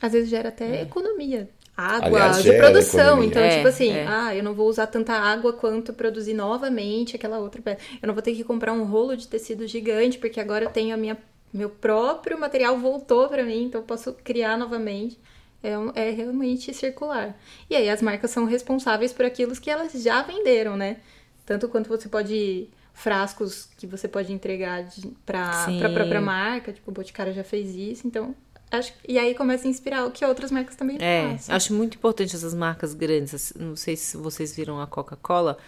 Às 0.00 0.12
vezes 0.12 0.28
gera 0.30 0.48
até 0.48 0.82
economia. 0.82 1.48
Água 1.76 2.06
Aliás, 2.24 2.42
de 2.42 2.52
produção. 2.54 3.22
Então, 3.22 3.40
É, 3.40 3.56
tipo 3.56 3.68
assim, 3.68 3.92
é. 3.92 4.04
ah, 4.08 4.34
eu 4.34 4.42
não 4.42 4.52
vou 4.52 4.68
usar 4.68 4.88
tanta 4.88 5.12
água 5.12 5.52
quanto 5.52 5.92
produzir 5.92 6.34
novamente 6.34 7.14
aquela 7.14 7.38
outra 7.38 7.62
peça. 7.62 7.78
Eu 8.02 8.08
não 8.08 8.14
vou 8.14 8.22
ter 8.22 8.32
que 8.34 8.42
comprar 8.42 8.72
um 8.72 8.82
rolo 8.84 9.16
de 9.16 9.28
tecido 9.28 9.64
gigante, 9.64 10.18
porque 10.18 10.40
agora 10.40 10.64
eu 10.64 10.70
tenho 10.70 10.92
a 10.92 10.96
minha, 10.96 11.16
meu 11.52 11.70
próprio 11.70 12.38
material 12.38 12.78
voltou 12.78 13.28
para 13.28 13.44
mim, 13.44 13.64
então 13.64 13.80
eu 13.80 13.86
posso 13.86 14.12
criar 14.12 14.56
novamente. 14.58 15.18
É, 15.60 15.72
é 16.08 16.10
realmente 16.10 16.72
circular. 16.72 17.36
E 17.68 17.74
aí 17.74 17.90
as 17.90 18.00
marcas 18.00 18.30
são 18.30 18.44
responsáveis 18.44 19.12
por 19.12 19.24
aquilo 19.24 19.52
que 19.56 19.68
elas 19.68 19.92
já 19.92 20.22
venderam, 20.22 20.76
né? 20.76 20.98
Tanto 21.44 21.68
quanto 21.68 21.88
você 21.88 22.08
pode 22.08 22.68
frascos 22.94 23.68
que 23.76 23.84
você 23.86 24.06
pode 24.06 24.32
entregar 24.32 24.86
para 25.26 25.64
a 25.64 25.88
própria 25.92 26.20
marca, 26.20 26.72
tipo 26.72 26.90
o 26.90 26.94
Boticário 26.94 27.32
já 27.32 27.42
fez 27.42 27.74
isso, 27.74 28.06
então 28.06 28.34
acho 28.70 28.92
e 29.08 29.18
aí 29.18 29.34
começa 29.34 29.66
a 29.66 29.70
inspirar 29.70 30.04
o 30.06 30.10
que 30.12 30.24
outras 30.24 30.50
marcas 30.52 30.76
também 30.76 30.96
É, 31.00 31.30
façam. 31.32 31.54
acho 31.56 31.74
muito 31.74 31.96
importante 31.96 32.36
essas 32.36 32.54
marcas 32.54 32.94
grandes. 32.94 33.34
assim, 33.34 33.54
Não 33.58 33.74
sei 33.74 33.96
se 33.96 34.16
vocês 34.16 34.54
viram 34.54 34.80
a 34.80 34.86
Coca-Cola. 34.86 35.58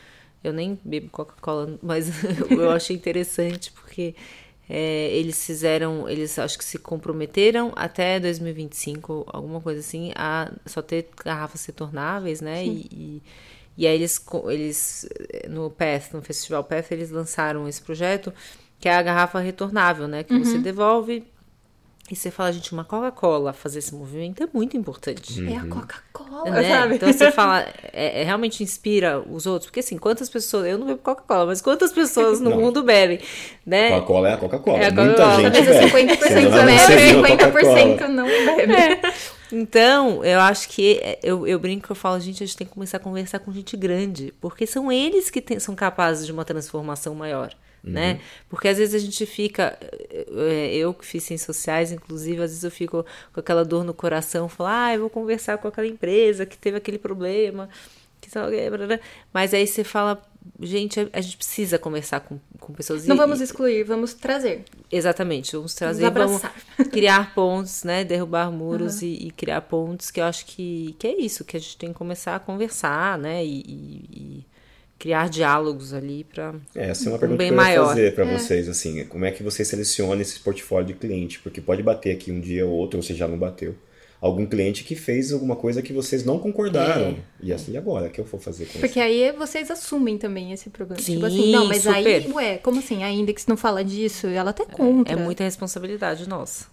Eu 0.43 0.53
nem 0.53 0.78
bebo 0.85 1.11
Coca-Cola, 1.11 1.78
mas 1.83 2.09
eu 2.51 2.70
achei 2.70 2.95
interessante 2.97 3.72
porque 3.72 4.14
é, 4.73 5.11
eles 5.16 5.45
fizeram, 5.45 6.09
eles 6.09 6.39
acho 6.39 6.57
que 6.57 6.64
se 6.64 6.79
comprometeram 6.79 7.73
até 7.75 8.21
2025, 8.21 9.27
alguma 9.27 9.61
coisa 9.61 9.81
assim, 9.81 10.12
a 10.14 10.53
só 10.64 10.81
ter 10.81 11.09
garrafas 11.25 11.66
retornáveis, 11.66 12.41
né? 12.41 12.64
E, 12.64 12.87
e, 12.93 13.23
e 13.77 13.87
aí 13.89 13.97
eles, 13.97 14.25
eles, 14.47 15.09
no 15.49 15.71
PEF, 15.71 16.14
no 16.14 16.23
Festival 16.23 16.62
PEF, 16.62 16.95
eles 16.95 17.11
lançaram 17.11 17.66
esse 17.66 17.83
projeto 17.83 18.33
que 18.79 18.89
é 18.89 18.95
a 18.95 19.03
garrafa 19.03 19.41
retornável, 19.41 20.07
né? 20.07 20.23
Que 20.23 20.39
você 20.39 20.57
devolve 20.57 21.25
e 22.11 22.17
você 22.17 22.31
fala, 22.31 22.53
gente, 22.53 22.73
uma 22.73 22.85
Coca-Cola 22.85 23.53
fazer 23.53 23.79
esse 23.79 23.95
movimento 23.95 24.43
é 24.43 24.49
muito 24.53 24.77
importante. 24.77 25.47
É 25.49 25.57
a 25.57 25.67
Coca-Cola, 25.67 26.51
Né? 26.51 26.69
sabe? 26.69 26.95
Então 26.97 27.13
você 27.13 27.31
fala, 27.31 27.61
é, 27.93 28.21
é, 28.21 28.25
realmente 28.25 28.63
inspira 28.63 29.21
os 29.21 29.47
outros, 29.47 29.67
porque 29.67 29.81
assim, 29.81 29.97
quantas 29.97 30.29
pessoas, 30.29 30.67
eu 30.67 30.77
não 30.79 30.87
bebo 30.87 30.99
Coca-Cola, 30.99 31.47
mas 31.47 31.61
quantas 31.63 31.93
pessoas 31.93 32.41
no 32.41 32.51
Não. 32.51 32.59
mundo 32.61 32.83
bebem, 32.83 33.21
né? 33.65 33.91
Coca-Cola 33.91 34.29
é 34.31 34.33
a 34.35 34.37
Coca-Cola. 34.37 34.79
É 34.79 34.87
a 34.87 34.91
Muita 34.91 35.07
Coca-Cola. 35.15 35.43
gente 35.43 35.53
Talvez 35.53 35.93
bebe. 35.93 36.17
50% 36.17 36.29
Senão 36.29 36.51
bebe, 36.51 36.73
não 36.73 36.79
seria 36.79 37.15
50% 37.15 37.39
Coca-Cola. 37.53 38.09
não 38.09 38.27
bebe. 38.27 39.01
Então, 39.53 40.25
eu 40.25 40.41
acho 40.41 40.69
que 40.69 40.99
é, 41.03 41.19
eu, 41.23 41.47
eu 41.47 41.59
brinco, 41.59 41.91
eu 41.91 41.97
falo, 41.97 42.21
gente, 42.21 42.43
a 42.43 42.47
gente 42.47 42.57
tem 42.57 42.67
que 42.67 42.73
começar 42.73 42.99
a 42.99 43.01
conversar 43.01 43.41
com 43.41 43.53
gente 43.53 43.77
grande, 43.77 44.33
porque 44.41 44.67
são 44.67 44.93
eles 44.93 45.29
que 45.29 45.41
tem- 45.41 45.59
são 45.59 45.75
capazes 45.75 46.25
de 46.25 46.33
uma 46.33 46.45
transformação 46.45 47.15
maior, 47.15 47.53
né? 47.83 48.20
Porque 48.49 48.68
às 48.68 48.78
vezes 48.78 48.95
a 48.95 48.99
gente 48.99 49.24
fica, 49.26 49.78
é, 50.11 50.74
eu 50.74 50.93
que 50.95 51.05
fiz 51.07 51.22
ciências 51.24 51.47
sociais, 51.47 51.93
inclusive, 51.93 52.43
às 52.43 52.51
vezes 52.51 52.64
eu 52.64 52.70
fico 52.70 53.05
com 53.33 53.41
aquela 53.41 53.64
dor 53.64 53.85
no 53.85 53.95
coração, 53.95 54.49
falo, 54.49 54.70
ah, 54.72 54.95
eu 54.95 55.01
vou 55.01 55.11
conversar 55.11 55.59
com 55.59 55.68
aquela 55.68 55.87
empresa 55.87 56.45
que 56.47 56.57
teve 56.59 56.76
aquele 56.76 56.99
problema, 56.99 57.68
que 58.20 58.31
mas 59.33 59.55
aí 59.55 59.66
você 59.66 59.83
fala, 59.83 60.20
gente, 60.61 61.09
a 61.12 61.20
gente 61.20 61.37
precisa 61.37 61.78
conversar 61.78 62.20
com, 62.20 62.39
com 62.59 62.72
pessoas 62.72 63.07
Não 63.07 63.16
e- 63.16 63.18
vamos 63.18 63.41
excluir, 63.41 63.85
vamos 63.85 64.14
trazer. 64.14 64.64
Exatamente, 64.91 65.57
vamos 65.57 65.74
trazer, 65.74 66.11
Vamos 66.11 66.43
vamos 66.43 66.57
criar 66.93 67.35
pontes, 67.35 67.83
né? 67.85 68.05
Derrubar 68.05 68.51
muros 68.53 69.03
e, 69.03 69.07
e 69.07 69.31
criar 69.31 69.62
pontes, 69.62 70.11
que 70.11 70.20
eu 70.20 70.24
acho 70.24 70.45
que, 70.47 70.95
que 70.99 71.07
é 71.07 71.16
isso, 71.20 71.45
que 71.45 71.57
a 71.57 71.61
gente 71.61 71.76
tem 71.76 71.89
que 71.93 71.95
começar 71.99 72.37
a 72.37 72.41
conversar, 72.41 73.18
né? 73.18 73.45
E- 73.45 73.64
e 73.66 74.47
criar 75.01 75.29
diálogos 75.29 75.93
ali 75.93 76.23
para 76.23 76.55
É, 76.77 76.91
essa 76.91 77.07
é 77.07 77.09
uma 77.09 77.17
Um 77.17 77.19
pergunta 77.21 77.39
bem 77.39 77.49
que 77.49 77.55
eu 77.55 77.57
ia 77.57 77.63
maior. 77.65 77.89
fazer 77.89 78.15
para 78.15 78.25
vocês, 78.27 78.69
assim, 78.69 79.05
como 79.07 79.25
é 79.25 79.33
que 79.33 79.43
você 79.43 79.65
seleciona 79.65 80.21
esse 80.23 80.39
portfólio 80.39 80.87
de 80.89 80.95
cliente? 80.95 81.41
Porque 81.41 81.61
pode 81.61 81.83
bater 81.83 82.13
aqui 82.13 82.31
um 82.31 82.39
dia 82.39 82.65
ou 82.67 82.73
outro, 82.73 82.99
ou 82.99 83.03
você 83.03 83.15
já 83.15 83.27
não 83.27 83.39
bateu. 83.39 83.75
Algum 84.21 84.45
cliente 84.45 84.85
que 84.85 84.95
fez 84.95 85.33
alguma 85.33 85.57
coisa 85.57 85.81
que 85.81 85.95
vocês 85.95 86.23
não 86.27 86.39
concordaram. 86.39 87.13
É. 87.13 87.17
E 87.43 87.53
assim, 87.55 87.73
e 87.73 87.79
agora? 87.79 88.09
O 88.09 88.11
que 88.11 88.21
eu 88.21 88.25
vou 88.27 88.39
fazer 88.39 88.67
com 88.67 88.73
isso? 88.73 88.81
Porque 88.81 89.01
aí 89.01 89.33
vocês 89.33 89.71
assumem 89.71 90.19
também 90.19 90.53
esse 90.53 90.69
problema. 90.69 91.03
Sim, 91.03 91.15
tipo 91.15 91.25
assim, 91.25 91.51
não, 91.51 91.65
mas 91.67 91.87
aí, 91.87 92.23
super. 92.25 92.35
ué, 92.35 92.59
como 92.59 92.81
assim? 92.81 93.03
A 93.03 93.11
Index 93.11 93.47
não 93.47 93.57
fala 93.57 93.83
disso? 93.83 94.27
Ela 94.27 94.51
até 94.51 94.67
contra. 94.67 95.15
É 95.15 95.17
muita 95.17 95.43
responsabilidade 95.43 96.29
nossa. 96.29 96.67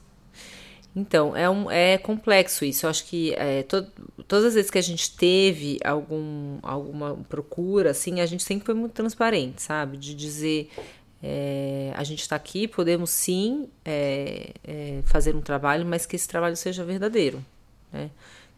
Então, 1.00 1.36
é, 1.36 1.48
um, 1.48 1.70
é 1.70 1.95
complexo 2.00 2.66
isso. 2.66 2.88
Eu 2.88 2.89
acho 2.89 3.06
que 3.06 3.32
é, 3.36 3.62
to- 3.62 3.86
todas 4.28 4.45
as 4.45 4.54
vezes 4.56 4.72
que 4.72 4.80
a 4.80 4.82
gente 4.82 5.16
teve 5.16 5.78
algum, 5.86 6.58
alguma 6.64 7.14
procura, 7.30 7.91
assim, 7.91 8.20
a 8.20 8.26
gente 8.26 8.41
sempre 8.41 8.66
foi 8.66 8.74
muito 8.74 8.93
transparente, 8.93 9.62
sabe? 9.62 9.95
De 9.95 10.16
dizer, 10.16 10.72
é, 11.22 11.91
a 11.95 12.04
gente 12.04 12.22
está 12.22 12.36
aqui, 12.36 12.68
podemos 12.68 13.12
sim 13.12 13.70
é, 13.86 14.54
é, 14.64 15.00
fazer 15.06 15.36
um 15.36 15.41
trabalho, 15.41 15.86
mas 15.86 16.08
que 16.08 16.16
esse 16.16 16.28
trabalho 16.28 16.56
seja 16.56 16.84
verdadeiro, 16.84 17.45
né? 17.93 18.10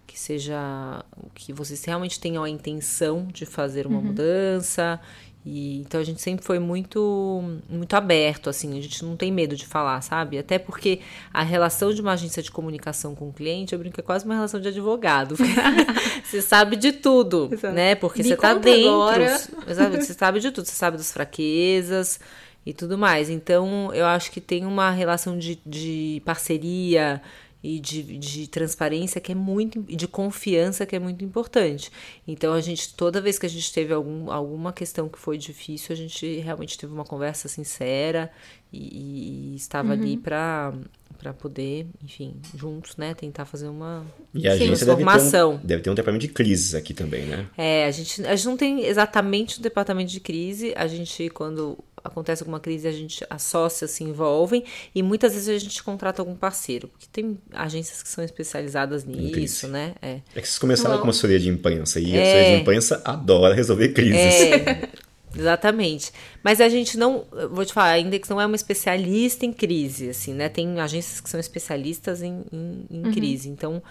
Que 0.07 0.17
seja, 0.17 1.03
que 1.35 1.51
vocês 1.51 1.83
realmente 1.83 2.21
tenham 2.21 2.41
a 2.43 2.49
intenção 2.49 3.27
de 3.33 3.45
fazer 3.45 3.85
uma 3.85 3.99
mudança 4.01 4.97
e 5.45 5.79
então 5.79 6.01
a 6.01 6.03
gente 6.03 6.21
sempre 6.21 6.45
foi 6.45 6.59
muito 6.59 7.41
muito 7.69 7.95
aberto, 7.95 8.49
assim, 8.49 8.77
a 8.77 8.81
gente 8.81 9.03
não 9.05 9.15
tem 9.15 9.31
medo 9.31 9.55
de 9.55 9.65
falar, 9.65 10.01
sabe? 10.01 10.37
Até 10.37 10.59
porque 10.59 10.99
a 11.33 11.43
relação 11.43 11.93
de 11.93 12.01
uma 12.01 12.13
agência 12.13 12.43
de 12.43 12.51
comunicação 12.51 13.15
com 13.15 13.29
o 13.29 13.33
cliente, 13.33 13.73
eu 13.73 13.79
brinco, 13.79 13.99
é 13.99 14.03
quase 14.03 14.25
uma 14.25 14.35
relação 14.35 14.59
de 14.59 14.67
advogado. 14.67 15.35
você 16.23 16.41
sabe 16.41 16.75
de 16.75 16.91
tudo, 16.91 17.49
Exato. 17.51 17.73
né? 17.73 17.95
Porque 17.95 18.21
Me 18.21 18.29
você 18.29 18.35
tá 18.35 18.53
dentro. 18.53 18.89
agora. 18.89 19.37
Você 19.37 20.13
sabe 20.13 20.39
de 20.41 20.51
tudo, 20.51 20.65
você 20.65 20.75
sabe 20.75 20.97
das 20.97 21.11
fraquezas 21.11 22.19
e 22.65 22.73
tudo 22.73 22.97
mais. 22.97 23.29
Então, 23.29 23.93
eu 23.93 24.05
acho 24.05 24.31
que 24.31 24.41
tem 24.41 24.65
uma 24.65 24.91
relação 24.91 25.37
de, 25.37 25.59
de 25.65 26.21
parceria 26.25 27.21
e 27.61 27.79
de, 27.79 28.17
de 28.17 28.47
transparência 28.47 29.19
que 29.19 29.31
é 29.31 29.35
muito 29.35 29.83
e 29.87 29.95
de 29.95 30.07
confiança 30.07 30.85
que 30.85 30.95
é 30.95 30.99
muito 30.99 31.23
importante. 31.23 31.91
Então 32.27 32.53
a 32.53 32.61
gente 32.61 32.93
toda 32.93 33.21
vez 33.21 33.37
que 33.37 33.45
a 33.45 33.49
gente 33.49 33.71
teve 33.73 33.93
algum, 33.93 34.31
alguma 34.31 34.71
questão 34.71 35.09
que 35.09 35.19
foi 35.19 35.37
difícil, 35.37 35.93
a 35.93 35.97
gente 35.97 36.39
realmente 36.39 36.77
teve 36.77 36.93
uma 36.93 37.05
conversa 37.05 37.47
sincera 37.47 38.31
e, 38.71 39.53
e 39.53 39.55
estava 39.55 39.93
ali 39.93 40.17
para 40.17 40.73
para 41.19 41.33
poder, 41.33 41.85
enfim, 42.01 42.33
juntos, 42.55 42.95
né, 42.95 43.13
tentar 43.13 43.43
fazer 43.43 43.67
uma 43.67 44.05
E 44.33 44.47
a 44.47 44.53
agência 44.53 44.67
deve 44.67 44.79
ter, 44.79 44.85
transformação. 44.85 45.55
um, 45.55 45.57
deve 45.57 45.83
ter 45.83 45.89
um 45.89 45.93
departamento 45.93 46.25
de 46.25 46.31
crises 46.31 46.73
aqui 46.73 46.93
também, 46.93 47.25
né? 47.25 47.45
É, 47.57 47.85
a 47.85 47.91
gente, 47.91 48.25
a 48.25 48.33
gente 48.33 48.45
não 48.47 48.55
tem 48.55 48.85
exatamente 48.85 49.59
o 49.59 49.61
departamento 49.61 50.09
de 50.09 50.21
crise. 50.21 50.73
A 50.77 50.87
gente, 50.87 51.29
quando 51.31 51.77
acontece 52.03 52.43
alguma 52.43 52.59
crise, 52.59 52.87
a 52.87 52.91
gente, 52.91 53.25
as 53.29 53.41
sócias 53.43 53.91
se 53.91 54.03
envolvem 54.03 54.63
e 54.93 55.01
muitas 55.03 55.33
vezes 55.33 55.49
a 55.49 55.57
gente 55.57 55.81
contrata 55.83 56.21
algum 56.21 56.35
parceiro, 56.35 56.87
porque 56.87 57.07
tem 57.11 57.37
agências 57.53 58.01
que 58.03 58.09
são 58.09 58.23
especializadas 58.23 59.03
nisso, 59.05 59.67
né? 59.67 59.93
É. 60.01 60.19
É 60.35 60.41
que 60.41 60.47
vocês 60.47 60.57
começaram 60.59 60.91
Não. 60.91 60.97
com 60.99 61.05
uma 61.05 61.11
assessoria 61.11 61.39
de 61.39 61.49
imprensa 61.49 61.99
e 61.99 62.13
a 62.13 62.17
É. 62.17 62.21
assessoria 62.21 62.55
de 62.55 62.61
imprensa 62.61 63.01
adora 63.05 63.53
resolver 63.55 63.89
crises. 63.89 64.15
É, 64.15 64.89
exatamente. 65.35 66.11
Mas 66.43 66.61
a 66.61 66.69
gente 66.69 66.97
não, 66.97 67.25
vou 67.51 67.65
te 67.65 67.73
falar, 67.73 67.91
a 67.91 67.99
Index 67.99 68.27
não 68.29 68.39
é 68.41 68.45
uma 68.45 68.55
especialista 68.55 69.45
em 69.45 69.53
crise, 69.53 70.09
assim, 70.09 70.33
né? 70.33 70.49
Tem 70.49 70.79
agências 70.79 71.19
que 71.21 71.29
são 71.29 71.39
especialistas 71.39 72.21
em, 72.21 72.43
em, 72.51 72.85
em 72.89 73.11
crise. 73.11 73.49
Então, 73.49 73.81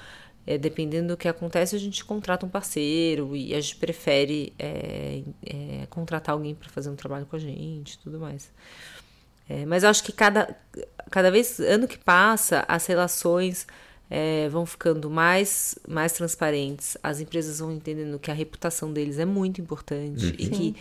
é, 0.49 0.57
dependendo 0.57 1.09
do 1.09 1.16
que 1.18 1.28
acontece, 1.28 1.76
a 1.76 1.78
gente 1.78 2.03
contrata 2.03 2.46
um 2.46 2.49
parceiro 2.49 3.36
e 3.36 3.55
a 3.55 3.61
gente 3.61 3.76
prefere 3.76 4.55
é, 4.59 5.22
é, 5.44 5.86
contratar 5.90 6.32
alguém 6.32 6.55
para 6.55 6.70
fazer 6.70 6.88
um 6.88 6.96
trabalho 6.96 7.26
com 7.26 7.36
a 7.36 7.38
gente 7.38 7.92
e 7.92 7.99
tudo 7.99 8.18
mais. 8.18 8.51
É, 9.46 9.66
mas 9.66 9.82
eu 9.82 9.90
acho 9.90 10.03
que 10.03 10.11
cada, 10.11 10.57
cada 11.11 11.30
vez, 11.30 11.61
ano 11.61 11.86
que 11.86 11.99
passa, 11.99 12.64
as 12.66 12.86
relações 12.86 13.66
é, 14.09 14.49
vão 14.49 14.64
ficando 14.64 15.11
mais, 15.11 15.78
mais 15.86 16.12
transparentes. 16.12 16.96
As 17.03 17.20
empresas 17.20 17.59
vão 17.59 17.70
entendendo 17.70 18.18
que 18.18 18.30
a 18.30 18.34
reputação 18.34 18.90
deles 18.90 19.18
é 19.18 19.26
muito 19.26 19.61
importante 19.61 20.34
e 20.38 20.49
que 20.49 20.76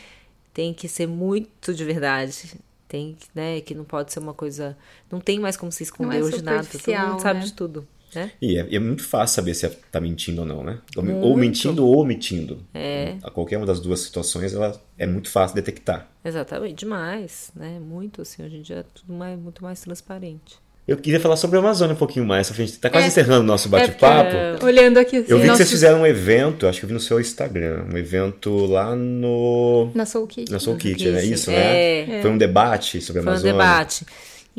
tem 0.53 0.73
que 0.73 0.87
ser 0.87 1.07
muito 1.07 1.73
de 1.73 1.83
verdade. 1.83 2.57
Tem 2.87 3.17
que, 3.19 3.27
né, 3.35 3.59
que 3.59 3.75
não 3.75 3.83
pode 3.83 4.13
ser 4.13 4.19
uma 4.19 4.33
coisa. 4.33 4.77
Não 5.11 5.19
tem 5.19 5.41
mais 5.41 5.57
como 5.57 5.73
se 5.73 5.83
esconder 5.83 6.19
Não 6.19 6.25
é 6.25 6.29
hoje 6.29 6.41
nada. 6.41 6.65
Todo 6.65 7.09
mundo 7.09 7.21
sabe 7.21 7.41
né? 7.41 7.45
de 7.47 7.51
tudo. 7.51 7.85
Né? 8.15 8.31
E 8.41 8.57
é, 8.57 8.75
é, 8.75 8.79
muito 8.79 9.03
fácil 9.03 9.35
saber 9.35 9.53
se 9.53 9.65
está 9.65 9.99
mentindo 9.99 10.41
ou 10.41 10.47
não, 10.47 10.63
né? 10.63 10.79
Muito. 10.95 11.19
Ou 11.19 11.37
mentindo 11.37 11.85
ou 11.85 11.97
omitindo. 11.97 12.65
É. 12.73 13.15
A 13.21 13.29
qualquer 13.29 13.57
uma 13.57 13.65
das 13.65 13.79
duas 13.79 13.99
situações, 13.99 14.53
ela 14.53 14.79
é 14.97 15.05
muito 15.05 15.29
fácil 15.29 15.55
detectar. 15.55 16.07
Exatamente, 16.23 16.75
demais, 16.75 17.51
né? 17.55 17.79
Muito 17.79 18.21
assim, 18.21 18.43
hoje 18.43 18.57
em 18.57 18.61
dia 18.61 18.77
é 18.77 18.83
tudo 18.83 19.13
mais, 19.13 19.37
muito 19.39 19.63
mais 19.63 19.81
transparente. 19.81 20.57
Eu 20.87 20.95
queria 20.95 21.19
falar 21.19 21.35
sobre 21.35 21.57
a 21.57 21.59
Amazônia 21.59 21.93
um 21.93 21.97
pouquinho 21.97 22.25
mais. 22.25 22.49
A 22.49 22.53
gente 22.53 22.69
está 22.69 22.89
quase 22.89 23.07
é, 23.07 23.07
encerrando 23.09 23.41
o 23.41 23.45
nosso 23.45 23.67
bate-papo. 23.67 24.33
É, 24.33 24.57
olhando 24.63 24.97
aqui. 24.97 25.17
Assim, 25.17 25.25
eu 25.29 25.37
vi 25.37 25.47
nosso... 25.47 25.57
que 25.57 25.65
vocês 25.65 25.69
fizeram 25.69 26.01
um 26.01 26.07
evento, 26.07 26.65
acho 26.65 26.79
que 26.79 26.85
eu 26.85 26.87
vi 26.87 26.93
no 26.93 26.99
seu 27.01 27.19
Instagram, 27.19 27.85
um 27.93 27.97
evento 27.97 28.65
lá 28.65 28.95
no. 28.95 29.91
Na 29.93 30.05
Soul 30.05 30.25
Kitchen. 30.27 30.53
Na 30.53 30.59
Soul 30.59 30.77
Kitchen, 30.77 31.13
é 31.13 31.25
isso, 31.25 31.51
né? 31.51 32.19
É. 32.19 32.21
Foi 32.21 32.31
um 32.31 32.37
debate 32.37 33.01
sobre 33.01 33.19
a 33.19 33.23
Amazônia. 33.23 33.53
Foi 33.53 33.61
um 33.61 33.67
debate. 33.67 34.05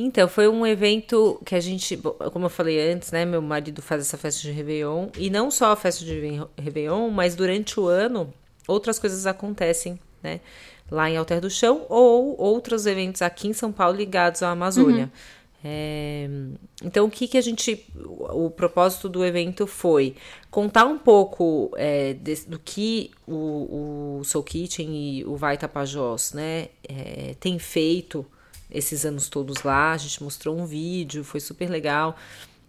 Então, 0.01 0.28
foi 0.28 0.46
um 0.46 0.64
evento 0.64 1.42
que 1.44 1.57
a 1.57 1.61
gente, 1.61 1.96
como 2.32 2.46
eu 2.46 2.51
falei 2.51 2.92
antes, 2.92 3.11
né? 3.11 3.24
Meu 3.24 3.42
marido 3.42 3.82
faz 3.82 4.03
essa 4.03 4.16
festa 4.16 4.42
de 4.42 4.53
Réveillon. 4.53 5.09
E 5.18 5.28
não 5.28 5.51
só 5.51 5.72
a 5.72 5.76
festa 5.76 6.05
de 6.05 6.40
Réveillon, 6.57 7.11
mas 7.11 7.34
durante 7.34 7.80
o 7.80 7.88
ano, 7.88 8.32
outras 8.68 8.96
coisas 8.96 9.26
acontecem, 9.26 9.99
né? 10.22 10.38
Lá 10.88 11.11
em 11.11 11.16
Alter 11.16 11.40
do 11.40 11.51
Chão, 11.51 11.84
ou 11.88 12.40
outros 12.40 12.86
eventos 12.86 13.22
aqui 13.22 13.49
em 13.49 13.53
São 13.53 13.72
Paulo 13.72 13.96
ligados 13.96 14.40
à 14.40 14.51
Amazônia. 14.51 15.07
Uhum. 15.07 15.11
É, 15.64 16.28
então, 16.84 17.07
o 17.07 17.11
que, 17.11 17.26
que 17.26 17.36
a 17.36 17.40
gente. 17.40 17.84
O 17.96 18.49
propósito 18.51 19.09
do 19.09 19.24
evento 19.24 19.66
foi 19.66 20.14
contar 20.49 20.84
um 20.84 20.96
pouco 20.96 21.72
é, 21.76 22.14
de, 22.14 22.36
do 22.46 22.61
que 22.61 23.11
o, 23.26 24.20
o 24.20 24.24
Soul 24.24 24.44
Kitchen 24.44 24.94
e 24.94 25.24
o 25.24 25.34
Vai 25.34 25.59
Tapajós 25.59 26.32
né, 26.32 26.68
é, 26.88 27.34
tem 27.40 27.59
feito 27.59 28.24
esses 28.70 29.04
anos 29.04 29.28
todos 29.28 29.62
lá. 29.62 29.92
A 29.92 29.96
gente 29.96 30.22
mostrou 30.22 30.58
um 30.58 30.66
vídeo, 30.66 31.24
foi 31.24 31.40
super 31.40 31.68
legal 31.68 32.16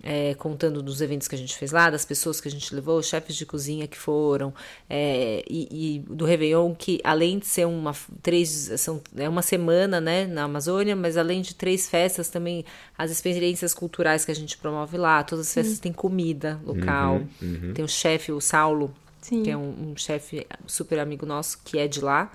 é, 0.03 0.33
contando 0.35 0.81
dos 0.81 1.01
eventos 1.01 1.27
que 1.27 1.35
a 1.35 1.37
gente 1.37 1.55
fez 1.57 1.71
lá, 1.71 1.89
das 1.89 2.05
pessoas 2.05 2.39
que 2.39 2.47
a 2.47 2.51
gente 2.51 2.73
levou, 2.73 3.01
chefes 3.03 3.35
de 3.35 3.45
cozinha 3.45 3.87
que 3.87 3.97
foram, 3.97 4.53
é, 4.89 5.43
e, 5.49 5.67
e, 5.97 5.99
do 5.99 6.25
Réveillon, 6.25 6.73
que 6.73 6.99
além 7.03 7.39
de 7.39 7.47
ser 7.47 7.65
uma, 7.65 7.93
três, 8.21 8.71
são, 8.77 9.01
é 9.15 9.27
uma 9.27 9.41
semana 9.41 9.99
né, 9.99 10.25
na 10.25 10.43
Amazônia, 10.43 10.95
mas 10.95 11.17
além 11.17 11.41
de 11.41 11.53
três 11.53 11.89
festas, 11.89 12.29
também 12.29 12.63
as 12.97 13.11
experiências 13.11 13.73
culturais 13.73 14.23
que 14.23 14.31
a 14.31 14.35
gente 14.35 14.57
promove 14.57 14.97
lá, 14.97 15.23
todas 15.23 15.47
as 15.47 15.53
festas 15.53 15.79
têm 15.79 15.91
comida 15.91 16.59
local, 16.65 17.15
uhum, 17.15 17.27
uhum. 17.41 17.73
tem 17.73 17.83
o 17.83 17.89
chefe, 17.89 18.31
o 18.31 18.39
Saulo, 18.39 18.93
Sim. 19.21 19.43
que 19.43 19.51
é 19.51 19.57
um, 19.57 19.91
um 19.91 19.97
chefe 19.97 20.47
super 20.65 20.99
amigo 20.99 21.25
nosso, 21.25 21.59
que 21.63 21.77
é 21.77 21.87
de 21.87 21.99
lá, 21.99 22.31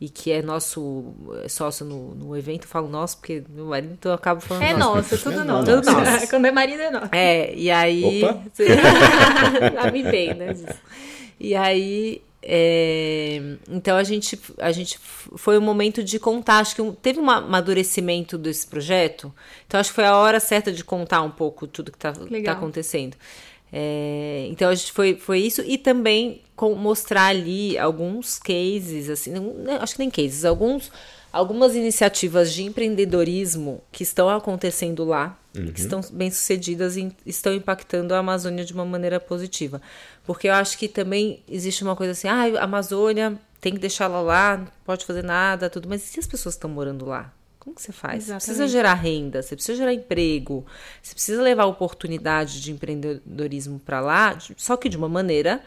e 0.00 0.08
que 0.08 0.30
é 0.32 0.42
nosso 0.42 1.14
é 1.42 1.48
sócio 1.48 1.84
no, 1.84 2.14
no 2.14 2.36
evento, 2.36 2.64
eu 2.64 2.68
falo 2.68 2.88
nosso, 2.88 3.16
porque 3.18 3.42
meu 3.48 3.66
marido 3.66 3.92
então 3.92 4.10
eu 4.12 4.16
acabo 4.16 4.40
falando 4.40 4.62
É 4.62 4.74
nosso, 4.74 5.16
tudo 5.18 5.40
é 5.40 5.44
nosso. 5.44 5.64
Tudo 5.64 5.92
nosso. 5.92 6.28
Quando 6.30 6.46
é 6.46 6.50
marido 6.50 6.82
é 6.82 6.90
nosso. 6.90 7.08
É, 7.12 7.54
e 7.54 7.70
aí. 7.70 8.24
Opa! 8.24 8.42
a 9.86 9.90
me 9.90 10.02
bem, 10.02 10.34
né? 10.34 10.54
E 11.38 11.54
aí. 11.54 12.22
É, 12.46 13.40
então 13.70 13.96
a 13.96 14.04
gente, 14.04 14.38
a 14.58 14.70
gente 14.70 14.98
foi 14.98 15.56
um 15.56 15.62
momento 15.62 16.04
de 16.04 16.18
contar, 16.18 16.58
acho 16.58 16.76
que 16.76 16.92
teve 17.00 17.18
um 17.18 17.30
amadurecimento 17.30 18.36
desse 18.36 18.66
projeto, 18.66 19.32
então 19.66 19.80
acho 19.80 19.88
que 19.88 19.94
foi 19.94 20.04
a 20.04 20.14
hora 20.14 20.38
certa 20.38 20.70
de 20.70 20.84
contar 20.84 21.22
um 21.22 21.30
pouco 21.30 21.66
tudo 21.66 21.90
que 21.90 21.96
está 21.96 22.12
tá 22.12 22.52
acontecendo. 22.52 23.16
É, 23.76 24.46
então 24.50 24.68
a 24.68 24.74
gente 24.74 24.92
foi, 24.92 25.16
foi 25.16 25.40
isso 25.40 25.60
e 25.66 25.76
também 25.76 26.42
com, 26.54 26.76
mostrar 26.76 27.26
ali 27.26 27.76
alguns 27.76 28.38
cases, 28.38 29.10
assim, 29.10 29.32
não, 29.32 29.52
acho 29.80 29.94
que 29.94 29.98
nem 29.98 30.08
cases, 30.08 30.44
alguns, 30.44 30.92
algumas 31.32 31.74
iniciativas 31.74 32.52
de 32.52 32.62
empreendedorismo 32.62 33.82
que 33.90 34.04
estão 34.04 34.30
acontecendo 34.30 35.04
lá, 35.04 35.36
uhum. 35.56 35.72
que 35.72 35.80
estão 35.80 36.00
bem 36.12 36.30
sucedidas 36.30 36.96
e 36.96 37.10
estão 37.26 37.52
impactando 37.52 38.14
a 38.14 38.18
Amazônia 38.18 38.64
de 38.64 38.72
uma 38.72 38.84
maneira 38.84 39.18
positiva. 39.18 39.82
Porque 40.24 40.46
eu 40.46 40.54
acho 40.54 40.78
que 40.78 40.86
também 40.86 41.42
existe 41.48 41.82
uma 41.82 41.96
coisa 41.96 42.12
assim, 42.12 42.28
ah, 42.28 42.60
a 42.60 42.62
Amazônia 42.62 43.36
tem 43.60 43.72
que 43.72 43.80
deixá-la 43.80 44.20
lá, 44.20 44.58
não 44.58 44.68
pode 44.84 45.04
fazer 45.04 45.24
nada, 45.24 45.68
tudo, 45.68 45.88
mas 45.88 46.04
e 46.04 46.06
se 46.06 46.20
as 46.20 46.28
pessoas 46.28 46.54
estão 46.54 46.70
morando 46.70 47.04
lá? 47.04 47.32
Como 47.64 47.74
que 47.74 47.80
você 47.80 47.92
faz? 47.92 48.24
Exatamente. 48.24 48.42
Você 48.42 48.52
precisa 48.52 48.68
gerar 48.68 48.94
renda, 48.94 49.42
você 49.42 49.56
precisa 49.56 49.78
gerar 49.78 49.94
emprego, 49.94 50.66
você 51.02 51.14
precisa 51.14 51.42
levar 51.42 51.64
oportunidade 51.64 52.60
de 52.60 52.70
empreendedorismo 52.70 53.80
para 53.80 54.00
lá, 54.00 54.38
só 54.56 54.76
que 54.76 54.86
de 54.86 54.98
uma 54.98 55.08
maneira 55.08 55.62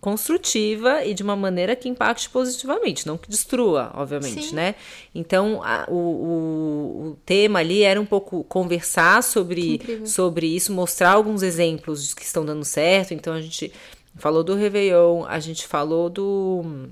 construtiva 0.00 1.02
e 1.02 1.12
de 1.14 1.22
uma 1.22 1.34
maneira 1.34 1.74
que 1.74 1.88
impacte 1.88 2.28
positivamente, 2.30 3.06
não 3.06 3.16
que 3.16 3.28
destrua, 3.28 3.90
obviamente, 3.94 4.50
Sim. 4.50 4.54
né? 4.54 4.74
Então, 5.14 5.62
a, 5.64 5.86
o, 5.88 5.94
o, 5.94 7.08
o, 7.08 7.18
tema 7.24 7.60
ali 7.60 7.82
era 7.82 7.98
um 8.00 8.04
pouco 8.04 8.44
conversar 8.44 9.22
sobre, 9.22 9.80
sobre 10.04 10.46
isso, 10.46 10.72
mostrar 10.72 11.12
alguns 11.12 11.42
exemplos 11.42 12.12
que 12.12 12.22
estão 12.22 12.44
dando 12.44 12.66
certo. 12.66 13.14
Então, 13.14 13.32
a 13.32 13.40
gente 13.40 13.72
falou 14.16 14.44
do 14.44 14.54
Réveillon, 14.54 15.24
a 15.24 15.40
gente 15.40 15.66
falou 15.66 16.10
do, 16.10 16.90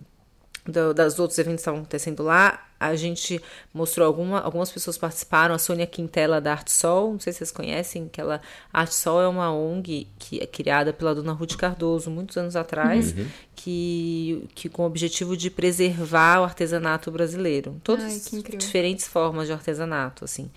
do 0.65 0.95
das 0.95 1.19
outros 1.19 1.39
eventos 1.39 1.57
que 1.57 1.63
estavam 1.63 1.81
acontecendo 1.81 2.23
lá, 2.23 2.65
a 2.79 2.95
gente 2.95 3.41
mostrou 3.73 4.07
alguma, 4.07 4.41
algumas 4.41 4.71
pessoas 4.71 4.99
participaram, 4.99 5.55
a 5.55 5.59
Sônia 5.59 5.87
Quintela 5.87 6.41
da 6.41 6.53
Arte 6.53 6.71
Sol, 6.71 7.13
não 7.13 7.21
sei 7.21 7.33
se 7.33 7.39
vocês 7.39 7.51
conhecem, 7.51 8.09
que 8.09 8.21
ela 8.21 8.41
Arte 8.73 8.95
Sol 8.95 9.21
é 9.21 9.29
uma 9.29 9.53
ONG 9.53 10.09
que 10.19 10.41
é 10.41 10.47
criada 10.47 10.93
pela 10.93 11.15
dona 11.15 11.33
Ruth 11.33 11.57
Cardoso 11.57 12.11
muitos 12.11 12.37
anos 12.37 12.57
atrás, 12.57 13.13
uhum. 13.13 13.27
que, 13.55 14.49
que 14.55 14.69
com 14.69 14.83
o 14.83 14.87
objetivo 14.87 15.37
de 15.37 15.51
preservar 15.51 16.41
o 16.41 16.45
artesanato 16.45 17.11
brasileiro, 17.11 17.81
todas 17.83 18.31
diferentes 18.59 19.07
formas 19.07 19.47
de 19.47 19.53
artesanato, 19.53 20.25
assim. 20.25 20.51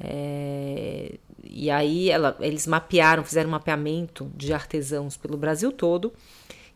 É, 0.00 1.14
e 1.42 1.70
aí 1.70 2.10
ela, 2.10 2.36
eles 2.40 2.68
mapearam, 2.68 3.24
fizeram 3.24 3.48
um 3.48 3.52
mapeamento 3.52 4.30
de 4.36 4.52
artesãos 4.52 5.16
pelo 5.16 5.36
Brasil 5.36 5.72
todo 5.72 6.12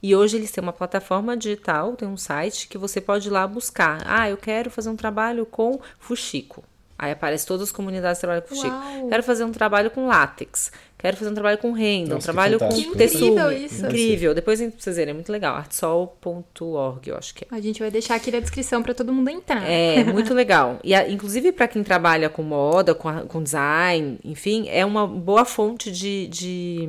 e 0.03 0.17
hoje 0.17 0.37
eles 0.37 0.51
têm 0.51 0.63
uma 0.63 0.73
plataforma 0.73 1.37
digital, 1.37 1.95
tem 1.95 2.09
um 2.09 2.17
site 2.17 2.67
que 2.67 2.77
você 2.77 3.01
pode 3.01 3.29
ir 3.29 3.31
lá 3.31 3.47
buscar. 3.47 4.03
Ah, 4.05 4.29
eu 4.29 4.37
quero 4.37 4.71
fazer 4.71 4.91
um 4.91 4.97
trabalho 4.97 5.47
com 5.47 5.79
fuxico. 5.99 6.65
Aí 6.99 7.11
aparece 7.11 7.47
todas 7.47 7.65
as 7.65 7.73
comunidades 7.73 8.19
que 8.19 8.21
trabalham 8.21 8.43
com 8.43 8.49
fuxico. 8.49 8.77
Quero 9.09 9.23
fazer 9.23 9.45
um 9.45 9.51
trabalho 9.51 9.91
com 9.91 10.07
látex. 10.07 10.71
Quero 10.97 11.17
fazer 11.17 11.31
um 11.31 11.35
trabalho 11.35 11.59
com 11.59 11.73
renda, 11.73 12.15
um 12.15 12.21
trabalho 12.21 12.61
com 12.61 12.69
textura. 12.95 13.53
Incrível 13.53 13.53
isso. 13.53 13.87
Incrível. 13.87 14.35
Depois 14.35 14.61
pra 14.61 14.71
vocês 14.79 14.97
verem, 14.97 15.11
é 15.11 15.15
muito 15.15 15.33
legal. 15.33 15.57
artsol.org, 15.57 17.09
eu 17.09 17.17
acho 17.17 17.35
que 17.35 17.45
é. 17.45 17.49
A 17.51 17.61
gente 17.61 17.81
vai 17.81 17.91
deixar 17.91 18.15
aqui 18.15 18.31
na 18.31 18.39
descrição 18.39 18.85
para 18.85 18.95
todo 18.95 19.13
mundo 19.13 19.29
entrar. 19.29 19.69
É, 19.69 20.05
muito 20.05 20.33
legal. 20.33 20.79
E 20.85 20.95
inclusive 21.13 21.51
para 21.51 21.67
quem 21.67 21.83
trabalha 21.83 22.29
com 22.29 22.45
moda, 22.45 22.95
com, 22.95 23.27
com 23.27 23.43
design, 23.43 24.21
enfim, 24.25 24.69
é 24.69 24.87
uma 24.87 25.05
boa 25.05 25.45
fonte 25.45 25.91
de, 25.91 26.29
de, 26.29 26.89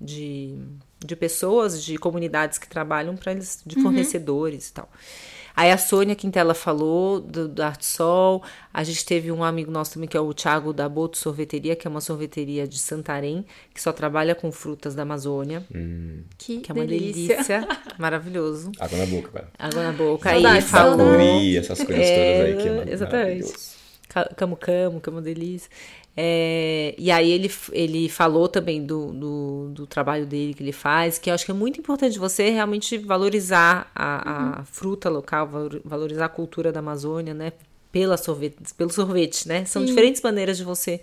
de 0.00 0.58
de 1.04 1.14
pessoas, 1.14 1.82
de 1.82 1.98
comunidades 1.98 2.58
que 2.58 2.68
trabalham 2.68 3.16
para 3.16 3.32
eles, 3.32 3.62
de 3.64 3.76
uhum. 3.76 3.82
fornecedores 3.82 4.64
uhum. 4.64 4.70
e 4.70 4.74
tal. 4.74 4.88
Aí 5.56 5.70
a 5.70 5.78
Sônia 5.78 6.16
Quintela 6.16 6.52
falou 6.52 7.20
do, 7.20 7.46
do 7.46 7.62
Arte 7.62 7.86
Sol. 7.86 8.42
A 8.72 8.82
gente 8.82 9.04
teve 9.06 9.30
um 9.30 9.44
amigo 9.44 9.70
nosso 9.70 9.92
também, 9.92 10.08
que 10.08 10.16
é 10.16 10.20
o 10.20 10.34
Thiago 10.34 10.72
da 10.72 10.88
Boto 10.88 11.16
Sorveteria, 11.16 11.76
que 11.76 11.86
é 11.86 11.90
uma 11.90 12.00
sorveteria 12.00 12.66
de 12.66 12.76
Santarém, 12.76 13.46
que 13.72 13.80
só 13.80 13.92
trabalha 13.92 14.34
com 14.34 14.50
frutas 14.50 14.96
da 14.96 15.02
Amazônia. 15.02 15.64
Hum. 15.72 16.24
Que, 16.36 16.58
que, 16.58 16.72
é 16.72 16.74
uma 16.74 16.84
delícia. 16.84 17.36
delícia. 17.36 17.68
Maravilhoso. 17.98 18.72
Água 18.80 18.98
na 18.98 19.06
boca, 19.06 19.28
cara. 19.28 19.48
Água 19.56 19.82
na 19.84 19.92
boca. 19.92 20.30
Aí 20.30 20.44
ele 20.44 20.60
falou. 20.60 21.20
essas 21.56 21.78
coisas 21.78 22.04
é, 22.04 22.36
todas 22.36 22.46
aí 22.46 22.62
que 22.62 22.68
é 22.68 22.90
Exatamente. 22.92 23.52
Camo 24.36 24.56
Camo, 24.56 25.00
que 25.00 25.08
é 25.08 25.12
uma 25.12 25.22
delícia. 25.22 25.70
É, 26.16 26.94
e 26.96 27.10
aí 27.10 27.30
ele, 27.32 27.50
ele 27.72 28.08
falou 28.08 28.48
também 28.48 28.84
do, 28.84 29.12
do, 29.12 29.68
do, 29.70 29.86
trabalho 29.86 30.24
dele 30.24 30.54
que 30.54 30.62
ele 30.62 30.70
faz, 30.70 31.18
que 31.18 31.28
eu 31.28 31.34
acho 31.34 31.44
que 31.44 31.50
é 31.50 31.54
muito 31.54 31.80
importante 31.80 32.18
você 32.20 32.50
realmente 32.50 32.96
valorizar 32.98 33.90
a, 33.92 34.30
a 34.30 34.58
uhum. 34.58 34.64
fruta 34.64 35.10
local, 35.10 35.50
valorizar 35.84 36.26
a 36.26 36.28
cultura 36.28 36.70
da 36.70 36.78
Amazônia, 36.78 37.34
né? 37.34 37.52
Pela 37.90 38.16
sorvete, 38.16 38.56
pelo 38.76 38.90
sorvete, 38.90 39.48
né? 39.48 39.64
São 39.64 39.82
Sim. 39.82 39.86
diferentes 39.86 40.22
maneiras 40.22 40.56
de 40.56 40.62
você 40.62 41.00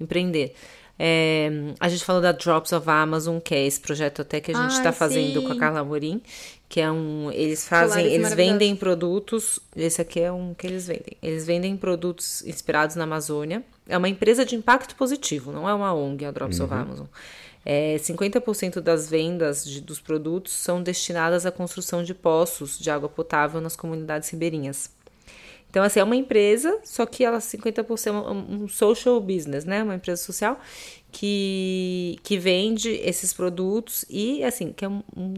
empreender. 0.00 0.54
É, 0.98 1.50
a 1.80 1.88
gente 1.88 2.04
falou 2.04 2.22
da 2.22 2.32
Drops 2.32 2.72
of 2.72 2.88
Amazon, 2.88 3.38
que 3.38 3.54
é 3.54 3.66
esse 3.66 3.80
projeto 3.80 4.22
até 4.22 4.40
que 4.40 4.52
a 4.52 4.54
gente 4.54 4.76
está 4.76 4.92
fazendo 4.92 5.42
com 5.42 5.52
a 5.52 5.58
Carla 5.58 5.82
Morim, 5.82 6.20
que 6.68 6.80
é 6.80 6.90
um. 6.90 7.30
Eles 7.32 7.66
fazem. 7.66 8.06
eles 8.06 8.32
vendem 8.34 8.76
produtos. 8.76 9.58
Esse 9.74 10.00
aqui 10.00 10.20
é 10.20 10.30
um 10.30 10.54
que 10.54 10.66
eles 10.66 10.86
vendem. 10.86 11.16
Eles 11.22 11.46
vendem 11.46 11.76
produtos 11.76 12.42
inspirados 12.46 12.96
na 12.96 13.04
Amazônia. 13.04 13.64
É 13.88 13.98
uma 13.98 14.08
empresa 14.08 14.44
de 14.44 14.54
impacto 14.54 14.94
positivo, 14.94 15.52
não 15.52 15.68
é 15.68 15.74
uma 15.74 15.92
ONG, 15.92 16.24
a 16.24 16.30
Drops 16.30 16.60
uhum. 16.60 16.66
of 16.66 16.74
Amazon. 16.74 17.06
É, 17.66 17.96
50% 17.96 18.80
das 18.80 19.08
vendas 19.08 19.64
de, 19.64 19.80
dos 19.80 19.98
produtos 19.98 20.52
são 20.52 20.82
destinadas 20.82 21.46
à 21.46 21.50
construção 21.50 22.02
de 22.02 22.14
poços 22.14 22.78
de 22.78 22.90
água 22.90 23.08
potável 23.08 23.60
nas 23.60 23.74
comunidades 23.74 24.28
ribeirinhas. 24.28 24.90
Então, 25.74 25.82
assim, 25.82 25.98
é 25.98 26.04
uma 26.04 26.14
empresa, 26.14 26.78
só 26.84 27.04
que 27.04 27.24
ela 27.24 27.38
50% 27.38 28.06
é 28.06 28.12
um, 28.12 28.68
social 28.68 29.20
business, 29.20 29.64
né? 29.64 29.82
Uma 29.82 29.96
empresa 29.96 30.22
social 30.22 30.56
que, 31.10 32.16
que 32.22 32.38
vende 32.38 32.90
esses 32.90 33.32
produtos 33.32 34.04
e, 34.08 34.44
assim, 34.44 34.72
que 34.72 34.84
é 34.84 34.88
um, 34.88 35.02
um, 35.16 35.34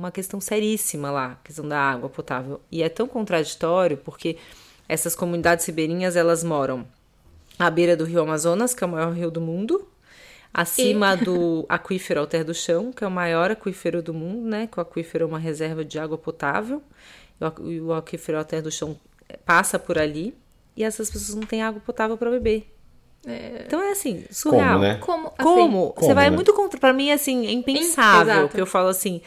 uma 0.00 0.10
questão 0.10 0.40
seríssima 0.40 1.12
lá, 1.12 1.26
a 1.40 1.44
questão 1.44 1.68
da 1.68 1.78
água 1.78 2.08
potável. 2.08 2.60
E 2.68 2.82
é 2.82 2.88
tão 2.88 3.06
contraditório 3.06 3.96
porque 3.96 4.38
essas 4.88 5.14
comunidades 5.14 5.64
ribeirinhas, 5.66 6.16
elas 6.16 6.42
moram 6.42 6.84
à 7.56 7.70
beira 7.70 7.96
do 7.96 8.02
rio 8.02 8.22
Amazonas, 8.22 8.74
que 8.74 8.82
é 8.82 8.86
o 8.88 8.90
maior 8.90 9.12
rio 9.12 9.30
do 9.30 9.40
mundo, 9.40 9.86
acima 10.52 11.14
e... 11.14 11.24
do 11.24 11.64
aquífero 11.68 12.18
Alter 12.18 12.44
do 12.44 12.54
Chão, 12.54 12.90
que 12.90 13.04
é 13.04 13.06
o 13.06 13.10
maior 13.10 13.52
aquífero 13.52 14.02
do 14.02 14.12
mundo, 14.12 14.48
né? 14.48 14.66
Que 14.66 14.80
o 14.80 14.82
aquífero 14.82 15.26
é 15.26 15.28
uma 15.28 15.38
reserva 15.38 15.84
de 15.84 15.96
água 15.96 16.18
potável. 16.18 16.82
E 17.64 17.80
o 17.80 17.92
aquífero 17.92 18.36
Alter 18.36 18.62
do 18.62 18.70
Chão 18.72 18.98
passa 19.44 19.78
por 19.78 19.98
ali. 19.98 20.34
E 20.76 20.84
essas 20.84 21.10
pessoas 21.10 21.34
não 21.34 21.46
têm 21.46 21.62
água 21.62 21.80
potável 21.84 22.16
para 22.16 22.30
beber. 22.30 22.72
É... 23.26 23.64
Então 23.66 23.82
é 23.82 23.90
assim, 23.92 24.24
surreal. 24.30 24.74
Como, 24.74 24.80
né? 24.80 24.94
Como? 24.96 25.26
Assim, 25.26 25.42
Como? 25.42 25.94
Você 25.96 26.14
vai 26.14 26.30
né? 26.30 26.36
muito 26.36 26.52
contra. 26.54 26.78
Pra 26.78 26.92
mim, 26.92 27.10
assim, 27.10 27.46
é 27.46 27.52
impensável. 27.52 28.48
Que 28.48 28.60
eu 28.60 28.66
falo 28.66 28.88
assim. 28.88 29.20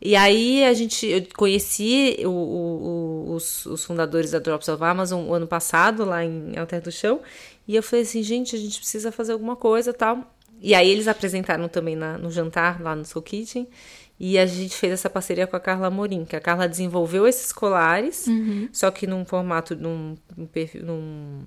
E 0.00 0.14
aí 0.14 0.64
a 0.64 0.74
gente 0.74 1.06
eu 1.06 1.26
conheci 1.36 2.18
o, 2.24 2.28
o, 2.28 3.34
os, 3.34 3.64
os, 3.64 3.84
fundadores 3.84 4.30
da 4.30 4.38
Drops 4.38 4.68
of 4.68 4.82
Amazon 4.84 5.26
o 5.26 5.32
ano 5.32 5.46
passado, 5.46 6.04
lá 6.04 6.22
em 6.22 6.56
Alter 6.56 6.82
do 6.82 6.92
Chão. 6.92 7.20
E 7.66 7.74
eu 7.74 7.82
falei 7.82 8.02
assim, 8.02 8.22
gente, 8.22 8.54
a 8.54 8.58
gente 8.58 8.78
precisa 8.78 9.10
fazer 9.10 9.32
alguma 9.32 9.56
coisa 9.56 9.92
tal. 9.92 10.32
E 10.60 10.74
aí 10.74 10.88
eles 10.88 11.08
apresentaram 11.08 11.68
também 11.68 11.96
na, 11.96 12.18
no 12.18 12.30
jantar 12.30 12.80
lá 12.80 12.94
no 12.94 13.04
Soul 13.04 13.22
Kitchen. 13.22 13.68
E 14.18 14.38
a 14.38 14.46
gente 14.46 14.74
fez 14.74 14.92
essa 14.94 15.10
parceria 15.10 15.46
com 15.46 15.56
a 15.56 15.60
Carla 15.60 15.90
Morim, 15.90 16.24
que 16.24 16.34
a 16.34 16.40
Carla 16.40 16.66
desenvolveu 16.68 17.26
esses 17.26 17.52
colares, 17.52 18.26
uhum. 18.26 18.68
só 18.72 18.90
que 18.90 19.06
num 19.06 19.24
formato, 19.26 19.76
num, 19.76 20.16
num, 20.34 20.48
num, 20.82 21.42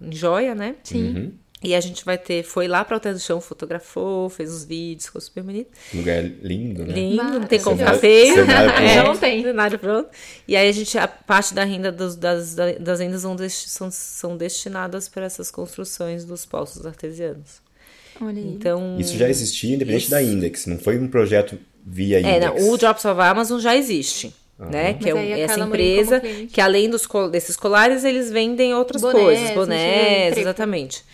num 0.00 0.12
joia, 0.12 0.54
né? 0.54 0.76
Sim. 0.84 1.16
Uhum. 1.16 1.32
E 1.64 1.74
a 1.74 1.80
gente 1.80 2.04
vai 2.04 2.18
ter, 2.18 2.42
foi 2.42 2.68
lá 2.68 2.84
para 2.84 2.92
o 2.92 2.96
Alter 2.96 3.14
do 3.14 3.18
Chão, 3.18 3.40
fotografou, 3.40 4.28
fez 4.28 4.52
os 4.52 4.64
vídeos, 4.66 5.06
ficou 5.06 5.20
super 5.20 5.42
bonito. 5.42 5.70
Lugar 5.94 6.22
lindo, 6.22 6.84
né? 6.84 6.92
Lindo, 6.92 7.40
não 7.40 7.46
tem 7.46 7.58
como 7.58 7.78
ficar 7.78 7.94
feio. 7.98 8.42
É, 8.42 9.02
não 9.02 9.16
tem. 9.16 9.42
Cenário 9.42 9.78
pronto. 9.78 10.10
E 10.46 10.54
aí 10.56 10.68
a 10.68 10.72
gente, 10.72 10.98
a 10.98 11.08
parte 11.08 11.54
da 11.54 11.64
renda 11.64 11.90
dos, 11.90 12.16
das, 12.16 12.54
das 12.54 13.00
rendas 13.00 13.22
são, 13.22 13.90
são 13.90 14.36
destinadas 14.36 15.08
para 15.08 15.24
essas 15.24 15.50
construções 15.50 16.26
dos 16.26 16.44
poços 16.44 16.84
artesianos. 16.84 17.62
Olha 18.20 18.42
aí. 18.42 18.46
Então, 18.46 18.98
isso 19.00 19.16
já 19.16 19.28
existia 19.28 19.74
independente 19.74 20.02
isso. 20.02 20.10
da 20.10 20.22
Index, 20.22 20.66
não 20.66 20.78
foi 20.78 20.98
um 20.98 21.08
projeto 21.08 21.58
via 21.84 22.20
Index. 22.20 22.36
É, 22.36 22.40
não, 22.40 22.72
o 22.72 22.78
Drops 22.78 23.04
of 23.04 23.20
Amazon 23.20 23.60
já 23.60 23.76
existe. 23.76 24.34
Uhum. 24.56 24.70
Né? 24.70 24.94
que 24.94 25.10
é 25.10 25.40
essa 25.40 25.58
empresa 25.58 26.20
que 26.20 26.60
além 26.60 26.88
dos, 26.88 27.08
desses 27.32 27.56
colares 27.56 28.04
eles 28.04 28.30
vendem 28.30 28.72
outras 28.72 29.02
bonés, 29.02 29.24
coisas, 29.24 29.50
bonés, 29.50 30.36
exatamente. 30.38 31.04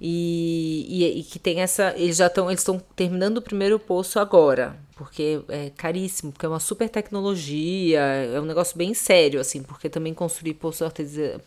E, 0.00 0.86
e, 0.88 1.20
e, 1.20 1.22
que 1.22 1.38
tem 1.38 1.60
essa. 1.60 1.94
Eles 1.96 2.16
já 2.16 2.26
estão. 2.26 2.50
Eles 2.50 2.60
estão 2.60 2.78
terminando 2.94 3.38
o 3.38 3.42
primeiro 3.42 3.78
poço 3.78 4.18
agora. 4.18 4.76
Porque 4.96 5.40
é 5.48 5.70
caríssimo, 5.70 6.30
porque 6.30 6.46
é 6.46 6.48
uma 6.48 6.60
super 6.60 6.88
tecnologia, 6.88 7.98
é 7.98 8.40
um 8.40 8.44
negócio 8.44 8.78
bem 8.78 8.94
sério, 8.94 9.40
assim, 9.40 9.60
porque 9.60 9.88
também 9.88 10.14
construir 10.14 10.54
poço, 10.54 10.84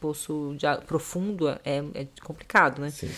poço 0.01 0.53
de, 0.57 0.65
profundo 0.85 1.47
é, 1.47 1.81
é 1.93 2.07
complicado, 2.25 2.81
né? 2.81 2.89
Sim. 2.89 3.09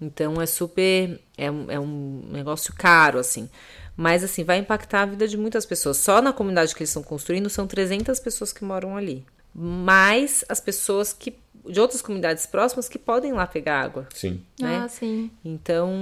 Então 0.00 0.40
é 0.40 0.46
super. 0.46 1.20
É, 1.36 1.46
é 1.46 1.80
um 1.80 2.22
negócio 2.30 2.72
caro, 2.74 3.18
assim. 3.18 3.48
Mas, 3.96 4.22
assim, 4.22 4.44
vai 4.44 4.58
impactar 4.58 5.02
a 5.02 5.06
vida 5.06 5.26
de 5.26 5.36
muitas 5.36 5.66
pessoas. 5.66 5.96
Só 5.96 6.22
na 6.22 6.32
comunidade 6.32 6.72
que 6.72 6.80
eles 6.80 6.90
estão 6.90 7.02
construindo 7.02 7.50
são 7.50 7.66
300 7.66 8.20
pessoas 8.20 8.52
que 8.52 8.64
moram 8.64 8.96
ali. 8.96 9.26
Mais 9.52 10.44
as 10.48 10.60
pessoas 10.60 11.12
que 11.12 11.34
de 11.68 11.80
outras 11.80 12.00
comunidades 12.00 12.46
próximas 12.46 12.88
que 12.88 12.98
podem 12.98 13.32
lá 13.32 13.46
pegar 13.46 13.80
água. 13.80 14.06
Sim. 14.14 14.40
Né? 14.58 14.80
Ah, 14.84 14.88
sim. 14.88 15.30
Então, 15.44 15.92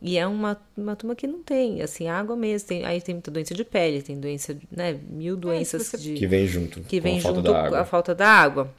e 0.00 0.16
é 0.16 0.26
uma, 0.26 0.56
uma 0.76 0.94
turma 0.94 1.14
que 1.16 1.26
não 1.26 1.42
tem, 1.42 1.82
assim, 1.82 2.08
água 2.08 2.36
mesmo. 2.36 2.68
Tem, 2.68 2.84
aí 2.84 3.00
tem 3.00 3.14
muita 3.14 3.30
doença 3.30 3.54
de 3.54 3.64
pele, 3.64 4.02
tem 4.02 4.18
doença, 4.18 4.56
né, 4.70 4.98
mil 5.08 5.34
é, 5.34 5.38
doenças 5.38 5.92
é, 5.94 5.96
de... 5.96 6.14
Que 6.14 6.26
vem 6.26 6.46
junto 6.46 6.80
Que 6.82 7.00
vem 7.00 7.18
junto 7.20 7.42
com 7.42 7.74
a 7.74 7.84
falta 7.84 8.14
da 8.14 8.28
água. 8.28 8.72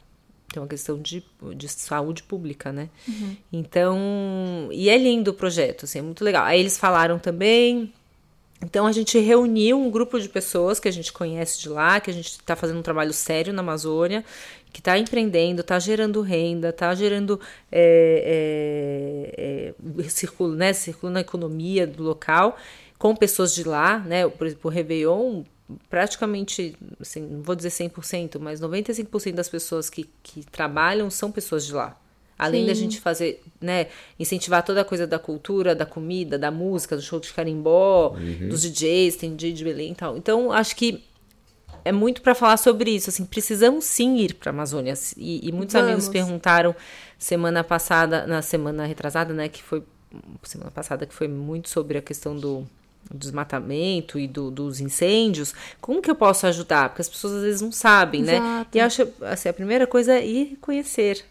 Tem 0.51 0.61
uma 0.61 0.67
questão 0.67 0.97
de, 0.97 1.23
de 1.55 1.67
saúde 1.67 2.23
pública, 2.23 2.71
né? 2.71 2.89
Uhum. 3.07 3.35
Então, 3.51 4.69
e 4.71 4.89
é 4.89 4.97
lindo 4.97 5.31
o 5.31 5.33
projeto, 5.33 5.85
assim, 5.85 5.99
é 5.99 6.01
muito 6.01 6.23
legal. 6.23 6.45
Aí 6.45 6.59
eles 6.59 6.77
falaram 6.77 7.19
também 7.19 7.91
então 8.61 8.87
a 8.87 8.91
gente 8.91 9.19
reuniu 9.19 9.79
um 9.79 9.91
grupo 9.91 10.19
de 10.19 10.27
pessoas 10.27 10.79
que 10.79 10.87
a 10.87 10.91
gente 10.91 11.13
conhece 11.13 11.59
de 11.59 11.69
lá, 11.69 11.99
que 11.99 12.09
a 12.09 12.13
gente 12.13 12.31
está 12.31 12.55
fazendo 12.55 12.79
um 12.79 12.83
trabalho 12.83 13.13
sério 13.13 13.53
na 13.53 13.61
Amazônia, 13.61 14.25
que 14.73 14.79
está 14.79 14.97
empreendendo, 14.97 15.61
está 15.61 15.77
gerando 15.79 16.21
renda, 16.21 16.69
está 16.69 16.93
gerando 16.95 17.39
é, 17.71 19.33
é, 19.37 20.03
é, 20.03 20.09
circulo, 20.09 20.55
né, 20.55 20.73
circulo 20.73 21.13
na 21.13 21.21
economia 21.21 21.85
do 21.85 22.03
local, 22.03 22.57
com 22.97 23.15
pessoas 23.15 23.53
de 23.53 23.63
lá, 23.63 23.99
né? 23.99 24.27
Por 24.27 24.47
exemplo, 24.47 24.71
o 24.71 24.73
Réveillon, 24.73 25.43
praticamente, 25.89 26.75
assim, 26.99 27.21
não 27.21 27.41
vou 27.41 27.55
dizer 27.55 27.69
100%, 27.69 28.39
mas 28.39 28.61
95% 28.61 29.33
das 29.33 29.49
pessoas 29.49 29.89
que, 29.89 30.09
que 30.23 30.45
trabalham 30.45 31.09
são 31.09 31.31
pessoas 31.31 31.65
de 31.65 31.73
lá. 31.73 31.99
Além 32.37 32.61
Sim. 32.61 32.67
da 32.67 32.73
gente 32.73 33.01
fazer, 33.01 33.41
né, 33.59 33.87
incentivar 34.19 34.63
toda 34.63 34.81
a 34.81 34.85
coisa 34.85 35.07
da 35.07 35.17
cultura, 35.17 35.73
da 35.73 35.85
comida, 35.85 36.37
da 36.37 36.51
música, 36.51 36.95
do 36.95 37.01
show 37.01 37.19
de 37.19 37.33
carimbó, 37.33 38.15
uhum. 38.15 38.49
dos 38.49 38.61
DJs, 38.61 39.15
tem 39.15 39.35
DJ 39.35 39.53
de 39.53 39.63
Belém 39.63 39.91
e 39.91 39.95
tal. 39.95 40.15
Então, 40.15 40.51
acho 40.51 40.75
que 40.75 41.03
é 41.83 41.91
muito 41.91 42.21
para 42.21 42.35
falar 42.35 42.57
sobre 42.57 42.91
isso, 42.91 43.09
assim, 43.09 43.25
precisamos 43.25 43.85
sim 43.85 44.17
ir 44.17 44.35
para 44.35 44.51
a 44.51 44.53
Amazônia. 44.53 44.93
E, 45.17 45.47
e 45.47 45.51
muitos 45.51 45.73
Vamos. 45.73 45.87
amigos 45.87 46.09
perguntaram 46.09 46.75
semana 47.17 47.63
passada, 47.63 48.27
na 48.27 48.41
semana 48.41 48.85
retrasada, 48.85 49.33
né, 49.33 49.49
que 49.49 49.63
foi 49.63 49.83
semana 50.43 50.71
passada 50.71 51.05
que 51.05 51.13
foi 51.13 51.27
muito 51.27 51.69
sobre 51.69 51.97
a 51.97 52.01
questão 52.01 52.35
do 52.35 52.65
desmatamento 53.13 54.19
e 54.19 54.27
do, 54.27 54.51
dos 54.51 54.79
incêndios, 54.79 55.53
como 55.79 56.01
que 56.01 56.11
eu 56.11 56.15
posso 56.15 56.45
ajudar? 56.47 56.89
Porque 56.89 57.01
as 57.01 57.09
pessoas 57.09 57.33
às 57.33 57.43
vezes 57.43 57.61
não 57.61 57.71
sabem, 57.71 58.21
né? 58.21 58.35
Exato. 58.35 58.49
né? 58.49 58.65
E 58.73 58.79
acho 58.79 59.07
assim, 59.21 59.49
a 59.49 59.53
primeira 59.53 59.87
coisa 59.87 60.13
é 60.13 60.25
ir 60.25 60.57
conhecer 60.59 61.23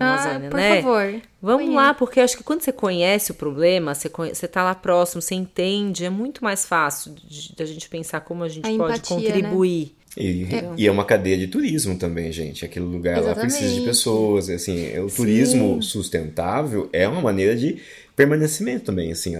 ah, 0.00 0.14
Amazônia, 0.14 0.50
por 0.50 0.56
né? 0.56 0.82
favor. 0.82 1.22
Vamos 1.42 1.66
conheço. 1.66 1.76
lá, 1.76 1.94
porque 1.94 2.20
acho 2.20 2.36
que 2.38 2.42
quando 2.42 2.62
você 2.62 2.72
conhece 2.72 3.32
o 3.32 3.34
problema, 3.34 3.94
você, 3.94 4.08
conhece, 4.08 4.40
você 4.40 4.48
tá 4.48 4.64
lá 4.64 4.74
próximo, 4.74 5.20
você 5.20 5.34
entende, 5.34 6.06
é 6.06 6.10
muito 6.10 6.42
mais 6.42 6.64
fácil 6.64 7.14
da 7.56 7.66
gente 7.66 7.86
pensar 7.88 8.22
como 8.22 8.42
a 8.42 8.48
gente 8.48 8.66
a 8.66 8.76
pode 8.76 8.94
empatia, 8.94 9.16
né? 9.16 9.24
contribuir. 9.24 9.86
Né? 9.86 9.99
E 10.16 10.44
é. 10.44 10.70
e 10.76 10.86
é. 10.86 10.90
uma 10.90 11.04
cadeia 11.04 11.38
de 11.38 11.46
turismo 11.46 11.96
também, 11.96 12.32
gente. 12.32 12.64
Aquele 12.64 12.84
lugar 12.84 13.18
Exatamente. 13.18 13.36
lá 13.36 13.42
precisa 13.42 13.80
de 13.80 13.86
pessoas. 13.86 14.50
Assim, 14.50 14.98
o 14.98 15.08
Sim. 15.08 15.16
turismo 15.16 15.82
sustentável 15.82 16.88
é 16.92 17.06
uma 17.06 17.20
maneira 17.20 17.56
de 17.56 17.80
permanecimento 18.16 18.86
também, 18.86 19.12
assim. 19.12 19.34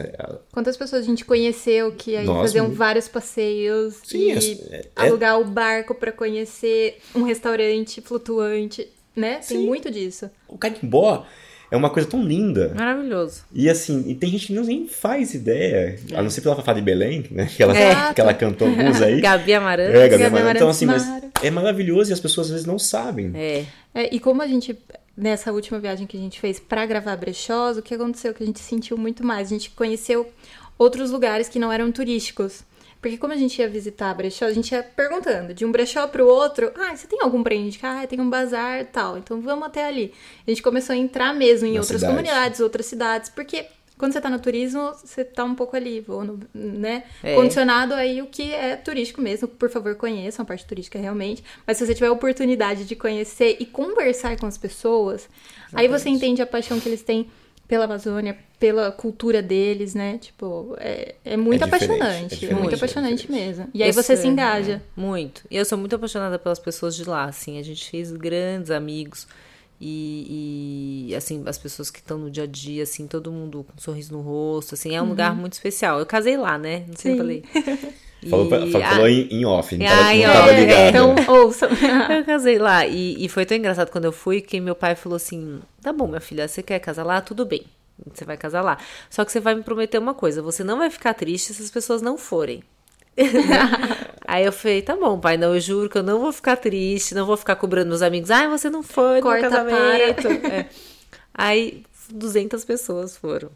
Quantas 0.53 0.77
pessoas 0.77 1.03
a 1.03 1.07
gente 1.07 1.25
conheceu 1.25 1.93
que 1.93 2.16
aí 2.16 2.25
Nossa, 2.25 2.43
faziam 2.43 2.71
vários 2.71 3.09
passeios 3.09 3.99
Sim, 4.05 4.33
e 4.33 4.61
é, 4.71 4.77
é, 4.77 4.87
alugar 4.97 5.41
o 5.41 5.45
barco 5.45 5.95
para 5.95 6.12
conhecer 6.12 6.99
um 7.14 7.23
restaurante 7.23 8.01
flutuante 8.01 8.89
né? 9.14 9.41
Tem 9.47 9.59
Sim. 9.59 9.66
muito 9.66 9.91
disso. 9.91 10.31
O 10.49 10.57
carimbó 10.57 11.27
é 11.71 11.77
uma 11.77 11.89
coisa 11.89 12.09
tão 12.09 12.23
linda. 12.23 12.73
Maravilhoso. 12.75 13.43
E 13.53 13.71
assim, 13.71 14.05
e 14.09 14.14
tem 14.14 14.31
gente 14.31 14.49
que 14.49 14.53
nem 14.53 14.89
faz 14.89 15.35
ideia, 15.35 15.99
é. 16.11 16.16
a 16.16 16.23
não 16.23 16.29
ser 16.29 16.41
pela 16.41 16.57
Fafá 16.57 16.73
de 16.73 16.81
Belém, 16.81 17.25
né? 17.31 17.47
Que 17.47 17.62
ela, 17.62 17.77
é. 17.77 18.12
que 18.12 18.21
ela 18.21 18.35
cantou 18.35 18.68
alguns 18.68 19.01
aí. 19.01 19.21
Gabi 19.23 19.55
Amarante. 19.55 19.97
É, 19.97 20.09
Gabi, 20.09 20.23
Gabi. 20.23 20.57
Então, 20.57 20.68
assim, 20.68 20.87
mas 20.87 21.07
é 21.43 21.51
maravilhoso 21.51 22.11
e 22.11 22.12
as 22.12 22.21
pessoas 22.21 22.49
às 22.49 22.53
vezes 22.53 22.66
não 22.66 22.79
sabem. 22.79 23.31
É. 23.35 23.64
é. 23.95 24.14
E 24.14 24.18
como 24.18 24.43
a 24.43 24.47
gente, 24.47 24.77
nessa 25.16 25.53
última 25.53 25.79
viagem 25.79 26.07
que 26.07 26.16
a 26.16 26.21
gente 26.21 26.41
fez 26.41 26.59
para 26.59 26.85
gravar 26.87 27.16
Brechós, 27.16 27.79
o 27.79 27.83
que 27.83 27.95
aconteceu? 27.95 28.35
Que 28.35 28.43
a 28.43 28.47
gente 28.47 28.61
sentiu 28.61 28.97
muito 28.97 29.25
mais. 29.25 29.49
A 29.49 29.51
gente 29.51 29.71
conheceu 29.71 30.29
outros 30.77 31.11
lugares 31.11 31.49
que 31.49 31.59
não 31.59 31.73
eram 31.73 31.93
turísticos. 31.93 32.64
Porque 33.01 33.16
como 33.16 33.32
a 33.32 33.36
gente 33.36 33.59
ia 33.59 33.68
visitar 33.68 34.12
brechó, 34.14 34.44
a 34.44 34.53
gente 34.53 34.72
ia 34.72 34.82
perguntando 34.82 35.55
de 35.55 35.64
um 35.64 35.72
brechó 35.72 36.07
pro 36.07 36.26
outro, 36.26 36.70
ah, 36.76 36.94
você 36.94 37.07
tem 37.07 37.20
algum 37.22 37.42
pra 37.42 37.55
indicar? 37.55 38.03
Ah, 38.03 38.07
tem 38.07 38.20
um 38.20 38.28
bazar 38.28 38.84
tal, 38.86 39.16
então 39.16 39.40
vamos 39.40 39.66
até 39.66 39.86
ali. 39.86 40.12
A 40.46 40.51
gente 40.51 40.62
começou 40.62 40.92
a 40.92 40.96
entrar 40.96 41.32
mesmo 41.34 41.66
em 41.66 41.74
Na 41.74 41.80
outras 41.80 42.01
cidade. 42.01 42.12
comunidades, 42.12 42.61
outras 42.61 42.86
cidades, 42.86 43.30
porque 43.30 43.66
quando 43.96 44.12
você 44.14 44.20
tá 44.20 44.30
no 44.30 44.38
turismo, 44.38 44.92
você 44.94 45.22
tá 45.22 45.44
um 45.44 45.55
pouco 45.55 45.76
ali, 45.76 46.03
no, 46.09 46.40
né? 46.55 47.05
É. 47.22 47.34
Condicionado 47.34 47.92
aí 47.92 48.22
o 48.22 48.26
que 48.26 48.51
é 48.53 48.74
turístico 48.74 49.20
mesmo. 49.20 49.46
Por 49.46 49.68
favor, 49.68 49.94
conheçam 49.94 50.42
a 50.42 50.46
parte 50.46 50.64
turística 50.66 50.98
realmente. 50.98 51.44
Mas 51.66 51.76
se 51.76 51.86
você 51.86 51.94
tiver 51.94 52.07
a 52.07 52.12
oportunidade 52.12 52.86
de 52.86 52.96
conhecer 52.96 53.59
e 53.61 53.66
conversar 53.66 54.38
com 54.38 54.46
as 54.46 54.57
pessoas, 54.57 55.28
Exatamente. 55.68 55.76
aí 55.76 55.88
você 55.88 56.09
entende 56.09 56.40
a 56.40 56.46
paixão 56.46 56.80
que 56.80 56.88
eles 56.88 57.03
têm 57.03 57.30
pela 57.71 57.85
Amazônia, 57.85 58.37
pela 58.59 58.91
cultura 58.91 59.41
deles, 59.41 59.95
né? 59.95 60.18
Tipo, 60.18 60.75
é, 60.81 61.14
é 61.25 61.37
muito 61.37 61.62
é 61.62 61.66
apaixonante. 61.68 62.45
É, 62.45 62.51
é, 62.51 62.55
muito 62.55 62.75
apaixonante 62.75 63.31
mesmo. 63.31 63.68
E 63.73 63.81
aí 63.81 63.93
você 63.93 64.16
se 64.16 64.27
engaja. 64.27 64.83
É, 64.85 65.01
muito. 65.01 65.45
E 65.49 65.57
eu 65.57 65.64
sou 65.64 65.79
muito 65.79 65.95
apaixonada 65.95 66.37
pelas 66.37 66.59
pessoas 66.59 66.97
de 66.97 67.05
lá, 67.05 67.27
assim. 67.27 67.61
A 67.61 67.62
gente 67.62 67.89
fez 67.89 68.11
grandes 68.11 68.73
amigos. 68.73 69.29
E, 69.81 71.07
e, 71.11 71.14
assim, 71.14 71.45
as 71.47 71.59
pessoas 71.59 71.93
que 71.93 72.01
estão 72.01 72.18
no 72.18 72.29
dia 72.29 72.43
a 72.43 72.47
dia, 72.47 72.83
assim, 72.83 73.07
todo 73.07 73.31
mundo 73.31 73.64
com 73.64 73.73
um 73.77 73.81
sorriso 73.81 74.12
no 74.14 74.21
rosto, 74.21 74.75
assim, 74.75 74.97
é 74.97 75.01
um 75.01 75.05
uhum. 75.05 75.11
lugar 75.11 75.33
muito 75.33 75.53
especial. 75.53 76.01
Eu 76.01 76.07
casei 76.07 76.37
lá, 76.37 76.59
né? 76.59 76.87
Não 76.89 76.97
sei 76.97 77.12
se 77.12 77.18
falei. 77.18 77.45
Falou, 78.29 78.47
e, 78.47 78.71
falou 78.71 79.09
em, 79.09 79.29
em, 79.31 79.47
off, 79.47 79.75
não, 79.77 79.87
tava, 79.87 80.12
não 80.12 80.33
tava 80.33 80.53
ligado. 80.53 80.79
É, 80.79 80.89
então, 80.91 81.14
ouça. 81.27 81.68
eu 82.14 82.25
casei 82.25 82.59
lá 82.59 82.87
e, 82.87 83.25
e, 83.25 83.29
foi 83.31 83.47
tão 83.47 83.57
engraçado 83.57 83.91
quando 83.91 84.05
eu 84.05 84.12
fui 84.12 84.43
que 84.43 84.61
meu 84.61 84.75
pai 84.75 84.95
falou 84.95 85.16
assim: 85.16 85.61
tá 85.81 85.91
bom, 85.91 86.07
minha 86.07 86.21
filha, 86.21 86.47
você 86.47 86.62
quer 86.62 86.79
casar 86.81 87.05
lá? 87.05 87.23
Tudo 87.23 87.47
bem, 87.47 87.64
você 88.12 88.27
vai 88.27 88.37
casar 88.37 88.61
lá. 88.61 88.77
Só 89.09 89.25
que 89.25 89.33
você 89.33 89.41
vai 89.41 89.55
me 89.55 89.62
prometer 89.62 89.97
uma 89.97 90.12
coisa: 90.12 90.43
você 90.43 90.62
não 90.62 90.77
vai 90.77 90.91
ficar 90.91 91.14
triste 91.14 91.55
se 91.55 91.62
as 91.62 91.71
pessoas 91.71 92.03
não 92.03 92.18
forem. 92.18 92.62
Aí 94.27 94.45
eu 94.45 94.53
falei, 94.53 94.83
tá 94.83 94.95
bom, 94.95 95.18
pai, 95.18 95.37
não, 95.37 95.55
eu 95.55 95.61
juro 95.61 95.89
que 95.89 95.99
eu 95.99 96.03
não 96.03 96.21
vou 96.21 96.33
ficar 96.33 96.57
triste, 96.57 97.14
não 97.14 97.27
vou 97.27 97.37
ficar 97.37 97.57
cobrando 97.57 97.89
meus 97.89 98.03
amigos, 98.03 98.31
ah, 98.31 98.49
você 98.49 98.71
não 98.71 98.83
foi 98.83 99.21
Corta 99.21 99.47
no 99.47 99.51
casamento. 99.51 100.29
É. 100.47 100.68
Aí 101.35 101.83
200 102.11 102.64
pessoas 102.64 103.16
foram. 103.16 103.51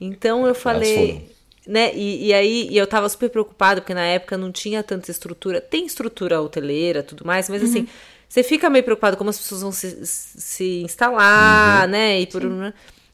Então 0.00 0.46
eu 0.46 0.54
falei, 0.54 1.30
né? 1.70 1.94
E, 1.94 2.26
e 2.26 2.34
aí 2.34 2.68
e 2.70 2.76
eu 2.76 2.86
tava 2.86 3.08
super 3.08 3.30
preocupada, 3.30 3.80
porque 3.80 3.94
na 3.94 4.04
época 4.04 4.36
não 4.36 4.50
tinha 4.52 4.82
tanta 4.82 5.10
estrutura. 5.10 5.60
Tem 5.60 5.86
estrutura 5.86 6.40
hoteleira, 6.42 7.02
tudo 7.02 7.24
mais, 7.24 7.48
mas 7.48 7.62
assim, 7.62 7.86
você 8.28 8.42
fica 8.42 8.68
meio 8.68 8.84
preocupado 8.84 9.16
como 9.16 9.30
as 9.30 9.38
pessoas 9.38 9.62
vão 9.62 9.72
se, 9.72 10.04
se 10.06 10.82
instalar, 10.82 11.88
né? 11.88 12.20
E 12.20 12.26
por 12.26 12.44
um- 12.44 12.72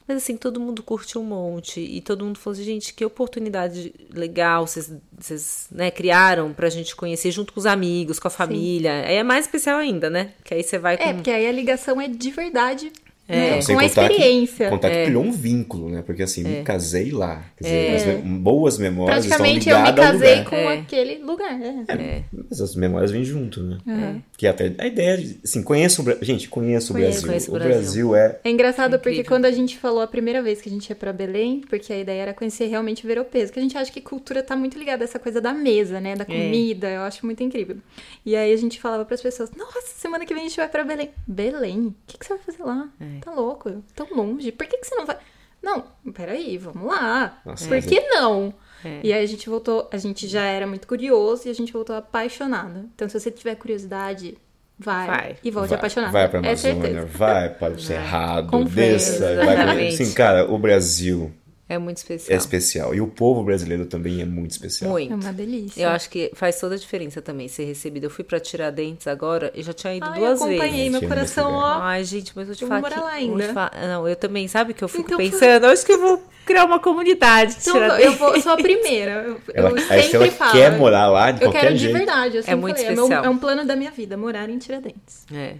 Mas 0.09 0.19
assim, 0.19 0.37
todo 0.37 0.61
mundo 0.61 0.85
curte 0.85 1.19
um 1.19 1.25
monte. 1.25 1.81
E 1.81 2.01
todo 2.01 2.25
mundo 2.25 2.39
falou 2.39 2.55
assim, 2.55 2.63
gente, 2.65 2.95
que 2.95 3.05
oportunidade 3.05 3.93
legal 4.15 4.65
vocês, 4.65 4.93
vocês 5.19 5.67
né, 5.71 5.91
criaram 5.91 6.53
pra 6.53 6.69
gente 6.69 6.95
conhecer 6.95 7.33
junto 7.33 7.53
com 7.53 7.59
os 7.59 7.67
amigos, 7.67 8.21
com 8.21 8.29
a 8.29 8.31
família. 8.31 9.03
Aí 9.05 9.17
é 9.17 9.25
mais 9.25 9.47
especial 9.47 9.79
ainda, 9.81 10.09
né? 10.09 10.31
Que 10.45 10.55
aí 10.55 10.63
você 10.63 10.79
vai 10.79 10.97
com. 10.97 11.03
É, 11.03 11.13
porque 11.13 11.31
aí 11.31 11.45
a 11.47 11.51
ligação 11.53 12.01
é 12.01 12.07
de 12.07 12.31
verdade 12.31 12.93
É. 13.29 13.37
né, 13.57 13.61
Sem 13.61 13.75
com 13.75 13.81
a 13.81 13.89
contar 13.89 14.07
que- 14.09 14.13
experiência. 14.15 14.71
Contar 14.71 14.91
que 14.91 14.97
É. 14.97 15.05
criou 15.07 15.25
um 15.25 15.33
vínculo, 15.33 15.89
né? 15.89 16.03
Porque 16.07 16.23
assim, 16.23 16.45
me 16.45 16.63
casei 16.63 17.11
lá. 17.11 17.43
Quer 17.57 17.65
dizer, 17.65 17.95
as 17.97 18.07
me- 18.25 18.39
boas 18.39 18.79
memórias 18.79 19.25
estão 19.25 19.39
Praticamente 19.39 19.69
eu 19.69 19.77
me 19.81 19.91
ligadas 19.91 20.21
casei 20.21 20.45
com 20.45 20.57
É. 20.57 20.79
aquele 20.79 21.19
lugar. 21.25 21.61
É. 21.89 22.23
Mas 22.49 22.61
as 22.61 22.75
memórias 22.77 23.11
vêm 23.11 23.25
junto, 23.25 23.63
né? 23.63 23.79
É. 23.89 24.21
Que 24.37 24.47
até 24.47 24.73
a 24.79 24.87
ideia 24.87 25.17
de, 25.19 25.41
assim, 25.43 25.63
conheça 25.63 26.01
o 26.01 26.05
Brasil. 26.05 26.25
Gente, 26.25 26.49
conheça 26.49 26.93
o 26.93 26.95
Conheço, 26.97 27.13
Brasil. 27.23 27.29
conheço 27.29 27.51
o 27.51 27.55
o 27.55 27.59
Brasil. 27.59 27.77
Brasil 28.11 28.17
é 28.17 28.39
É 28.45 28.51
engraçado 28.51 28.99
porque 28.99 29.25
quando 29.25 29.45
a 29.47 29.51
gente 29.51 29.77
falou 29.79 30.01
a 30.01 30.07
primeira 30.07 30.41
vez 30.43 30.61
que 30.61 30.69
a 30.69 30.73
gente 30.73 30.89
ia 30.89 30.95
pra 30.97 31.13
Belém, 31.13 31.63
porque 31.69 31.93
a 31.93 31.99
ideia 31.99 32.23
era 32.23 32.35
conhecer 32.35 32.67
realmente 32.67 33.05
o 33.05 33.09
Veropeso, 33.09 33.53
que 33.53 33.59
a 33.59 33.63
gente 33.63 33.77
acha 33.77 33.91
que 33.93 34.01
cultura 34.01 34.43
tá 34.43 34.55
muito 34.55 34.79
ligada 34.79 35.03
a 35.03 35.07
essa 35.07 35.19
coisa 35.19 35.41
da 35.41 35.53
mesa, 35.53 36.01
né, 36.01 36.15
da 36.15 36.25
comida, 36.25 36.89
eu 36.89 37.01
acho 37.03 37.25
muito 37.27 37.43
incrível. 37.43 37.77
E 38.25 38.37
aí 38.37 38.53
a 38.53 38.57
gente 38.57 38.81
falava 38.81 39.05
pras 39.05 39.21
pessoas: 39.21 39.51
"Nossa, 39.57 39.81
semana 39.97 40.25
que 40.25 40.33
vem 40.35 40.45
a 40.45 40.49
gente 40.49 40.57
vai 40.57 40.69
pra 40.69 40.85
Belém". 40.85 41.11
Belém? 41.27 41.87
O 41.89 41.95
que, 42.07 42.19
que 42.19 42.25
você 42.27 42.35
vai 42.35 42.43
fazer 42.45 42.63
lá? 42.63 42.89
Tá 43.21 43.33
louco? 43.33 43.83
Tão 43.95 44.07
longe. 44.15 44.53
Por 44.53 44.67
que, 44.67 44.79
que 44.79 44.87
você 44.87 44.95
não 44.95 45.07
vai? 45.07 45.17
Não, 45.63 45.85
peraí, 46.13 46.57
vamos 46.59 46.87
lá. 46.87 47.41
Nossa, 47.45 47.67
Por 47.69 47.81
que 47.83 48.01
não? 48.01 48.55
É. 48.85 49.01
E 49.03 49.13
aí 49.13 49.23
a 49.25 49.27
gente 49.27 49.49
voltou, 49.49 49.89
a 49.93 49.97
gente 49.97 50.29
já 50.29 50.45
era 50.45 50.67
muito 50.67 50.87
curioso 50.87 51.49
e 51.49 51.51
a 51.51 51.55
gente 51.55 51.73
voltou 51.73 51.97
apaixonado. 51.97 52.89
Então, 52.95 53.09
se 53.09 53.19
você 53.19 53.31
tiver 53.31 53.55
curiosidade, 53.57 54.39
vai, 54.79 55.07
Vai. 55.07 55.37
e 55.43 55.51
volte 55.51 55.71
vai, 55.71 55.79
apaixonado. 55.79 56.13
vai 56.13 56.29
pra 56.29 56.39
é 56.41 56.47
Amazônia, 56.47 56.83
certeza. 56.83 57.07
vai 57.07 57.49
para 57.49 57.73
o 57.73 57.81
Cerrado, 57.81 58.51
Conversa. 58.51 59.13
desça. 59.13 59.37
Vai 59.37 59.45
pra... 59.45 59.55
Exatamente. 59.55 60.03
Assim, 60.03 60.15
cara, 60.15 60.51
o 60.51 60.59
Brasil 60.59 61.33
É 61.69 61.79
muito 61.79 61.99
é 61.99 62.01
especial. 62.01 62.39
especial. 62.39 62.95
E 62.95 63.01
o 63.01 63.09
povo 63.09 63.43
brasileiro 63.43 63.87
também 63.87 64.21
é 64.21 64.25
muito 64.25 64.53
especial. 64.53 64.89
Muito. 64.93 65.13
É 65.13 65.17
uma 65.17 65.33
delícia. 65.33 65.83
Eu 65.83 65.89
acho 65.89 66.09
que 66.09 66.31
faz 66.35 66.61
toda 66.61 66.77
a 66.77 66.79
diferença 66.79 67.21
também 67.21 67.49
ser 67.49 67.65
recebido. 67.65 68.05
Eu 68.05 68.11
fui 68.11 68.23
pra 68.23 68.39
Tiradentes 68.39 69.09
agora 69.09 69.51
e 69.53 69.63
já 69.65 69.73
tinha 69.73 69.95
ido 69.97 70.07
Ai, 70.07 70.21
duas 70.21 70.41
eu 70.41 70.47
acompanhei, 70.47 70.89
vezes. 70.89 70.91
meu 71.01 71.09
coração, 71.09 71.53
ó. 71.53 71.79
Ai, 71.81 72.05
gente, 72.05 72.33
mas 72.37 72.49
eu 72.49 72.55
te 72.55 72.63
Eu 72.63 72.69
falo 72.69 72.81
vou 72.83 72.91
morar 72.91 73.01
que- 73.03 73.07
lá 73.09 73.13
ainda. 73.15 73.53
falar- 73.53 73.73
Não, 73.89 74.07
eu 74.09 74.15
também, 74.15 74.47
sabe 74.47 74.75
que 74.75 74.85
eu 74.85 74.89
fico 74.89 75.07
Então, 75.07 75.19
pensando, 75.19 75.67
acho 75.67 75.85
que 75.85 75.93
eu 75.93 76.01
vou 76.01 76.23
criar 76.45 76.65
uma 76.65 76.79
comunidade 76.79 77.55
de 77.57 77.61
Então, 77.63 77.73
Tiradentes. 77.75 78.05
eu 78.07 78.13
vou, 78.13 78.41
sou 78.41 78.53
a 78.53 78.57
primeira. 78.57 79.11
Eu, 79.27 79.41
Ela, 79.53 79.71
eu 79.71 79.79
sempre 79.81 79.99
Estela 80.05 80.31
falo. 80.31 80.53
quer 80.53 80.79
morar 80.79 81.09
lá 81.09 81.33
de 81.33 81.43
Eu 81.43 81.49
qualquer 81.49 81.61
quero 81.63 81.75
de 81.75 81.81
jeito. 81.81 81.97
verdade. 81.97 82.37
Eu 82.37 82.43
sempre 82.45 82.61
muito 82.61 82.77
falei, 82.77 82.93
é, 82.93 82.95
meu- 82.95 83.05
especial. 83.07 83.25
é 83.25 83.29
um 83.29 83.39
plano 83.39 83.65
da 83.67 83.75
minha 83.75 83.91
vida, 83.91 84.17
morar 84.17 84.49
em 84.49 84.57
Tiradentes. 84.59 85.27
É. 85.35 85.55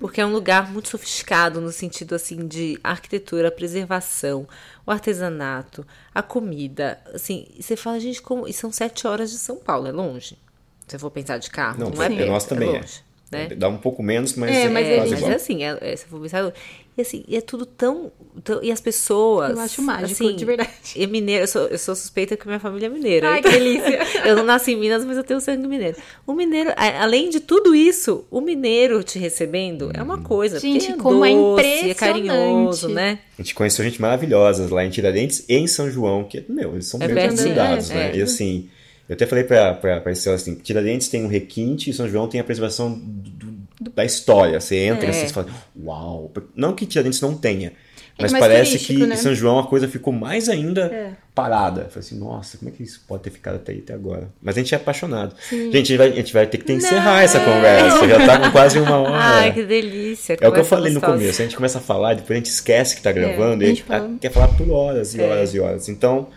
Porque 0.00 0.20
é 0.20 0.26
um 0.26 0.32
lugar 0.32 0.70
muito 0.70 0.88
sofisticado 0.88 1.60
no 1.60 1.72
sentido 1.72 2.14
assim 2.14 2.46
de 2.46 2.78
arquitetura, 2.82 3.50
preservação, 3.50 4.46
o 4.86 4.90
artesanato, 4.90 5.86
a 6.14 6.22
comida. 6.22 6.98
Assim, 7.12 7.46
e 7.56 7.62
você 7.62 7.76
fala, 7.76 7.98
gente, 8.00 8.22
como. 8.22 8.46
E 8.46 8.52
são 8.52 8.70
sete 8.72 9.06
horas 9.06 9.30
de 9.30 9.38
São 9.38 9.56
Paulo, 9.56 9.86
é 9.86 9.92
longe. 9.92 10.38
Se 10.86 10.96
eu 10.96 11.00
for 11.00 11.10
pensar 11.10 11.38
de 11.38 11.50
carro, 11.50 11.80
Não, 11.80 11.90
não, 11.90 12.02
é 12.02 12.08
perto, 12.08 12.30
nós 12.30 12.44
também 12.46 12.68
é. 12.68 12.72
longe, 12.80 13.00
né? 13.30 13.48
Dá 13.48 13.68
um 13.68 13.78
pouco 13.78 14.02
menos, 14.02 14.34
mas 14.34 14.50
É, 14.50 14.62
é, 14.62 14.68
mas 14.68 14.86
É, 14.86 14.98
mas 15.00 15.12
igual. 15.12 15.32
é 15.32 15.34
assim, 15.34 15.64
é, 15.64 15.78
é, 15.80 15.96
se 15.96 16.04
eu 16.04 16.10
for 16.10 16.20
pensar. 16.20 16.52
E 16.98 17.02
assim, 17.02 17.24
e 17.28 17.36
é 17.36 17.42
tudo 17.42 17.66
tão, 17.66 18.10
tão- 18.42 18.62
E 18.62 18.72
as 18.72 18.80
pessoas. 18.80 19.50
Eu 19.50 19.60
acho 19.60 19.82
mágico, 19.82 20.12
assim, 20.24 20.34
de 20.34 20.44
verdade. 20.46 20.70
E 20.94 21.06
mineiro, 21.06 21.44
eu 21.44 21.48
sou, 21.48 21.62
eu 21.66 21.76
sou 21.78 21.94
suspeita 21.94 22.38
que 22.38 22.46
minha 22.46 22.58
família 22.58 22.86
é 22.86 22.88
mineira. 22.88 23.28
Ai, 23.28 23.42
que 23.42 23.50
delícia. 23.50 23.98
eu 24.24 24.34
não 24.36 24.44
nasci 24.44 24.72
em 24.72 24.76
Minas, 24.80 25.04
mas 25.04 25.16
eu 25.18 25.22
tenho 25.22 25.38
sangue 25.40 25.68
mineiro. 25.68 25.96
O 26.26 26.32
mineiro, 26.32 26.70
além 26.98 27.28
de 27.28 27.40
tudo 27.40 27.74
isso, 27.74 28.24
o 28.30 28.40
mineiro 28.40 29.02
te 29.02 29.18
recebendo 29.18 29.90
é 29.92 30.02
uma 30.02 30.22
coisa. 30.22 30.58
Gente, 30.58 30.92
é 30.92 30.96
como 30.96 31.22
é 31.24 31.32
doce, 31.34 31.90
é 31.90 31.94
carinhoso, 31.94 32.88
impressionante. 32.88 32.94
né? 32.94 33.18
A 33.38 33.42
gente 33.42 33.54
conheceu 33.54 33.84
gente 33.84 34.00
maravilhosa 34.00 34.66
lá 34.74 34.82
em 34.82 34.88
Tiradentes 34.88 35.44
e 35.48 35.54
em 35.54 35.66
São 35.66 35.90
João, 35.90 36.24
que, 36.24 36.42
meu, 36.48 36.72
eles 36.72 36.86
são 36.86 36.98
É 37.02 37.08
pertinho, 37.08 37.44
grudados, 37.44 37.90
é, 37.90 37.94
né? 37.94 38.10
é. 38.12 38.16
E 38.16 38.22
assim, 38.22 38.70
eu 39.06 39.12
até 39.14 39.26
falei 39.26 39.44
pra, 39.44 39.74
pra, 39.74 40.00
pra 40.00 40.12
Estela 40.12 40.36
assim, 40.36 40.54
Tiradentes 40.54 41.08
tem 41.08 41.22
um 41.24 41.28
requinte 41.28 41.90
e 41.90 41.92
São 41.92 42.08
João 42.08 42.26
tem 42.26 42.40
a 42.40 42.44
preservação 42.44 42.90
do- 42.90 43.30
do- 43.30 43.55
da 43.80 44.04
história. 44.04 44.60
Você 44.60 44.76
entra 44.76 45.06
É. 45.06 45.10
assim, 45.10 45.26
você 45.26 45.32
fala, 45.34 45.48
uau. 45.78 46.32
Não 46.54 46.72
que 46.74 46.86
Tiradentes 46.86 47.20
não 47.20 47.34
tenha, 47.36 47.72
mas 48.18 48.32
mais 48.32 48.42
parece 48.42 48.78
que 48.78 49.06
né? 49.06 49.14
em 49.14 49.18
São 49.18 49.34
João 49.34 49.58
a 49.58 49.66
coisa 49.66 49.86
ficou 49.86 50.12
mais 50.12 50.48
ainda 50.48 50.82
É. 50.86 51.10
parada. 51.34 51.82
Eu 51.82 51.88
falei 51.90 52.00
assim, 52.06 52.18
nossa, 52.18 52.56
como 52.56 52.70
é 52.70 52.74
que 52.74 52.82
isso 52.82 53.02
pode 53.06 53.22
ter 53.24 53.30
ficado 53.30 53.56
até 53.56 53.72
aí 53.72 53.78
até 53.80 53.92
agora? 53.92 54.28
Mas 54.40 54.56
a 54.56 54.60
gente 54.60 54.72
é 54.74 54.76
apaixonado. 54.78 55.34
Gente, 55.50 55.74
a 55.74 55.78
gente 55.78 55.96
vai, 55.98 56.08
a 56.08 56.14
gente 56.14 56.32
vai 56.32 56.46
ter 56.46 56.56
que 56.58 56.64
ter 56.64 56.72
que 56.72 56.78
encerrar 56.78 57.22
essa 57.22 57.38
conversa. 57.40 58.08
Já 58.08 58.26
tá 58.26 58.38
com 58.40 58.50
quase 58.50 58.78
uma 58.78 58.96
hora. 59.02 59.12
Ai, 59.14 59.52
que 59.52 59.62
delícia. 59.64 60.38
É 60.40 60.48
o 60.48 60.52
que 60.52 60.60
eu 60.60 60.64
falei 60.64 60.92
no 60.92 61.00
gostosa. 61.00 61.18
começo, 61.18 61.42
a 61.42 61.44
gente 61.44 61.56
começa 61.56 61.78
a 61.78 61.82
falar, 61.82 62.14
depois 62.14 62.30
a 62.30 62.38
gente 62.40 62.46
esquece 62.50 62.96
que 62.96 63.02
tá 63.02 63.12
gravando 63.12 63.62
a 63.62 63.66
e 63.66 63.66
a 63.66 63.68
gente 63.68 63.76
gente 63.80 63.82
fala. 63.86 64.10
quer 64.18 64.30
falar 64.32 64.48
por 64.48 64.70
horas 64.70 65.14
e 65.14 65.20
horas 65.20 65.54
e 65.54 65.60
horas. 65.60 65.88
Então, 65.90 66.28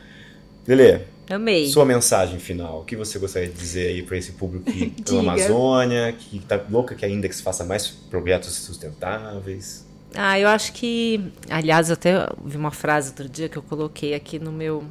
Lelê, 0.68 1.00
Amei. 1.30 1.70
sua 1.70 1.86
mensagem 1.86 2.40
final, 2.40 2.82
o 2.82 2.84
que 2.84 2.96
você 2.96 3.20
gostaria 3.20 3.48
de 3.48 3.54
dizer 3.54 3.88
aí 3.88 4.02
para 4.02 4.18
esse 4.18 4.32
público 4.32 4.72
que 4.72 4.90
pela 5.04 5.20
Amazônia, 5.20 6.12
que 6.18 6.40
tá 6.40 6.60
louca 6.70 6.96
que 6.96 7.06
ainda 7.06 7.30
que 7.30 7.36
se 7.36 7.44
faça 7.44 7.64
mais 7.64 7.88
projetos 7.88 8.54
sustentáveis? 8.56 9.88
Ah, 10.16 10.40
eu 10.40 10.48
acho 10.48 10.74
que. 10.74 11.32
Aliás, 11.50 11.90
eu 11.90 11.94
até 11.94 12.28
vi 12.44 12.58
uma 12.58 12.72
frase 12.72 13.10
outro 13.10 13.30
dia 13.30 13.48
que 13.48 13.58
eu 13.58 13.62
coloquei 13.62 14.14
aqui 14.14 14.40
no 14.40 14.52
meu, 14.52 14.84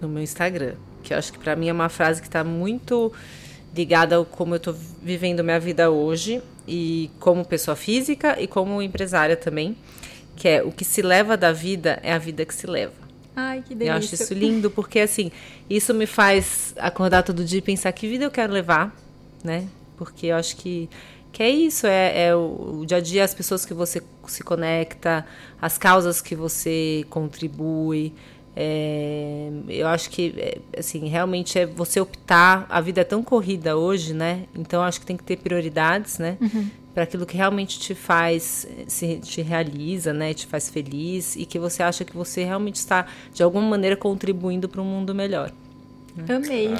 no 0.00 0.08
meu 0.08 0.22
Instagram. 0.22 0.74
Que 1.02 1.12
eu 1.12 1.18
acho 1.18 1.32
que 1.32 1.38
pra 1.38 1.56
mim 1.56 1.68
é 1.68 1.72
uma 1.72 1.88
frase 1.88 2.22
que 2.22 2.30
tá 2.30 2.44
muito 2.44 3.12
ligada 3.74 4.16
ao 4.16 4.24
como 4.24 4.54
eu 4.54 4.60
tô 4.60 4.74
vivendo 5.02 5.42
minha 5.42 5.58
vida 5.58 5.90
hoje. 5.90 6.40
E 6.68 7.10
como 7.18 7.44
pessoa 7.44 7.76
física 7.76 8.40
e 8.40 8.46
como 8.46 8.80
empresária 8.80 9.36
também. 9.36 9.76
Que 10.36 10.48
é 10.48 10.62
o 10.62 10.70
que 10.70 10.84
se 10.84 11.02
leva 11.02 11.36
da 11.36 11.52
vida 11.52 11.98
é 12.02 12.12
a 12.12 12.18
vida 12.18 12.44
que 12.44 12.54
se 12.54 12.66
leva. 12.66 13.05
Ai, 13.36 13.62
que 13.62 13.74
Eu 13.74 13.78
delícia. 13.78 13.94
acho 13.96 14.14
isso 14.14 14.32
lindo, 14.34 14.70
porque 14.70 14.98
assim, 15.00 15.30
isso 15.68 15.92
me 15.92 16.06
faz 16.06 16.74
acordar 16.78 17.22
todo 17.22 17.44
dia 17.44 17.58
e 17.58 17.62
pensar 17.62 17.92
que 17.92 18.08
vida 18.08 18.24
eu 18.24 18.30
quero 18.30 18.52
levar, 18.52 18.96
né? 19.44 19.68
Porque 19.96 20.28
eu 20.28 20.36
acho 20.36 20.56
que, 20.56 20.88
que 21.30 21.42
é 21.42 21.50
isso, 21.50 21.86
é, 21.86 22.28
é 22.28 22.34
o, 22.34 22.78
o 22.80 22.86
dia 22.86 22.96
a 22.96 23.00
dia, 23.00 23.24
as 23.24 23.34
pessoas 23.34 23.66
que 23.66 23.74
você 23.74 24.02
se 24.26 24.42
conecta, 24.42 25.26
as 25.60 25.76
causas 25.76 26.22
que 26.22 26.34
você 26.34 27.04
contribui. 27.10 28.14
É, 28.58 29.50
eu 29.68 29.86
acho 29.86 30.08
que, 30.08 30.34
é, 30.38 30.58
assim, 30.78 31.06
realmente 31.08 31.58
é 31.58 31.66
você 31.66 32.00
optar. 32.00 32.64
A 32.70 32.80
vida 32.80 33.02
é 33.02 33.04
tão 33.04 33.22
corrida 33.22 33.76
hoje, 33.76 34.14
né? 34.14 34.44
Então 34.54 34.82
acho 34.82 34.98
que 34.98 35.04
tem 35.04 35.16
que 35.16 35.22
ter 35.22 35.36
prioridades, 35.36 36.18
né? 36.18 36.38
Para 36.94 37.02
aquilo 37.02 37.26
que 37.26 37.36
realmente 37.36 37.78
te 37.78 37.94
faz, 37.94 38.66
se 38.86 39.18
te 39.18 39.42
realiza, 39.42 40.14
né? 40.14 40.32
Te 40.32 40.46
faz 40.46 40.70
feliz 40.70 41.36
e 41.36 41.44
que 41.44 41.58
você 41.58 41.82
acha 41.82 42.02
que 42.02 42.16
você 42.16 42.42
realmente 42.44 42.76
está, 42.76 43.06
de 43.34 43.42
alguma 43.42 43.68
maneira, 43.68 43.94
contribuindo 43.94 44.66
para 44.66 44.80
um 44.80 44.86
mundo 44.86 45.14
melhor. 45.14 45.52
Amei. 46.26 46.74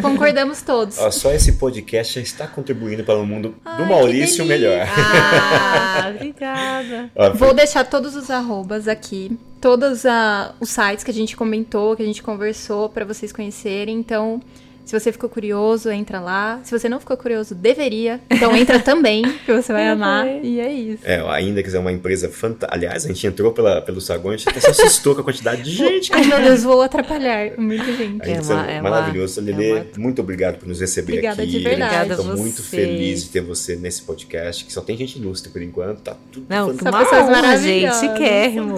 Concordamos 0.00 0.62
todos. 0.62 0.98
Ó, 0.98 1.10
só 1.10 1.32
esse 1.32 1.52
podcast 1.52 2.14
já 2.14 2.20
está 2.20 2.46
contribuindo 2.46 3.04
para 3.04 3.18
um 3.18 3.26
mundo 3.26 3.54
Ai, 3.64 3.76
do 3.76 3.86
Maurício 3.86 4.44
melhor. 4.44 4.86
Ah, 4.86 6.10
obrigada. 6.14 7.10
Ó, 7.14 7.30
Vou 7.32 7.52
deixar 7.52 7.84
todos 7.84 8.14
os 8.14 8.30
arrobas 8.30 8.88
aqui, 8.88 9.38
todos 9.60 10.06
ah, 10.06 10.54
os 10.60 10.70
sites 10.70 11.04
que 11.04 11.10
a 11.10 11.14
gente 11.14 11.36
comentou, 11.36 11.96
que 11.96 12.02
a 12.02 12.06
gente 12.06 12.22
conversou, 12.22 12.88
pra 12.88 13.04
vocês 13.04 13.32
conhecerem. 13.32 13.98
Então, 13.98 14.40
se 14.84 14.98
você 14.98 15.10
ficou 15.12 15.28
curioso, 15.30 15.90
entra 15.90 16.20
lá. 16.20 16.60
Se 16.62 16.76
você 16.78 16.88
não 16.88 17.00
ficou 17.00 17.16
curioso, 17.16 17.54
deveria. 17.54 18.20
Então, 18.30 18.54
entra 18.56 18.78
também, 18.78 19.22
que 19.44 19.52
você 19.52 19.72
vai 19.72 19.88
amar. 19.88 20.26
E 20.44 20.60
é 20.60 20.72
isso. 20.72 21.02
É, 21.04 21.20
ainda 21.30 21.62
que 21.62 21.74
é 21.74 21.78
uma 21.78 21.90
empresa 21.92 22.28
fantástica. 22.28 22.74
Aliás, 22.74 23.04
a 23.04 23.08
gente 23.08 23.26
entrou 23.26 23.52
pela, 23.52 23.80
pelo 23.80 24.00
saguão, 24.00 24.34
a 24.34 24.36
gente 24.36 24.48
até 24.48 24.60
se 24.60 24.70
assustou 24.70 25.14
com 25.14 25.20
a 25.22 25.24
quantidade 25.24 25.62
de 25.62 25.70
gente. 25.72 26.12
Ai, 26.12 26.24
meu 26.24 26.40
Deus, 26.42 26.62
vou 26.62 26.82
atrapalhar 26.82 27.52
muita 27.58 27.84
gente. 27.94 28.22
A 28.22 28.26
gente 28.26 28.50
É 28.50 28.54
uma- 28.54 28.70
é 28.70 28.76
é 28.76 28.80
uma- 28.80 28.90
maravilhoso. 28.90 29.40
Lelê, 29.40 29.70
é 29.70 29.74
uma- 29.74 29.86
muito 29.96 30.20
obrigado 30.20 30.58
por 30.58 30.68
nos 30.68 30.80
receber 30.80 31.12
Obrigada 31.14 31.42
aqui. 31.42 31.50
de 31.50 31.58
verdade. 31.60 31.94
Obrigada 31.94 32.14
Estou 32.22 32.36
muito 32.36 32.62
feliz 32.62 33.24
de 33.24 33.30
ter 33.30 33.40
você 33.40 33.76
nesse 33.76 34.02
podcast, 34.02 34.64
que 34.64 34.72
só 34.72 34.80
tem 34.80 34.96
gente 34.96 35.18
ilustre 35.18 35.50
por 35.50 35.62
enquanto. 35.62 36.00
Tá 36.00 36.16
tudo 36.32 36.46
Não, 36.48 36.68
fantástico. 36.74 36.88
uma 36.90 36.98
pessoas 37.04 37.30
maravilhosas. 37.30 38.00
gente, 38.02 38.18
quérrimo. 38.18 38.74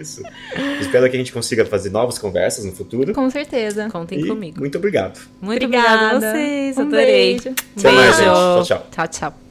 isso. 0.00 0.22
Espero 0.80 1.08
que 1.10 1.16
a 1.16 1.18
gente 1.18 1.32
consiga 1.32 1.64
fazer 1.64 1.90
novas 1.90 2.18
conversas 2.18 2.64
no 2.64 2.72
futuro. 2.72 3.12
Com 3.12 3.28
certeza. 3.30 3.88
Contem 3.90 4.20
E 4.20 4.26
comigo. 4.26 4.58
Muito 4.60 4.78
obrigado. 4.78 5.17
Muito 5.40 5.64
Obrigada. 5.64 6.16
obrigada 6.16 6.28
a 6.28 6.32
vocês, 6.32 6.76
Um 6.78 6.82
adorei. 6.82 7.40
beijo. 7.40 7.54
Beijo. 7.76 8.22
Tchau, 8.22 8.64
tchau. 8.64 8.86
Tchau, 8.90 9.08
tchau. 9.08 9.47